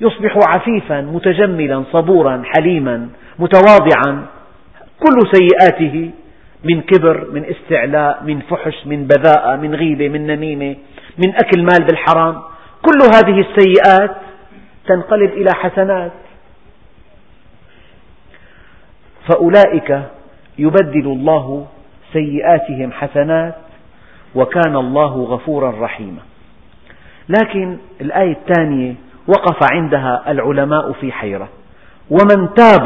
يصبح 0.00 0.36
عفيفا 0.54 1.00
متجملا 1.00 1.84
صبورا 1.92 2.42
حليما 2.44 3.08
متواضعا. 3.38 4.26
كل 5.00 5.18
سيئاته 5.32 6.10
من 6.64 6.80
كبر 6.80 7.30
من 7.30 7.44
استعلاء 7.44 8.22
من 8.24 8.40
فحش 8.40 8.86
من 8.86 9.06
بذاءة 9.06 9.56
من 9.56 9.74
غيبة 9.74 10.08
من 10.08 10.26
نميمة 10.26 10.76
من 11.18 11.34
أكل 11.34 11.62
مال 11.62 11.86
بالحرام. 11.86 12.42
كل 12.82 12.98
هذه 13.14 13.40
السيئات 13.40 14.16
تنقلب 14.86 15.30
إلى 15.32 15.50
حسنات. 15.54 16.12
فأولئك 19.28 20.02
يبدل 20.58 21.06
الله 21.06 21.66
سيئاتهم 22.12 22.92
حسنات 22.92 23.54
وكان 24.34 24.76
الله 24.76 25.22
غفورا 25.24 25.84
رحيما. 25.84 26.20
لكن 27.28 27.76
الآية 28.00 28.32
الثانية 28.32 28.94
وقف 29.28 29.72
عندها 29.72 30.22
العلماء 30.28 30.92
في 30.92 31.12
حيرة. 31.12 31.48
ومن 32.10 32.54
تاب 32.54 32.84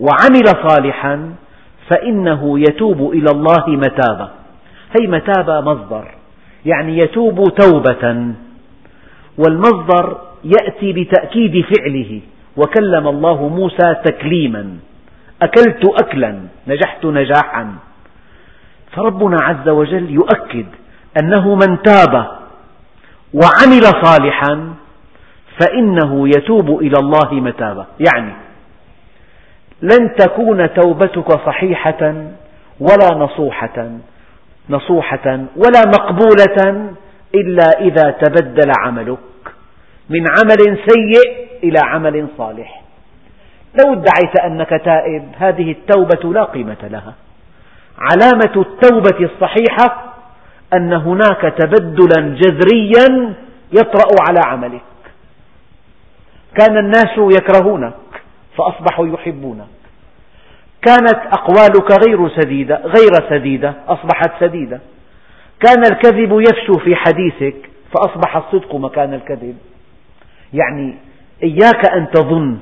وعمل 0.00 0.68
صالحا 0.68 1.34
فإنه 1.88 2.60
يتوب 2.60 3.12
إلى 3.12 3.30
الله 3.30 3.64
متابة 3.68 4.28
هي 5.00 5.06
متابة 5.06 5.60
مصدر 5.60 6.08
يعني 6.66 6.98
يتوب 6.98 7.44
توبة. 7.54 8.34
والمصدر 9.38 10.18
يأتي 10.44 10.92
بتأكيد 10.92 11.64
فعله 11.64 12.20
وكلم 12.56 13.08
الله 13.08 13.48
موسى 13.48 13.94
تكليما. 14.04 14.76
أكلت 15.42 15.84
أكلا 16.02 16.40
نجحت 16.66 17.04
نجاحا. 17.04 17.74
فربنا 18.96 19.36
عز 19.42 19.68
وجل 19.68 20.10
يؤكد 20.10 20.66
أنه 21.22 21.54
من 21.54 21.82
تاب 21.82 22.26
وعمل 23.34 23.82
صالحا 24.04 24.74
فإنه 25.60 26.28
يتوب 26.28 26.80
إلى 26.80 26.98
الله 26.98 27.34
متابة 27.34 27.86
يعني 28.10 28.32
لن 29.82 30.14
تكون 30.18 30.74
توبتك 30.74 31.32
صحيحة 31.46 32.14
ولا 32.80 33.14
نصوحة 33.14 33.90
نصوحة 34.70 35.44
ولا 35.56 35.82
مقبولة 35.86 36.90
إلا 37.34 37.80
إذا 37.80 38.10
تبدل 38.10 38.72
عملك 38.78 39.18
من 40.08 40.20
عمل 40.20 40.78
سيء 40.88 41.48
إلى 41.62 41.78
عمل 41.84 42.28
صالح. 42.38 42.81
لو 43.80 43.92
ادعيت 43.92 44.40
أنك 44.44 44.68
تائب 44.84 45.28
هذه 45.38 45.70
التوبة 45.72 46.32
لا 46.32 46.44
قيمة 46.44 46.76
لها. 46.82 47.14
علامة 47.98 48.66
التوبة 48.66 49.30
الصحيحة 49.32 50.14
أن 50.74 50.92
هناك 50.92 51.54
تبدلا 51.58 52.36
جذريا 52.40 53.34
يطرأ 53.72 54.22
على 54.28 54.40
عملك. 54.46 54.82
كان 56.58 56.78
الناس 56.78 57.18
يكرهونك 57.18 57.94
فأصبحوا 58.56 59.06
يحبونك. 59.06 59.66
كانت 60.82 61.18
أقوالك 61.32 62.06
غير 62.08 62.28
سديدة 62.28 62.76
غير 62.76 63.30
سديدة 63.30 63.74
أصبحت 63.88 64.30
سديدة. 64.40 64.80
كان 65.60 65.82
الكذب 65.92 66.40
يفشو 66.40 66.72
في 66.84 66.96
حديثك 66.96 67.70
فأصبح 67.94 68.36
الصدق 68.36 68.74
مكان 68.74 69.14
الكذب. 69.14 69.56
يعني 70.52 70.94
إياك 71.42 71.92
أن 71.96 72.10
تظن 72.10 72.58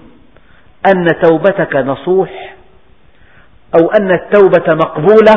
أن 0.86 1.06
توبتك 1.22 1.76
نصوح 1.76 2.54
أو 3.74 3.90
أن 3.90 4.10
التوبة 4.10 4.74
مقبولة 4.74 5.34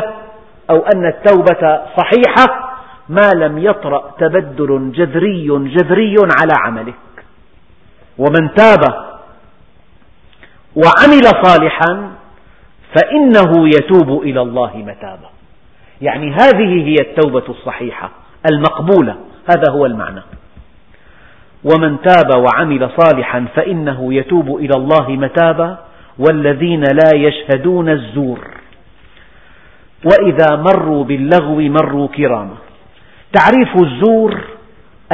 أو 0.69 0.77
أن 0.95 1.05
التوبة 1.05 1.81
صحيحة 1.97 2.73
ما 3.09 3.31
لم 3.35 3.57
يطرأ 3.57 4.13
تبدل 4.19 4.91
جذري 4.95 5.47
جذري 5.47 6.15
على 6.41 6.53
عملك. 6.65 6.93
ومن 8.17 8.53
تاب 8.53 8.81
وعمل 10.75 11.43
صالحا 11.43 12.11
فإنه 12.95 13.67
يتوب 13.67 14.21
إلى 14.21 14.41
الله 14.41 14.77
متابا. 14.77 15.29
يعني 16.01 16.31
هذه 16.31 16.87
هي 16.87 16.95
التوبة 17.01 17.43
الصحيحة 17.49 18.11
المقبولة 18.51 19.15
هذا 19.49 19.71
هو 19.71 19.85
المعنى. 19.85 20.21
ومن 21.63 21.97
تاب 22.01 22.43
وعمل 22.43 22.89
صالحا 22.97 23.45
فإنه 23.55 24.13
يتوب 24.13 24.55
إلى 24.55 24.73
الله 24.75 25.09
متابا 25.09 25.77
والذين 26.19 26.81
لا 26.81 27.09
يشهدون 27.15 27.89
الزور. 27.89 28.47
وإذا 30.05 30.55
مروا 30.55 31.03
باللغو 31.03 31.59
مروا 31.59 32.07
كراما. 32.07 32.55
تعريف 33.33 33.75
الزور 33.75 34.41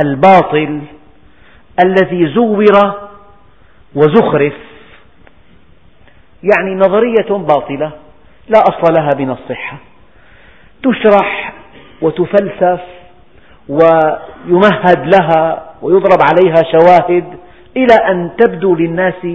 الباطل 0.04 0.82
الذي 1.86 2.34
زور 2.34 2.66
وزخرف. 3.96 4.54
يعني 6.44 6.76
نظرية 6.76 7.38
باطلة 7.38 7.92
لا 8.50 8.60
أصل 8.60 8.94
لها 8.94 9.10
من 9.20 9.32
الصحة 9.32 9.78
تشرح 10.84 11.54
وتفلسف 12.02 12.82
ويمهد 13.70 15.16
لها 15.16 15.66
ويضرب 15.82 16.20
عليها 16.22 16.64
شواهد 16.72 17.24
إلى 17.78 17.96
أن 18.12 18.32
تبدو 18.38 18.76
للناس 18.76 19.28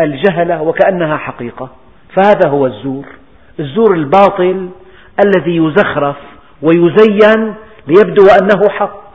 الجهلة 0.00 0.62
وكأنها 0.62 1.16
حقيقة. 1.16 1.70
فهذا 2.14 2.48
هو 2.48 2.66
الزور. 2.66 3.06
الزور 3.60 3.94
الباطل 3.94 4.68
الذي 5.24 5.56
يزخرف 5.56 6.16
ويزين 6.62 7.54
ليبدو 7.86 8.22
أنه 8.42 8.68
حق. 8.68 9.10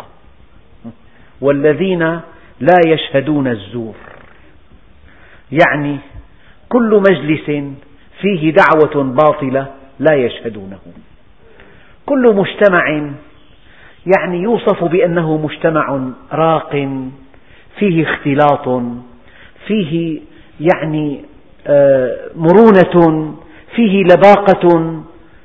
والذين 1.42 2.20
لا 2.60 2.78
يشهدون 2.88 3.48
الزور. 3.48 3.96
يعني 5.52 5.98
كل 6.70 7.02
مجلس 7.10 7.46
فيه 8.22 8.54
دعوة 8.54 9.04
باطلة 9.04 9.68
لا 10.00 10.16
يشهدونه. 10.16 10.80
كل 12.06 12.36
مجتمع 12.36 13.12
يعني 14.06 14.42
يوصف 14.42 14.84
بأنه 14.84 15.38
مجتمع 15.38 16.00
راق 16.32 16.72
فيه 17.80 18.04
اختلاط 18.04 18.82
فيه 19.68 20.22
يعني 20.60 21.26
آه، 21.68 22.18
مرونة 22.36 23.36
فيه 23.76 24.04
لباقة. 24.04 25.02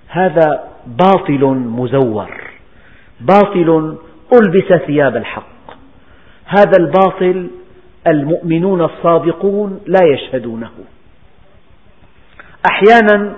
هذا 0.08 0.64
باطل 0.86 1.44
مزور 1.44 2.30
باطل 3.20 3.98
ألبس 4.32 4.82
ثياب 4.86 5.16
الحق. 5.16 5.44
هذا 6.46 6.76
الباطل 6.78 7.50
المؤمنون 8.06 8.80
الصادقون 8.80 9.80
لا 9.86 10.00
يشهدونه. 10.04 10.70
أحيانا 12.70 13.32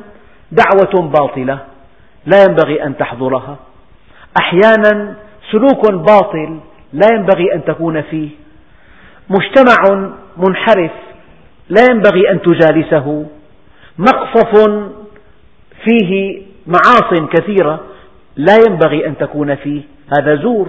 دعوة 0.52 1.02
باطلة 1.02 1.58
لا 2.26 2.44
ينبغي 2.48 2.84
أن 2.84 2.96
تحضرها. 2.96 3.56
أحيانا 4.40 5.14
سلوك 5.52 5.92
باطل 5.92 6.58
لا 6.92 7.06
ينبغي 7.12 7.54
أن 7.54 7.64
تكون 7.64 8.02
فيه. 8.02 8.28
مجتمع 9.30 10.10
منحرف 10.36 10.90
لا 11.68 11.82
ينبغي 11.90 12.30
أن 12.30 12.42
تجالسه. 12.42 13.26
مقصف 13.98 14.70
فيه 15.84 16.42
معاص 16.66 17.28
كثيرة 17.30 17.80
لا 18.36 18.56
ينبغي 18.68 19.06
أن 19.06 19.18
تكون 19.18 19.54
فيه. 19.54 19.82
هذا 20.18 20.34
زور. 20.34 20.68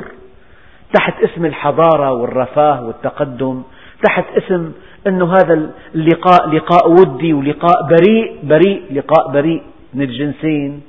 تحت 0.93 1.23
اسم 1.23 1.45
الحضارة 1.45 2.11
والرفاه 2.11 2.83
والتقدم 2.85 3.63
تحت 4.03 4.25
اسم 4.37 4.71
أن 5.07 5.21
هذا 5.21 5.69
اللقاء 5.95 6.49
لقاء 6.49 6.91
ودي 6.91 7.33
ولقاء 7.33 7.87
بريء 7.87 8.37
بريء 8.43 8.83
لقاء 8.91 9.31
بريء 9.31 9.63
من 9.93 10.01
الجنسين. 10.01 10.81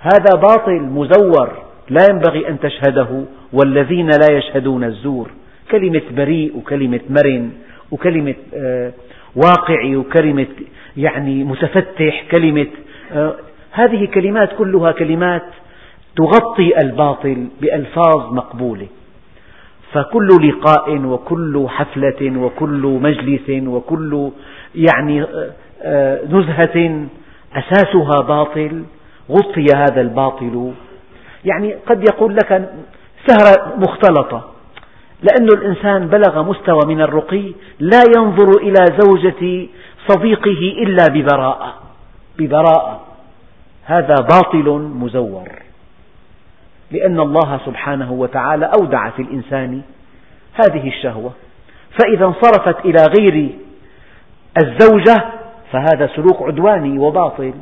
هذا 0.00 0.40
باطل 0.40 0.80
مزور. 0.80 1.63
لا 1.90 2.06
ينبغي 2.10 2.48
أن 2.48 2.60
تشهده 2.60 3.24
والذين 3.52 4.06
لا 4.06 4.36
يشهدون 4.36 4.84
الزور 4.84 5.30
كلمة 5.70 6.02
بريء 6.10 6.56
وكلمة 6.56 7.00
مرن 7.10 7.50
وكلمة 7.90 8.34
آه، 8.54 8.92
واقعي 9.36 9.96
وكلمة 9.96 10.46
يعني 10.96 11.44
متفتح 11.44 12.24
كلمة 12.30 12.66
آه، 13.12 13.34
هذه 13.72 14.06
كلمات 14.06 14.52
كلها 14.58 14.92
كلمات 14.92 15.42
تغطي 16.16 16.80
الباطل 16.80 17.46
بألفاظ 17.60 18.32
مقبولة. 18.32 18.86
فكل 19.92 20.28
لقاء 20.48 20.96
وكل 21.04 21.66
حفلة 21.68 22.38
وكل 22.38 22.98
مجلس 23.02 23.66
وكل 23.66 24.30
يعني 24.74 25.26
آه، 25.82 26.20
نزهة 26.24 27.06
أساسها 27.54 28.20
باطل 28.28 28.82
غطي 29.30 29.66
هذا 29.76 30.00
الباطل 30.00 30.72
يعني 31.44 31.74
قد 31.86 32.04
يقول 32.10 32.36
لك 32.36 32.72
سهرة 33.26 33.74
مختلطة. 33.76 34.50
لأن 35.22 35.48
الإنسان 35.58 36.08
بلغ 36.08 36.42
مستوى 36.42 36.80
من 36.86 37.00
الرقي 37.00 37.52
لا 37.78 38.02
ينظر 38.16 38.50
إلى 38.60 38.84
زوجة 38.98 39.66
صديقه 40.08 40.60
إلا 40.82 41.06
ببراءة. 41.08 41.74
ببراءة. 42.38 43.00
هذا 43.84 44.14
باطل 44.14 44.68
مزور. 44.94 45.48
لأن 46.90 47.20
الله 47.20 47.60
سبحانه 47.66 48.12
وتعالى 48.12 48.70
أودع 48.80 49.10
في 49.10 49.22
الإنسان 49.22 49.82
هذه 50.52 50.88
الشهوة. 50.88 51.32
فإذا 52.02 52.24
انصرفت 52.24 52.84
إلى 52.84 53.02
غير 53.18 53.50
الزوجة 54.62 55.24
فهذا 55.72 56.10
سلوك 56.16 56.42
عدواني 56.42 56.98
وباطل. 56.98 57.54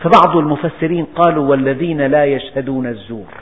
فبعض 0.00 0.36
المفسرين 0.36 1.04
قالوا 1.04 1.50
والذين 1.50 2.00
لا 2.00 2.24
يشهدون 2.24 2.86
الزور 2.86 3.34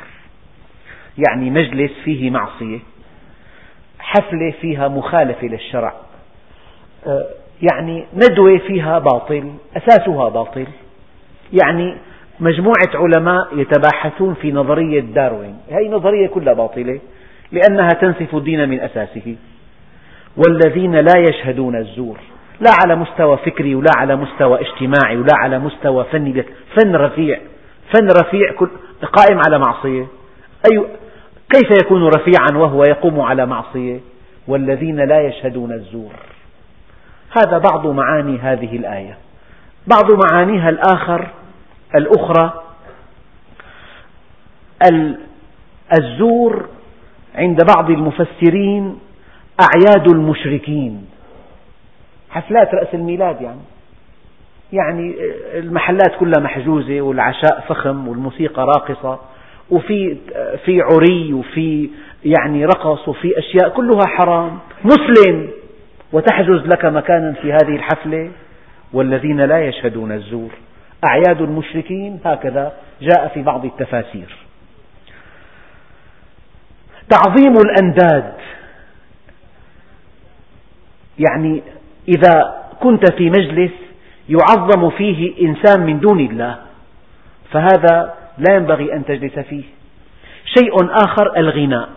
يعني 1.29 1.51
مجلس 1.51 1.91
فيه 2.05 2.31
معصية 2.31 2.79
حفلة 3.99 4.55
فيها 4.61 4.89
مخالفة 4.89 5.47
للشرع 5.47 5.95
آه، 7.07 7.27
يعني 7.73 8.05
ندوة 8.15 8.59
فيها 8.59 8.99
باطل 8.99 9.53
أساسها 9.77 10.29
باطل 10.29 10.67
يعني 11.63 11.97
مجموعة 12.41 12.91
علماء 12.95 13.59
يتباحثون 13.59 14.35
في 14.35 14.53
نظرية 14.53 15.01
داروين 15.01 15.59
هذه 15.71 15.89
نظرية 15.89 16.27
كلها 16.27 16.55
باطلة 16.55 17.01
لأنها 17.53 17.89
تنسف 17.89 18.35
الدين 18.35 18.69
من 18.69 18.81
أساسه 18.81 19.37
والذين 20.37 20.95
لا 20.95 21.13
يشهدون 21.29 21.77
الزور. 21.77 22.19
لا 22.61 22.71
على 22.85 22.97
مستوى 22.97 23.37
فكري 23.37 23.75
ولا 23.75 23.91
على 23.97 24.17
مستوى 24.17 24.61
اجتماعي 24.61 25.17
ولا 25.17 25.35
على 25.35 25.59
مستوى 25.59 26.05
فني. 26.05 26.45
فن 26.77 26.97
رفيع. 26.97 27.41
فن 27.95 28.09
رفيع 28.09 28.53
قائم 29.13 29.41
على 29.47 29.59
معصية. 29.59 30.07
أي 30.73 30.85
كيف 31.51 31.71
يكون 31.83 32.07
رفيعا 32.07 32.59
وهو 32.59 32.85
يقوم 32.85 33.21
على 33.21 33.47
معصية؟ 33.47 34.01
والذين 34.49 34.97
لا 34.97 35.21
يشهدون 35.21 35.73
الزور. 35.73 36.13
هذا 37.31 37.59
بعض 37.59 37.87
معاني 37.87 38.39
هذه 38.39 38.77
الآية. 38.77 39.19
بعض 39.87 40.11
معانيها 40.25 40.69
الآخر 40.69 41.29
الأخرى 41.95 42.63
الزور 45.99 46.69
عند 47.35 47.59
بعض 47.77 47.91
المفسرين 47.91 48.99
أعياد 49.61 50.09
المشركين. 50.09 51.07
حفلات 52.31 52.75
رأس 52.75 52.95
الميلاد 52.95 53.41
يعني. 53.41 53.61
يعني 54.73 55.15
المحلات 55.55 56.17
كلها 56.21 56.41
محجوزة 56.41 57.01
والعشاء 57.01 57.65
فخم 57.69 58.09
والموسيقى 58.09 58.63
راقصة 58.63 59.21
وفي 59.71 60.17
في 60.65 60.81
عري 60.83 61.33
وفي 61.33 61.91
يعني 62.25 62.65
رقص 62.65 63.09
وفي 63.09 63.39
أشياء 63.39 63.69
كلها 63.69 64.07
حرام. 64.07 64.59
مسلم! 64.85 65.51
وتحجز 66.13 66.67
لك 66.67 66.85
مكانا 66.85 67.33
في 67.33 67.53
هذه 67.53 67.77
الحفلة؟ 67.77 68.31
والذين 68.93 69.41
لا 69.41 69.67
يشهدون 69.67 70.13
الزور. 70.13 70.51
أعياد 71.05 71.41
المشركين 71.41 72.21
هكذا 72.25 72.73
جاء 73.01 73.29
في 73.29 73.43
بعض 73.43 73.65
التفاسير. 73.65 74.37
تعظيم 77.11 77.53
الأنداد. 77.57 78.33
يعني 81.19 81.63
إذا 82.09 82.65
كنت 82.81 83.13
في 83.13 83.31
مجلس 83.31 83.71
يعظم 84.29 84.91
فيه 84.91 85.49
إنسان 85.49 85.87
من 85.87 86.01
دون 86.01 86.21
الله 86.21 86.57
فهذا 87.51 88.15
لا 88.39 88.55
ينبغي 88.55 88.93
أن 88.93 89.05
تجلس 89.05 89.39
فيه. 89.39 89.65
شيء 90.59 90.75
آخر 91.05 91.37
الغناء. 91.37 91.89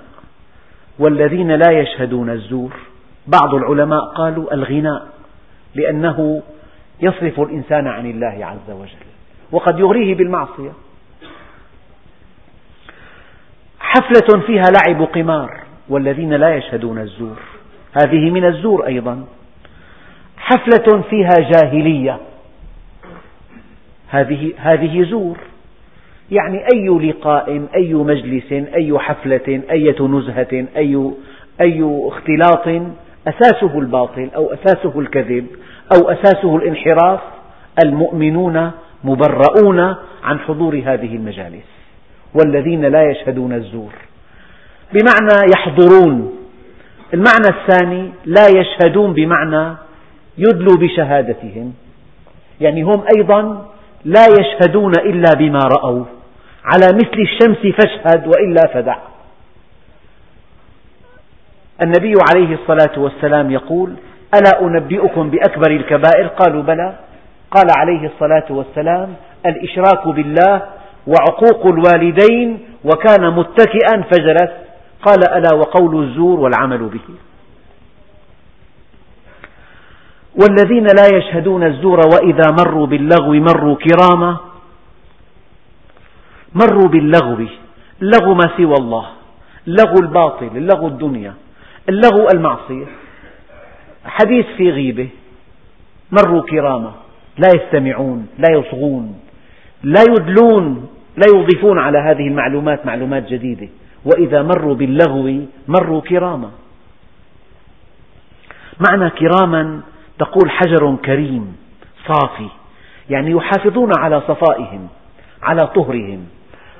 والذين 1.00 1.52
لا 1.52 1.72
يشهدون 1.72 2.30
الزور 2.30 2.72
بعض 3.28 3.56
العلماء 3.56 4.06
قالوا 4.06 4.54
الغناء 4.54 5.08
لأنه 5.76 6.42
يصرف 7.02 7.40
الإنسان 7.40 7.88
عن 7.88 8.06
الله 8.06 8.46
عز 8.46 8.72
وجل 8.72 9.06
وقد 9.52 9.80
يغريه 9.80 10.16
بالمعصية. 10.16 10.72
حفلة 13.80 14.42
فيها 14.46 14.64
لعب 14.64 15.04
قمار 15.04 15.64
والذين 15.90 16.34
لا 16.34 16.56
يشهدون 16.56 17.00
الزور 17.00 17.40
هذه 18.04 18.30
من 18.30 18.46
الزور 18.46 18.88
أيضا. 18.88 19.26
حفلة 20.42 21.02
فيها 21.10 21.36
جاهلية. 21.52 22.18
هذه 24.10 24.54
هذه 24.58 25.04
زور. 25.04 25.38
يعني 26.32 26.66
أي 26.74 26.88
لقاء 26.88 27.68
أي 27.76 27.94
مجلس 27.94 28.52
أي 28.52 29.00
حفلة 29.00 29.62
أية 29.72 30.08
نزهة 30.08 30.68
أي 30.78 31.12
أي 31.62 32.08
اختلاط 32.08 32.68
أساسه 33.28 33.80
الباطل 33.80 34.30
أو 34.36 34.54
أساسه 34.54 35.00
الكذب 35.00 35.48
أو 35.96 36.10
أساسه 36.10 36.56
الانحراف. 36.56 37.20
المؤمنون 37.86 38.72
مبرؤون 39.04 39.80
عن 40.24 40.40
حضور 40.40 40.76
هذه 40.76 41.16
المجالس 41.16 41.66
والذين 42.34 42.86
لا 42.86 43.12
يشهدون 43.12 43.54
الزور. 43.54 43.94
بمعنى 44.94 45.52
يحضرون. 45.54 46.34
المعنى 47.14 47.48
الثاني 47.50 48.12
لا 48.26 48.48
يشهدون 48.48 49.14
بمعنى 49.14 49.76
يدلوا 50.38 50.78
بشهادتهم. 50.78 51.74
يعني 52.62 52.84
هم 52.84 53.04
أيضا 53.18 53.66
لا 54.06 54.26
يشهدون 54.40 54.92
إلا 55.00 55.34
بما 55.38 55.60
رأوا. 55.60 56.06
على 56.64 56.86
مثل 56.94 57.18
الشمس 57.20 57.58
فاشهد 57.76 58.28
وإلا 58.28 58.68
فدع. 58.74 58.98
النبي 61.82 62.14
عليه 62.32 62.56
الصلاة 62.56 63.00
والسلام 63.00 63.52
يقول 63.52 63.94
ألا 64.36 64.62
أنبئكم 64.62 65.30
بأكبر 65.30 65.72
الكبائر؟ 65.72 66.28
قالوا 66.28 66.64
بلى. 66.64 66.96
قال 67.52 67.68
عليه 67.78 68.10
الصلاة 68.14 68.46
والسلام 68.50 69.14
الإشراك 69.46 70.08
بالله 70.08 70.62
وعقوق 71.08 71.66
الوالدين 71.66 72.60
وكان 72.84 73.34
متكئا 73.34 74.02
فجلس. 74.02 74.52
قال 75.04 75.30
ألا 75.34 75.56
وقول 75.56 76.04
الزور 76.04 76.40
والعمل 76.40 76.78
به. 76.78 77.16
والذين 80.36 80.84
لا 80.84 81.08
يشهدون 81.18 81.64
الزور 81.64 82.00
وإذا 82.14 82.48
مروا 82.60 82.88
باللغو 82.88 83.34
مروا 83.34 83.76
كراما. 83.76 84.38
مروا 86.56 86.88
باللغو 86.88 87.48
اللغو 88.02 88.34
ما 88.34 88.48
سوى 88.58 88.76
الله 88.76 89.06
اللغو 89.68 89.96
الباطل 90.02 90.52
اللغو 90.56 90.88
الدنيا 90.88 91.34
اللغو 91.90 92.28
المعصية. 92.34 92.86
حديث 94.06 94.46
في 94.58 94.70
غيبة. 94.70 95.10
مروا 96.12 96.42
كراما 96.42 96.92
لا 97.38 97.50
يستمعون 97.56 98.28
لا 98.38 98.50
يصغون 98.60 99.20
لا 99.84 100.04
يدلون 100.10 100.88
لا 101.18 101.28
يضيفون 101.36 101.80
على 101.80 101.98
هذه 101.98 102.28
المعلومات 102.28 102.86
معلومات 102.86 103.28
جديدة. 103.28 103.68
وإذا 104.06 104.42
مروا 104.44 104.76
باللغو 104.76 105.46
مروا 105.68 106.02
كراما. 106.02 106.52
معنى 108.80 109.10
كراما 109.10 109.82
تقول 110.22 110.52
حجر 110.52 110.96
كريم 111.06 111.56
صافي 112.08 112.50
يعني 113.10 113.32
يحافظون 113.32 113.92
على 114.00 114.22
صفائهم 114.28 114.88
على 115.44 115.68
طهرهم 115.76 116.22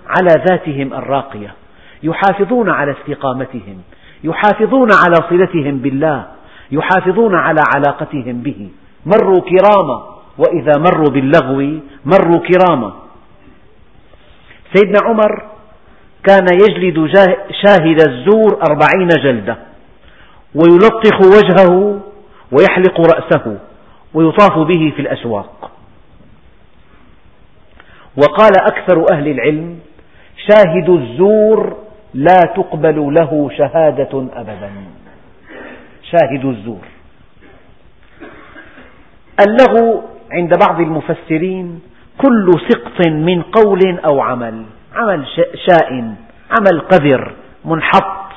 على 0.08 0.44
ذاتهم 0.50 0.94
الراقية 0.94 1.54
يحافظون 2.04 2.70
على 2.70 2.92
استقامتهم 2.92 3.78
يحافظون 4.24 4.90
على 5.06 5.16
صلتهم 5.30 5.78
بالله 5.78 6.26
يحافظون 6.72 7.36
على 7.36 7.62
علاقتهم 7.76 8.42
به. 8.42 8.70
مروا 9.06 9.42
كراما 9.42 9.98
وإذا 10.38 10.74
مروا 10.78 11.10
باللغو 11.10 11.80
مروا 12.06 12.40
كراما. 12.50 12.94
سيدنا 14.74 15.00
عمر 15.06 15.32
كان 16.28 16.46
يجلد 16.54 16.98
شاهد 17.66 18.00
الزور 18.08 18.60
أربعين 18.70 19.08
جلدة 19.08 19.58
ويلطخ 20.56 21.18
وجهه 21.36 22.00
ويحلق 22.52 23.00
رأسه 23.00 23.60
ويطاف 24.14 24.58
به 24.58 24.94
في 24.96 25.02
الأسواق. 25.02 25.72
وقال 28.18 28.52
أكثر 28.62 29.06
أهل 29.14 29.28
العلم 29.28 29.80
شاهد 30.48 30.90
الزور 30.90 31.78
لا 32.14 32.42
تقبل 32.56 33.14
له 33.20 33.50
شهادة 33.58 34.28
أبدا. 34.34 34.72
شاهد 36.04 36.46
الزور. 36.46 36.86
اللغو 39.48 40.04
عند 40.32 40.58
بعض 40.68 40.82
المفسرين 40.82 41.80
كل 42.18 42.52
سقط 42.70 43.08
من 43.08 43.42
قول 43.42 44.00
أو 44.10 44.22
عمل 44.22 44.66
عمل 44.96 45.26
شائن 45.70 46.16
عمل 46.52 46.82
قذر 46.82 47.34
منحط. 47.66 48.32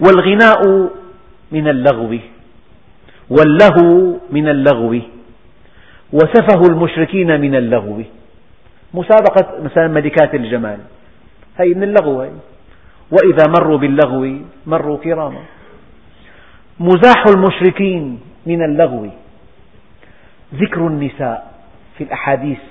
والغناء 0.00 0.90
من 1.52 1.68
اللغو. 1.68 2.18
واللهو 3.30 4.16
من 4.30 4.48
اللغو 4.48 5.00
وسفه 6.12 6.60
المشركين 6.70 7.40
من 7.40 7.54
اللغو 7.54 8.02
مسابقة 8.94 9.62
مثلا 9.62 9.88
ملكات 9.88 10.34
الجمال. 10.34 10.78
هي 11.58 11.74
من 11.74 11.82
اللغو 11.82 12.20
هي. 12.20 12.30
وإذا 13.10 13.44
مروا 13.58 13.78
باللغو 13.78 14.22
مروا 14.66 14.98
كراما. 14.98 15.42
مزاح 16.80 17.24
المشركين 17.26 18.20
من 18.46 18.62
اللغو 18.62 19.06
ذكر 20.54 20.86
النساء 20.86 21.52
في 21.98 22.04
الأحاديث 22.04 22.62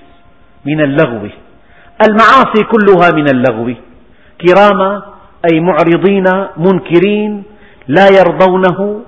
من 0.64 0.80
اللغو. 0.80 1.28
المعاصي 2.08 2.60
كلها 2.72 3.08
من 3.14 3.26
اللغو. 3.34 3.74
كراما 4.40 5.02
أي 5.52 5.60
معرضين 5.60 6.24
منكرين 6.56 7.42
لا 7.88 8.06
يرضونه 8.18 9.00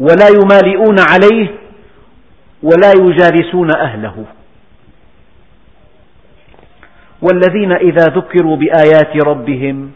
ولا 0.00 0.28
يمالئون 0.28 0.96
عليه 1.10 1.48
ولا 2.62 2.92
يجالسون 3.00 3.68
أهله. 3.76 4.24
والذين 7.22 7.72
إذا 7.72 8.04
ذكروا 8.04 8.56
بآيات 8.56 9.26
ربهم 9.26 9.90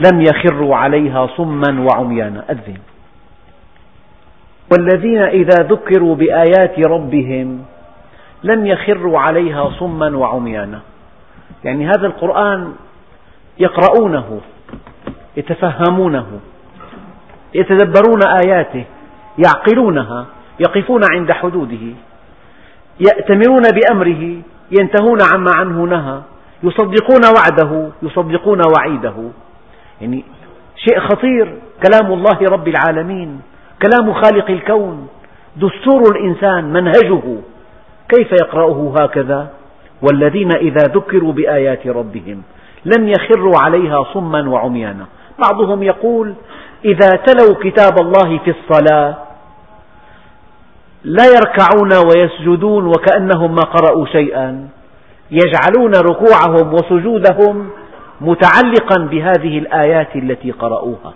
لم 0.00 0.20
يخروا 0.20 0.76
عليها 0.76 1.26
صما 1.36 1.80
وعميانا 1.80 2.44
أذن. 2.50 2.78
والذين 4.72 5.22
إذا 5.22 5.62
ذكروا 5.62 6.14
بآيات 6.14 6.86
ربهم 6.86 7.64
لم 8.42 8.66
يخروا 8.66 9.18
عليها 9.18 9.70
صما 9.78 10.16
وعميانا 10.16 10.80
يعني 11.64 11.86
هذا 11.86 12.06
القرآن 12.06 12.72
يقرؤونه 13.58 14.40
يتفهمونه 15.36 16.26
يتدبرون 17.54 18.20
آياته. 18.44 18.84
يعقلونها 19.46 20.26
يقفون 20.60 21.00
عند 21.12 21.32
حدوده 21.32 21.94
يأتمرون 23.00 23.62
بأمره 23.62 24.42
ينتهون 24.80 25.18
عما 25.32 25.50
عنه 25.56 25.84
نهى 25.84 26.20
يصدقون 26.62 27.20
وعده 27.36 27.88
يصدقون 28.02 28.60
وعيده. 28.76 29.14
يعني 30.00 30.24
شيء 30.76 31.00
خطير 31.00 31.54
كلام 31.86 32.12
الله 32.12 32.38
رب 32.42 32.68
العالمين 32.68 33.40
كلام 33.82 34.12
خالق 34.12 34.50
الكون 34.50 35.08
دستور 35.56 36.02
الإنسان 36.16 36.72
منهجه. 36.72 37.22
كيف 38.08 38.32
يقرأه 38.32 38.94
هكذا؟ 38.98 39.50
والذين 40.02 40.56
إذا 40.56 40.86
ذكروا 40.86 41.32
بآيات 41.32 41.86
ربهم 41.86 42.42
لم 42.84 43.08
يخروا 43.08 43.52
عليها 43.64 44.04
صما 44.14 44.48
وعميانا 44.48 45.06
بعضهم 45.38 45.82
يقول 45.82 46.34
إذا 46.84 47.08
تلوا 47.26 47.54
كتاب 47.62 48.00
الله 48.00 48.38
في 48.38 48.50
الصلاة 48.50 49.16
لا 51.04 51.24
يركعون 51.24 51.92
ويسجدون 51.92 52.86
وكأنهم 52.86 53.54
ما 53.54 53.62
قرأوا 53.62 54.06
شيئا. 54.06 54.68
يجعلون 55.30 55.92
ركوعهم 55.94 56.74
وسجودهم 56.74 57.70
متعلقا 58.20 58.98
بهذه 59.10 59.58
الآيات 59.58 60.16
التي 60.16 60.50
قرأوها. 60.50 61.12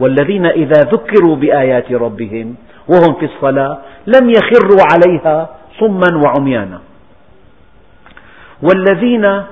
والذين 0.00 0.46
إذا 0.46 0.80
ذكروا 0.92 1.36
بآيات 1.36 1.92
ربهم 1.92 2.54
وهم 2.88 3.14
في 3.14 3.24
الصلاة 3.24 3.78
لم 4.06 4.30
يخروا 4.30 4.80
عليها 4.92 5.48
صما 5.80 6.22
وعميانا. 6.24 6.80
والذين 8.62 9.42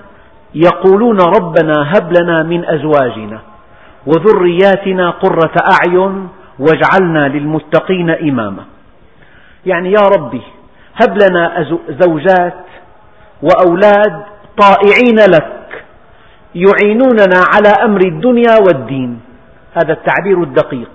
يقولون 0.54 1.18
ربنا 1.20 1.92
هب 1.92 2.12
لنا 2.20 2.42
من 2.42 2.64
أزواجنا 2.64 3.38
وذرياتنا 4.06 5.10
قرة 5.10 5.54
أعين 5.72 6.28
واجعلنا 6.58 7.28
للمتقين 7.28 8.10
إماما. 8.10 8.64
يعني 9.66 9.92
يا 9.92 10.08
ربي 10.16 10.42
هب 10.96 11.18
لنا 11.22 11.66
زوجات 11.88 12.64
وأولاد 13.42 14.22
طائعين 14.58 15.18
لك 15.30 15.84
يعينوننا 16.54 17.40
على 17.54 17.68
أمر 17.84 18.00
الدنيا 18.06 18.56
والدين. 18.66 19.20
هذا 19.74 19.92
التعبير 19.92 20.42
الدقيق. 20.42 20.90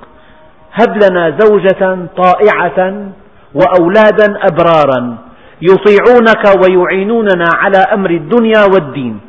هب 0.73 1.03
لنا 1.03 1.37
زوجة 1.39 1.97
طائعة 2.17 3.09
وأولادا 3.53 4.39
أبرارا 4.51 5.17
يطيعونك 5.61 6.43
ويعينوننا 6.63 7.45
على 7.55 7.77
أمر 7.77 8.09
الدنيا 8.09 8.63
والدين. 8.73 9.19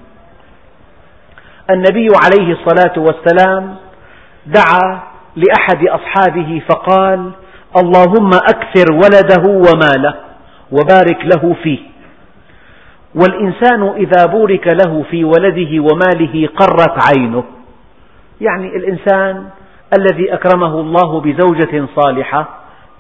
النبي 1.71 2.09
عليه 2.25 2.53
الصلاة 2.53 2.93
والسلام 2.97 3.77
دعا 4.47 5.01
لأحد 5.37 5.89
أصحابه 5.89 6.63
فقال 6.69 7.31
اللهم 7.77 8.31
أكثر 8.35 8.93
ولده 8.93 9.45
وماله 9.49 10.15
وبارك 10.73 11.19
له 11.25 11.57
فيه. 11.63 11.79
والإنسان 13.15 13.89
إذا 13.97 14.27
بورك 14.27 14.67
له 14.67 15.05
في 15.11 15.25
ولده 15.25 15.81
وماله 15.81 16.49
قرت 16.57 17.17
عينه. 17.17 17.45
يعني 18.41 18.77
الإنسان 18.77 19.45
الذي 19.99 20.35
أكرمه 20.35 20.81
الله 20.81 21.21
بزوجة 21.21 21.87
صالحة 21.97 22.49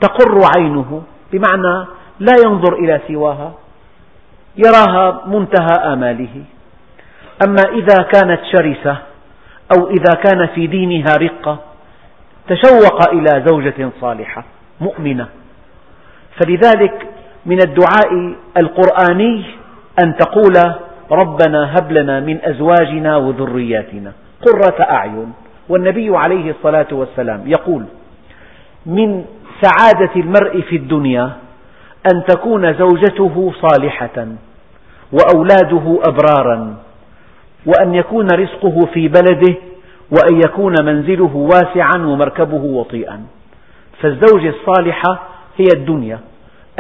تقر 0.00 0.40
عينه 0.56 1.02
بمعنى 1.32 1.86
لا 2.20 2.32
ينظر 2.46 2.74
إلى 2.74 3.00
سواها 3.08 3.52
يراها 4.56 5.20
منتهى 5.26 5.92
آماله. 5.92 6.44
أما 7.46 7.62
إذا 7.72 8.02
كانت 8.02 8.40
شرسة 8.52 8.96
أو 9.76 9.90
إذا 9.90 10.14
كان 10.24 10.46
في 10.46 10.66
دينها 10.66 11.16
رقة 11.16 11.58
تشوق 12.48 13.10
إلى 13.12 13.44
زوجة 13.46 13.90
صالحة. 14.00 14.44
مؤمنة. 14.82 15.26
فلذلك 16.40 17.06
من 17.46 17.58
الدعاء 17.66 18.34
القرآني 18.62 19.44
أن 20.04 20.16
تقول 20.16 20.52
ربنا 21.10 21.78
هب 21.78 21.92
لنا 21.92 22.20
من 22.20 22.38
أزواجنا 22.42 23.16
وذرياتنا 23.16 24.12
قرة 24.46 24.80
أعين. 24.80 25.32
والنبي 25.68 26.16
عليه 26.16 26.50
الصلاة 26.50 26.86
والسلام 26.92 27.42
يقول 27.46 27.84
من 28.86 29.24
سعادة 29.62 30.10
المرء 30.16 30.60
في 30.60 30.76
الدنيا 30.76 31.30
أن 32.14 32.24
تكون 32.28 32.74
زوجته 32.74 33.52
صالحة 33.62 34.26
وأولاده 35.12 36.00
أبرارا 36.08 36.76
وأن 37.66 37.94
يكون 37.94 38.26
رزقه 38.26 38.86
في 38.94 39.08
بلده 39.08 39.54
وأن 40.10 40.40
يكون 40.44 40.74
منزله 40.84 41.36
واسعا 41.36 41.98
ومركبه 41.98 42.64
وطيئا. 42.64 43.20
فالزوجة 44.02 44.48
الصالحة 44.48 45.22
هي 45.56 45.66
الدنيا. 45.74 46.18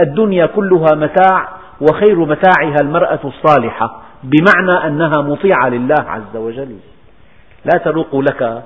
الدنيا 0.00 0.46
كلها 0.46 0.94
متاع 0.94 1.48
وخير 1.80 2.18
متاعها 2.18 2.76
المرأة 2.82 3.18
الصالحة 3.24 4.02
بمعنى 4.22 4.86
أنها 4.86 5.22
مطيعة 5.22 5.68
لله 5.68 6.04
عز 6.06 6.36
وجل. 6.36 6.76
لا 7.64 7.78
تروق 7.78 8.16
لك. 8.16 8.62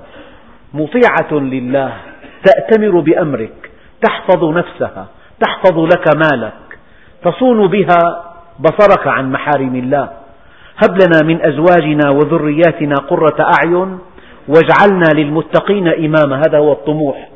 مطيعة 0.73 1.31
لله. 1.31 1.93
تأتمر 2.43 2.99
بأمرك. 2.99 3.71
تحفظ 4.01 4.43
نفسها. 4.43 5.07
تحفظ 5.39 5.79
لك 5.79 6.15
مالك. 6.15 6.79
تصون 7.23 7.67
بها 7.67 8.23
بصرك 8.59 9.07
عن 9.07 9.31
محارم 9.31 9.75
الله. 9.75 10.09
هب 10.77 10.97
لنا 11.01 11.19
من 11.23 11.41
أزواجنا 11.45 12.09
وذرياتنا 12.09 12.95
قرة 12.95 13.37
أعين 13.39 13.99
واجعلنا 14.47 15.05
للمتقين 15.13 15.87
إماما. 15.87 16.41
هذا 16.47 16.57
هو 16.57 16.71
الطموح. 16.71 17.29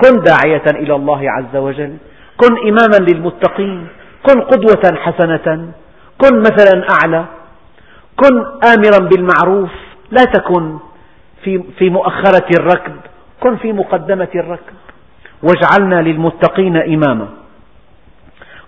كن 0.00 0.22
داعية 0.22 0.64
إلى 0.70 0.94
الله 0.94 1.30
عز 1.30 1.56
وجل 1.56 1.96
كن 2.36 2.68
إماما 2.68 2.96
للمتقين 3.10 3.86
كن 4.26 4.40
قدوة 4.40 4.98
حسنة 4.98 5.72
كن 6.18 6.38
مثلا 6.40 6.86
أعلى 6.90 7.24
كن 8.16 8.36
آمرا 8.68 9.08
بالمعروف 9.08 9.70
لا 10.10 10.24
تكن 10.24 10.78
في, 11.44 11.90
مؤخرة 11.90 12.46
الركب 12.58 12.96
كن 13.40 13.56
في 13.56 13.72
مقدمة 13.72 14.28
الركب. 14.34 14.74
واجعلنا 15.42 16.02
للمتقين 16.02 16.76
إماما. 16.76 17.28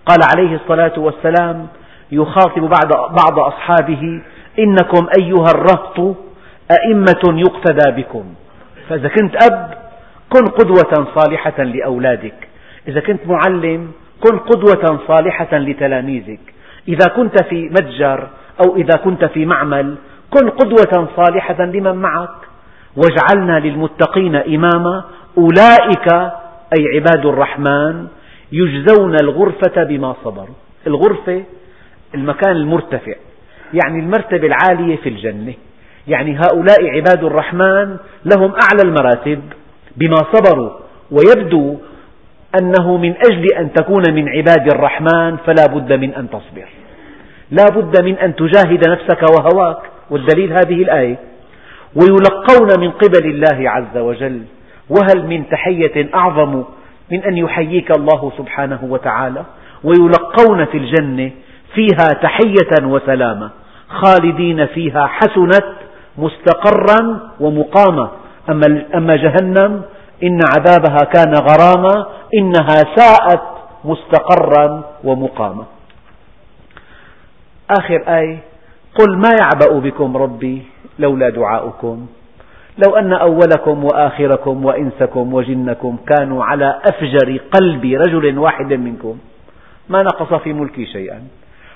قال 0.05 0.19
عليه 0.35 0.55
الصلاة 0.55 0.93
والسلام 0.97 1.67
يخاطب 2.11 2.61
بعض, 2.61 3.15
بعض 3.15 3.39
أصحابه 3.39 4.21
إنكم 4.59 5.07
أيها 5.19 5.51
الرهط 5.55 6.15
أئمة 6.71 7.39
يقتدى 7.39 8.01
بكم. 8.01 8.25
فإذا 8.89 9.07
كنت 9.07 9.43
أب 9.43 9.84
كن 10.29 10.45
قدوة 10.47 11.07
صالحة 11.15 11.63
لأولادك. 11.63 12.47
إذا 12.87 12.99
كنت 12.99 13.21
معلم 13.27 13.91
كن 14.23 14.39
قدوة 14.39 14.99
صالحة 15.07 15.57
لتلاميذك. 15.57 16.39
إذا 16.87 17.07
كنت 17.15 17.43
في 17.43 17.69
متجر 17.69 18.27
أو 18.65 18.75
إذا 18.75 18.97
كنت 19.03 19.25
في 19.25 19.45
معمل 19.45 19.95
كن 20.29 20.49
قدوة 20.49 21.07
صالحة 21.15 21.65
لمن 21.65 21.95
معك. 21.95 22.39
واجعلنا 22.95 23.59
للمتقين 23.59 24.35
إماما. 24.35 25.03
أولئك 25.37 26.13
أي 26.77 26.85
عباد 26.95 27.25
الرحمن 27.25 28.07
يجزون 28.51 29.15
الغرفة 29.21 29.83
بما 29.83 30.15
صبروا. 30.23 30.55
الغرفة 30.87 31.43
المكان 32.15 32.55
المرتفع 32.55 33.13
يعني 33.73 33.99
المرتبة 33.99 34.47
العالية 34.47 34.95
في 34.97 35.09
الجنة. 35.09 35.53
يعني 36.07 36.37
هؤلاء 36.37 36.89
عباد 36.89 37.23
الرحمن 37.23 37.97
لهم 38.25 38.53
أعلى 38.63 38.81
المراتب. 38.83 39.41
بما 39.97 40.17
صبروا 40.33 40.71
ويبدو 41.11 41.77
أنه 42.61 42.97
من 42.97 43.13
أجل 43.31 43.53
أن 43.53 43.73
تكون 43.73 44.03
من 44.13 44.29
عباد 44.29 44.67
الرحمن 44.73 45.37
فلا 45.45 45.65
بد 45.73 45.93
من 45.93 46.13
أن 46.13 46.29
تصبر. 46.29 46.67
لا 47.51 47.65
بد 47.75 48.03
من 48.03 48.17
أن 48.17 48.35
تجاهد 48.35 48.89
نفسك 48.89 49.21
وهواك. 49.37 49.77
والدليل 50.09 50.51
هذه 50.51 50.83
الآية 50.83 51.17
ويلقون 51.95 52.79
من 52.79 52.91
قبل 52.91 53.29
الله 53.29 53.69
عز 53.69 53.97
وجل 53.97 54.41
وهل 54.89 55.27
من 55.27 55.49
تحية 55.49 56.09
أعظم 56.13 56.63
من 57.11 57.23
أن 57.23 57.37
يحييك 57.37 57.97
الله 57.97 58.31
سبحانه 58.37 58.79
وتعالى؟ 58.83 59.43
ويلقون 59.83 60.65
في 60.65 60.77
الجنة 60.77 61.31
فيها 61.73 62.07
تحية 62.21 62.85
وسلامة 62.85 63.49
خالدين 63.89 64.65
فيها 64.65 65.05
حسنت 65.05 65.65
مستقرا 66.17 67.19
ومقاما. 67.39 68.11
أما 68.95 69.15
جهنم 69.15 69.81
إن 70.23 70.39
عذابها 70.57 70.99
كان 71.13 71.33
غراما 71.33 72.05
إنها 72.33 72.77
ساءت 72.95 73.41
مستقرا 73.85 74.83
ومقاما. 75.03 75.65
آخر 77.79 78.03
آية 78.07 78.37
قل 78.99 79.17
ما 79.17 79.29
يعبأ 79.41 79.79
بكم 79.79 80.17
ربي 80.17 80.61
لولا 80.99 81.29
دعاؤكم؟ 81.29 82.05
لو 82.85 82.95
أن 82.95 83.13
أولكم 83.13 83.83
وآخركم 83.83 84.65
وإنسكم 84.65 85.33
وجنكم 85.33 85.97
كانوا 86.07 86.43
على 86.43 86.79
أفجر 86.85 87.39
قلب 87.59 87.85
رجل 87.85 88.37
واحد 88.37 88.73
منكم. 88.73 89.17
ما 89.89 90.01
نقص 90.01 90.33
في 90.33 90.53
ملكي 90.53 90.85
شيئا. 90.85 91.21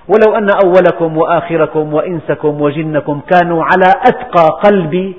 ولو 0.07 0.35
أن 0.37 0.47
أولكم 0.65 1.17
وآخركم 1.17 1.93
وإنسكم 1.93 2.61
وجنكم 2.61 3.21
كانوا 3.31 3.63
على 3.63 3.89
أتقى 4.07 4.47
قلب 4.63 5.13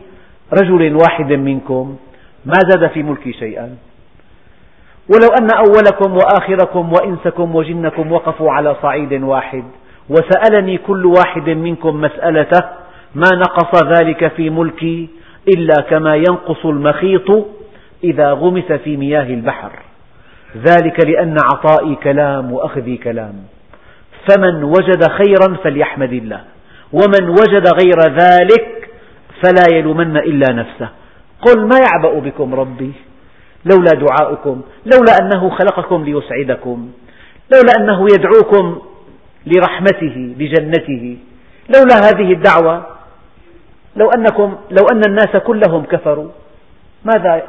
رجل 0.52 0.96
واحد 0.96 1.32
منكم 1.32 1.96
ما 2.44 2.58
زاد 2.68 2.90
في 2.90 3.02
ملكي 3.02 3.32
شيئا. 3.32 3.76
ولو 5.08 5.28
أن 5.40 5.48
أولكم 5.56 6.16
وآخركم 6.16 6.92
وإنسكم 6.92 7.56
وجنكم 7.56 8.12
وقفوا 8.12 8.52
على 8.52 8.76
صعيد 8.82 9.12
واحد 9.12 9.64
وسألني 10.08 10.78
كل 10.78 11.06
واحد 11.06 11.48
منكم 11.48 12.00
مسألته 12.00 12.60
ما 13.14 13.28
نقص 13.34 13.84
ذلك 13.84 14.28
في 14.28 14.50
ملكي 14.50 15.08
إلا 15.56 15.74
كما 15.90 16.16
ينقص 16.16 16.66
المخيط 16.66 17.46
إذا 18.04 18.32
غمس 18.32 18.72
في 18.72 18.96
مياه 18.96 19.34
البحر. 19.34 19.70
ذلك 20.56 21.06
لأن 21.06 21.36
عطائي 21.52 21.94
كلام 21.94 22.52
وأخذي 22.52 22.96
كلام. 22.96 23.34
فمن 24.28 24.64
وجد 24.64 25.08
خيرا 25.08 25.56
فليحمد 25.64 26.12
الله 26.12 26.40
ومن 26.92 27.28
وجد 27.28 27.64
غير 27.82 28.16
ذلك 28.20 28.79
فلا 29.42 29.76
يلومن 29.76 30.16
إلا 30.16 30.54
نفسه. 30.54 30.88
قل 31.40 31.60
ما 31.60 31.76
يعبأ 31.78 32.18
بكم 32.20 32.54
ربي؟ 32.54 32.92
لولا 33.64 33.90
دعاؤكم 33.90 34.62
لولا 34.86 35.12
أنه 35.22 35.50
خلقكم 35.50 36.04
ليسعدكم 36.04 36.90
لولا 37.52 37.72
أنه 37.78 38.06
يدعوكم 38.14 38.78
لرحمته 39.46 40.34
لجنته 40.38 41.16
لولا 41.76 41.96
هذه 42.08 42.32
الدعوة 42.32 42.86
لو 43.96 44.10
أنكم 44.10 44.56
لو 44.70 44.86
أن 44.92 45.02
الناس 45.08 45.36
كلهم 45.36 45.84
كفروا 45.84 46.28
ماذا 47.04 47.42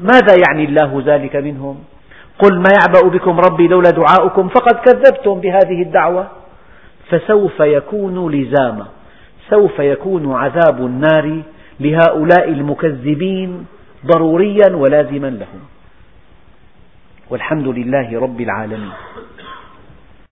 ماذا 0.00 0.36
يعني 0.48 0.64
الله 0.64 1.02
ذلك 1.06 1.36
منهم؟ 1.36 1.78
قل 2.38 2.58
ما 2.58 2.68
يعبأ 2.80 3.08
بكم 3.08 3.40
ربي 3.40 3.68
لولا 3.68 3.90
دعاؤكم 3.90 4.48
فقد 4.48 4.74
كذبتم 4.74 5.40
بهذه 5.40 5.82
الدعوة. 5.82 6.26
فسوف 7.10 7.60
يكون 7.60 8.32
لزاما. 8.32 8.86
سوف 9.50 9.78
يكون 9.78 10.32
عذاب 10.32 10.86
النار 10.86 11.42
لهؤلاء 11.80 12.48
المكذبين 12.48 13.66
ضروريا 14.06 14.76
ولازما 14.76 15.26
لهم. 15.26 15.60
والحمد 17.30 17.68
لله 17.68 18.20
رب 18.20 18.40
العالمين. 18.40 18.92